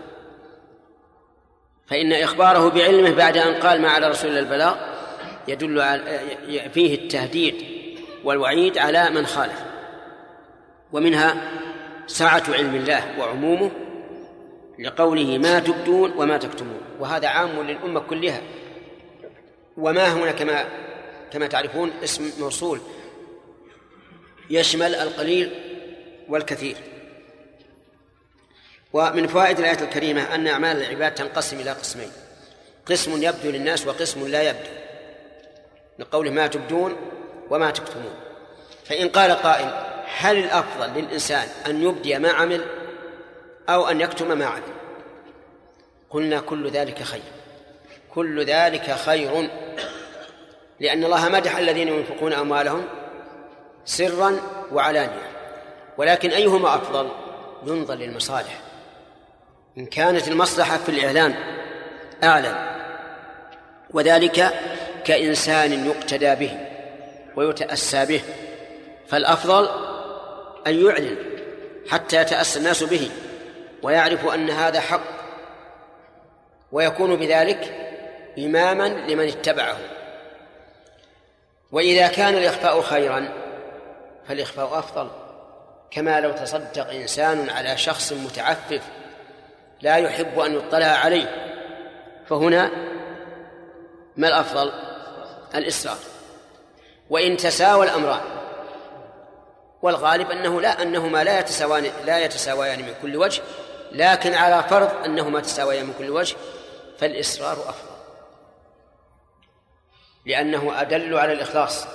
[1.86, 4.77] فإن إخباره بعلمه بعد أن قال ما على رسول البلاغ
[5.48, 6.20] يدل على
[6.74, 7.55] فيه التهديد
[8.24, 9.64] والوعيد على من خالف.
[10.93, 11.51] ومنها
[12.06, 13.70] سعة علم الله وعمومه
[14.78, 16.81] لقوله ما تبدون وما تكتمون.
[17.01, 18.40] وهذا عام للأمة كلها.
[19.77, 20.64] وما هنا كما
[21.32, 22.81] كما تعرفون اسم موصول.
[24.51, 25.51] يشمل القليل
[26.28, 26.77] والكثير.
[28.93, 32.12] ومن فوائد الآية الكريمة أن أعمال العباد تنقسم إلى قسمين.
[32.86, 34.70] قسم يبدو للناس وقسم لا يبدو.
[35.98, 36.97] لقوله ما تبدون
[37.51, 38.15] وما تكتمون.
[38.85, 39.70] فإن قال قائل
[40.19, 42.65] هل الأفضل للإنسان أن يبدي ما عمل
[43.69, 44.62] أو أن يكتم ما عمل؟
[46.11, 47.23] قلنا كل ذلك خير.
[48.15, 49.51] كل ذلك خير.
[50.81, 52.85] لأن الله مدح الذين ينفقون أموالهم
[53.85, 54.40] سرا
[54.73, 55.36] وعلانية.
[55.98, 57.10] ولكن أيهما أفضل؟
[57.66, 58.60] ينظر للمصالح.
[59.78, 61.35] إن كانت المصلحة في الإعلان
[62.24, 62.77] أعلى
[63.90, 64.55] وذلك
[65.05, 66.59] كإنسان يقتدى به
[67.36, 68.20] ويتأسى به
[69.09, 69.68] فالأفضل
[70.66, 71.16] أن يعلن
[71.90, 73.10] حتى يتأسى الناس به
[73.82, 75.01] ويعرف أن هذا حق
[76.73, 77.74] ويكون بذلك
[78.39, 79.77] إماما لمن اتبعه.
[81.73, 83.28] وإذا كان الإخفاء خيرا
[84.28, 85.10] فالإخفاء أفضل.
[85.91, 88.83] كما لو تصدق إنسان على شخص متعفف
[89.81, 91.53] لا يحب أن يطلع عليه
[92.27, 92.71] فهنا
[94.17, 94.73] ما الأفضل؟
[95.55, 95.99] الإسرار
[97.11, 98.21] وإن تساوى الأمران
[99.83, 103.43] والغالب أنه لا أنهما لا يتساوان لا يتساويان من كل وجه
[103.93, 106.37] لكن على فرض أنهما تساويان من كل وجه
[106.99, 107.97] فالإصرار أفضل.
[110.27, 111.87] لأنه أدل على الإخلاص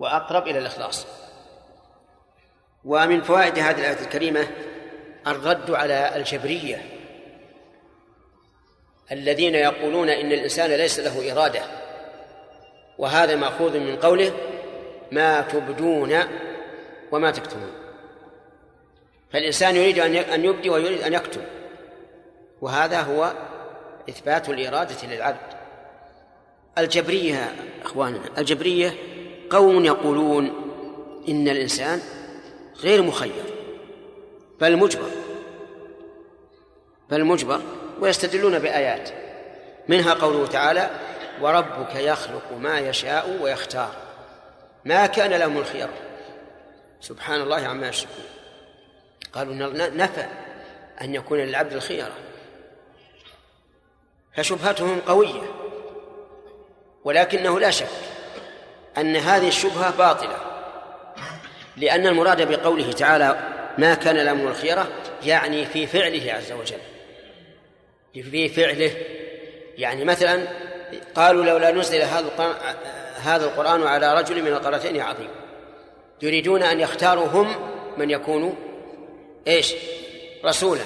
[0.00, 1.06] وأقرب إلى الإخلاص.
[2.84, 4.48] ومن فوائد هذه الآية الكريمة
[5.26, 6.84] الرد على الجبرية
[9.12, 11.60] الذين يقولون إن الإنسان ليس له إرادة
[12.98, 14.32] وهذا مأخوذ من قوله
[15.12, 16.18] ما تبدون
[17.12, 17.72] وما تكتمون.
[19.32, 21.40] فالإنسان يريد أن يبدي ويريد أن يكتم
[22.60, 23.32] وهذا هو
[24.08, 25.60] إثبات الإرادة للعبد.
[26.78, 27.54] الجبرية
[27.84, 28.94] أخواننا الجبرية
[29.50, 30.46] قوم يقولون
[31.28, 32.00] إن الإنسان
[32.82, 33.44] غير مخير.
[34.60, 35.10] بل مجبر
[37.10, 37.60] بل مجبر
[38.00, 39.10] ويستدلون بآيات.
[39.88, 40.90] منها قوله تعالى
[41.40, 43.94] وربك يخلق ما يشاء ويختار.
[44.84, 45.90] ما كان لهم الخيار.
[47.00, 48.24] سبحان الله عما يشركون.
[49.32, 49.54] قالوا
[49.88, 50.26] نفى
[51.00, 52.12] أن يكون للعبد الخيرة
[54.36, 55.42] فشبهتهم قوية
[57.04, 57.86] ولكنه لا شك
[58.98, 60.49] أن هذه الشبهة باطلة.
[61.80, 63.38] لأن المراد بقوله تعالى
[63.78, 64.88] ما كان لهم الخيرة
[65.24, 66.78] يعني في فعله عز وجل.
[68.14, 68.90] في فعله.
[69.78, 70.46] يعني مثلا
[71.14, 72.30] قالوا لولا نزل هذا
[73.22, 75.28] هذا القرآن على رجل من القريتين عظيم.
[76.22, 78.56] يريدون أن يختاروا هم من يكون
[79.46, 79.74] إيش؟
[80.44, 80.84] رسولا.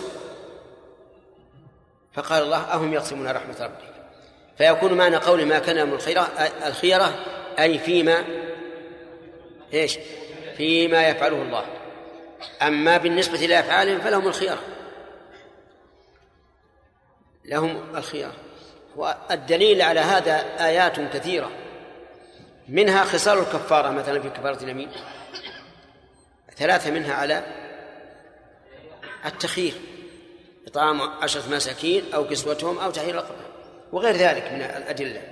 [2.12, 3.94] فقال الله أهم يقسمون رحمة ربك.
[4.58, 6.28] فيكون معنى قول ما كان من الخيرة
[6.66, 7.14] الخيرة
[7.58, 8.24] أي فيما
[9.74, 9.98] إيش؟
[10.56, 11.64] فيما يفعله الله.
[12.62, 14.59] أما بالنسبة لأفعالهم فلهم الخيرة
[17.44, 18.32] لهم الخيار.
[18.97, 21.51] والدليل على هذا آيات كثيرة.
[22.68, 24.90] منها خصال الكفارة مثلا في كفارة اليمين.
[26.56, 27.44] ثلاثة منها على
[29.26, 29.74] التخيير.
[30.66, 33.44] إطعام عشرة مساكين أو كسوتهم أو تحرير رقبة
[33.93, 35.22] وغير ذلك من الأدلة.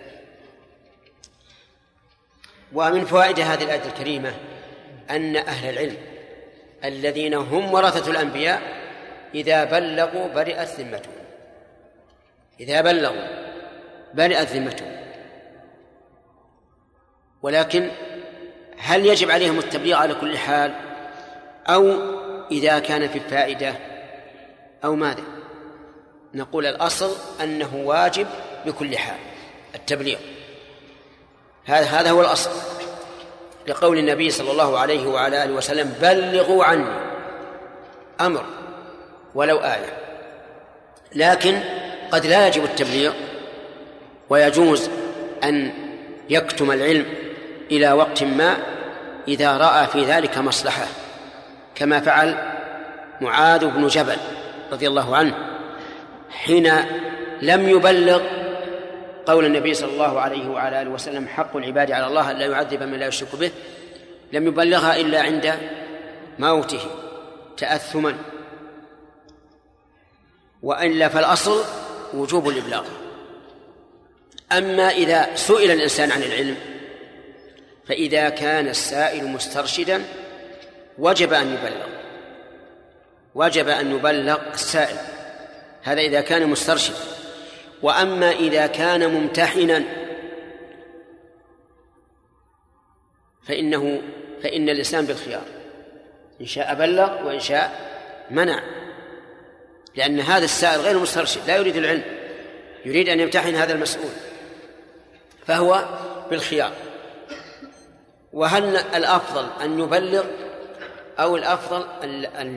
[2.73, 4.35] ومن فوائد هذه الآية الكريمة
[5.11, 5.97] أن أهل العلم
[6.85, 8.63] الذين هم ورثة الأنبياء
[9.35, 11.13] إذا بلغوا برئت ذمتهم.
[12.61, 13.27] إذا بلغوا
[14.15, 14.93] برئت ذمتهم.
[17.43, 17.91] ولكن
[18.79, 20.75] هل يجب عليهم التبليغ على كل حال؟
[21.67, 21.97] أو
[22.51, 23.75] إذا كان في الفائدة؟
[24.85, 25.23] أو ماذا؟
[26.35, 28.27] نقول الأصل أنه واجب
[28.67, 29.19] بكل حال
[29.75, 30.19] التبليغ.
[31.65, 32.51] هذا هذا هو الأصل.
[33.67, 36.87] لقول النبي صلى الله عليه وعلى آله وسلم بلغوا عني
[38.21, 38.45] أمر
[39.35, 39.93] ولو آية.
[41.15, 41.61] لكن
[42.11, 43.13] قد لا يجب التبليغ
[44.31, 44.91] ويجوز
[45.45, 45.73] أن
[46.31, 47.07] يكتم العلم
[47.71, 48.57] إلى وقت ما
[49.29, 50.87] إذا رأى في ذلك مصلحة
[51.75, 52.37] كما فعل
[53.21, 54.17] معاذ بن جبل
[54.73, 55.35] رضي الله عنه
[56.31, 56.73] حين
[57.43, 58.42] لم يبلغ
[59.27, 62.83] قول النبي صلى الله عليه وعلى آله وسلم حق العباد على الله أن لا يعذب
[62.83, 63.51] من لا يشرك به.
[64.33, 65.59] لم يبلغها إلا عند
[66.39, 66.81] موته
[67.57, 68.19] تأثما.
[70.63, 71.65] وإلا فالأصل
[72.15, 72.85] وجوب الإبلاغ.
[74.53, 76.57] أما إذا سئل الإنسان عن العلم
[77.89, 80.03] فإذا كان السائل مسترشدا
[80.99, 81.87] وجب أن يبلغ.
[83.35, 84.97] وجب أن يبلغ السائل.
[85.83, 87.22] هذا إذا كان مسترشدا.
[87.83, 89.85] وأما إذا كان ممتحنا
[93.49, 94.03] فإنه
[94.43, 95.45] فإن الإنسان بالخيار.
[96.41, 97.93] إن شاء بلغ وإن شاء
[98.31, 98.63] منع.
[99.97, 102.03] لأن هذا السائل غير مسترشد لا يريد العلم.
[102.85, 104.13] يريد أن يمتحن هذا المسؤول.
[105.47, 105.85] فهو
[106.31, 106.73] بالخيار.
[108.33, 110.25] وهل الأفضل أن يبلغ
[111.19, 111.87] أو الأفضل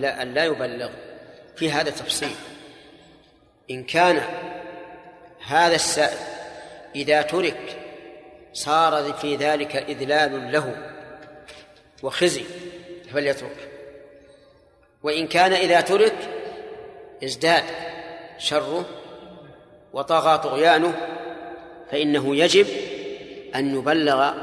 [0.06, 0.89] أن لا يبلغ؟
[1.56, 2.35] في هذا تفصيل.
[3.72, 4.22] إن كان
[5.48, 6.18] هذا السائل
[6.96, 7.78] إذا ترك
[8.54, 10.76] صار في ذلك إذلال له
[12.04, 12.44] وخزي
[13.14, 13.70] فليترك
[15.04, 16.16] وإن كان إذا ترك
[17.24, 17.64] ازداد
[18.38, 18.86] شره
[19.94, 20.94] وطغى طغيانه
[21.92, 22.68] فإنه يجب
[23.56, 24.34] أن يبلغ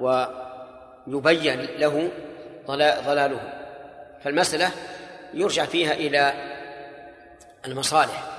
[0.00, 2.10] ويبين له
[3.06, 3.52] ضلاله.
[4.24, 4.70] فالمسألة
[5.34, 6.32] يرجع فيها إلى
[7.66, 8.31] المصالح.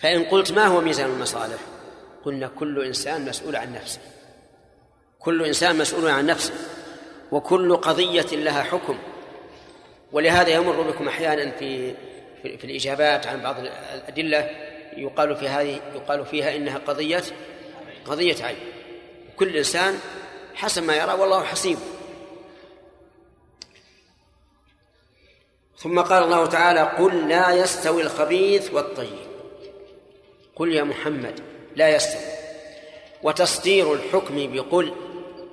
[0.00, 1.58] فإن قلت ما هو ميزان المصالح؟
[2.24, 4.00] قلنا كل إنسان مسؤول عن نفسه.
[5.18, 6.54] كل إنسان مسؤول عن نفسه
[7.32, 8.98] وكل قضية لها حكم.
[10.12, 11.94] ولهذا يمر بكم أحيانا في
[12.42, 14.50] في الإجابات عن بعض الأدلة
[14.96, 17.22] يقال في هذه يقال فيها إنها قضية
[18.06, 18.58] قضية عين.
[19.36, 19.98] كل إنسان
[20.54, 21.78] حسب ما يرى والله حسيب.
[25.76, 29.27] ثم قال الله تعالى قل لا يستوي الخبيث والطيب.
[30.58, 31.40] قل يا محمد
[31.76, 32.22] لا يستوي.
[33.22, 34.92] وتصدير الحكم بقل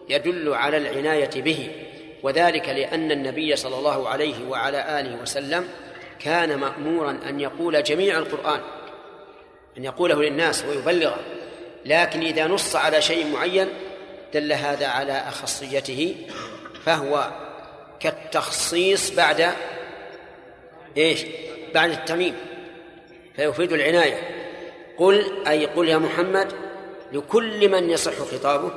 [0.09, 1.69] يدل على العناية به
[2.23, 5.67] وذلك لأن النبي صلى الله عليه وعلى آله وسلم
[6.19, 8.61] كان مأمورا أن يقول جميع القرآن
[9.77, 11.19] أن يقوله للناس ويبلغه.
[11.85, 13.67] لكن إذا نص على شيء معين
[14.33, 16.15] دل هذا على أخصيته
[16.85, 17.31] فهو
[17.99, 19.53] كالتخصيص بعد
[20.97, 21.25] إيش؟
[21.73, 22.35] بعد التميم
[23.35, 24.44] فيفيد العناية.
[24.97, 26.53] قل أي قل يا محمد
[27.11, 28.71] لكل من يصح خطابه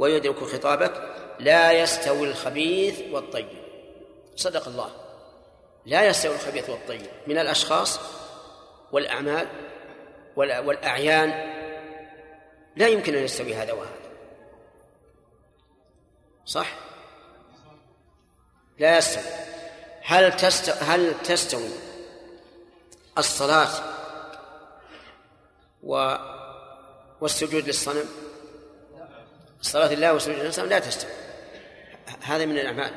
[0.00, 0.92] ويدرك خطابك
[1.40, 3.48] لا يستوي الخبيث والطيب.
[4.36, 4.90] صدق الله.
[5.86, 7.06] لا يستوي الخبيث والطيب.
[7.26, 8.00] من الأشخاص
[8.92, 9.48] والأعمال
[10.36, 11.28] والأعيان
[12.76, 13.90] لا يمكن أن يستوي هذا وهذا.
[16.46, 16.74] صح؟
[18.78, 19.22] لا يستوي.
[20.02, 21.70] هل تستوي هل تستوي
[23.18, 23.95] الصلاة
[25.86, 26.16] و
[27.20, 28.04] والسجود للصنم.
[29.60, 31.10] الصلاة لله والسجود للصنم لا تستوي.
[32.20, 32.90] هذا من الأعمال.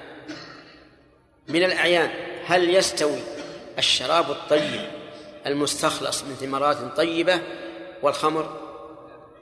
[1.47, 2.11] من الأعيان.
[2.45, 3.19] هل يستوي
[3.77, 4.91] الشراب الطيب
[5.45, 7.41] المستخلص من ثمرات طيبة
[8.01, 8.59] والخمر؟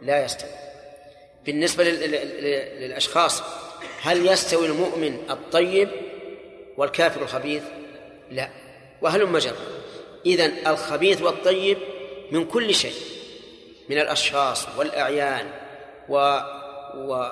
[0.01, 0.49] لا يستوي.
[1.45, 3.43] بالنسبة للأشخاص
[4.01, 5.89] هل يستوي المؤمن الطيب
[6.77, 7.63] والكافر الخبيث؟
[8.31, 8.49] لا.
[9.01, 9.55] وهل مجر
[10.25, 11.77] إذن الخبيث والطيب
[12.31, 13.16] من كل شيء.
[13.89, 15.51] من الأشخاص والأعيان
[16.09, 16.15] و...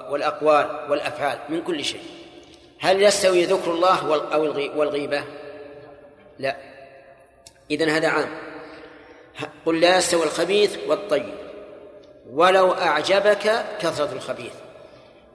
[0.09, 2.03] والأقوال والأفعال من كل شيء.
[2.79, 4.09] هل يستوي ذكر الله
[4.77, 5.23] والغيبة؟
[6.39, 6.55] لا.
[7.71, 8.29] إذن هذا عام.
[9.65, 11.33] قل لا يستوي الخبيث والطيب.
[12.29, 14.53] ولو أعجبك كثرة الخبيث.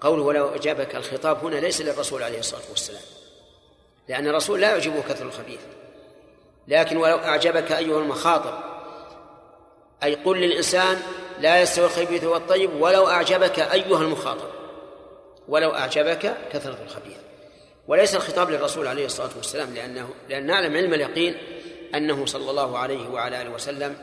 [0.00, 3.02] قوله ولو أعجبك الخطاب هنا ليس للرسول عليه الصلاة والسلام.
[4.08, 5.60] لأن الرسول لا يعجبه كثرة الخبيث.
[6.68, 8.69] لكن ولو أعجبك أيها المخاطب
[10.04, 11.00] أي قل للإنسان
[11.40, 14.48] لا يستوي الخبيث والطيب ولو أعجبك أيها المخاطب.
[15.48, 17.16] ولو أعجبك كثرة الخبيث.
[17.88, 21.36] وليس الخطاب للرسول عليه الصلاة والسلام لأنه لأن نعلم علم اليقين
[21.94, 23.96] أنه صلى الله عليه وعلى آله وسلم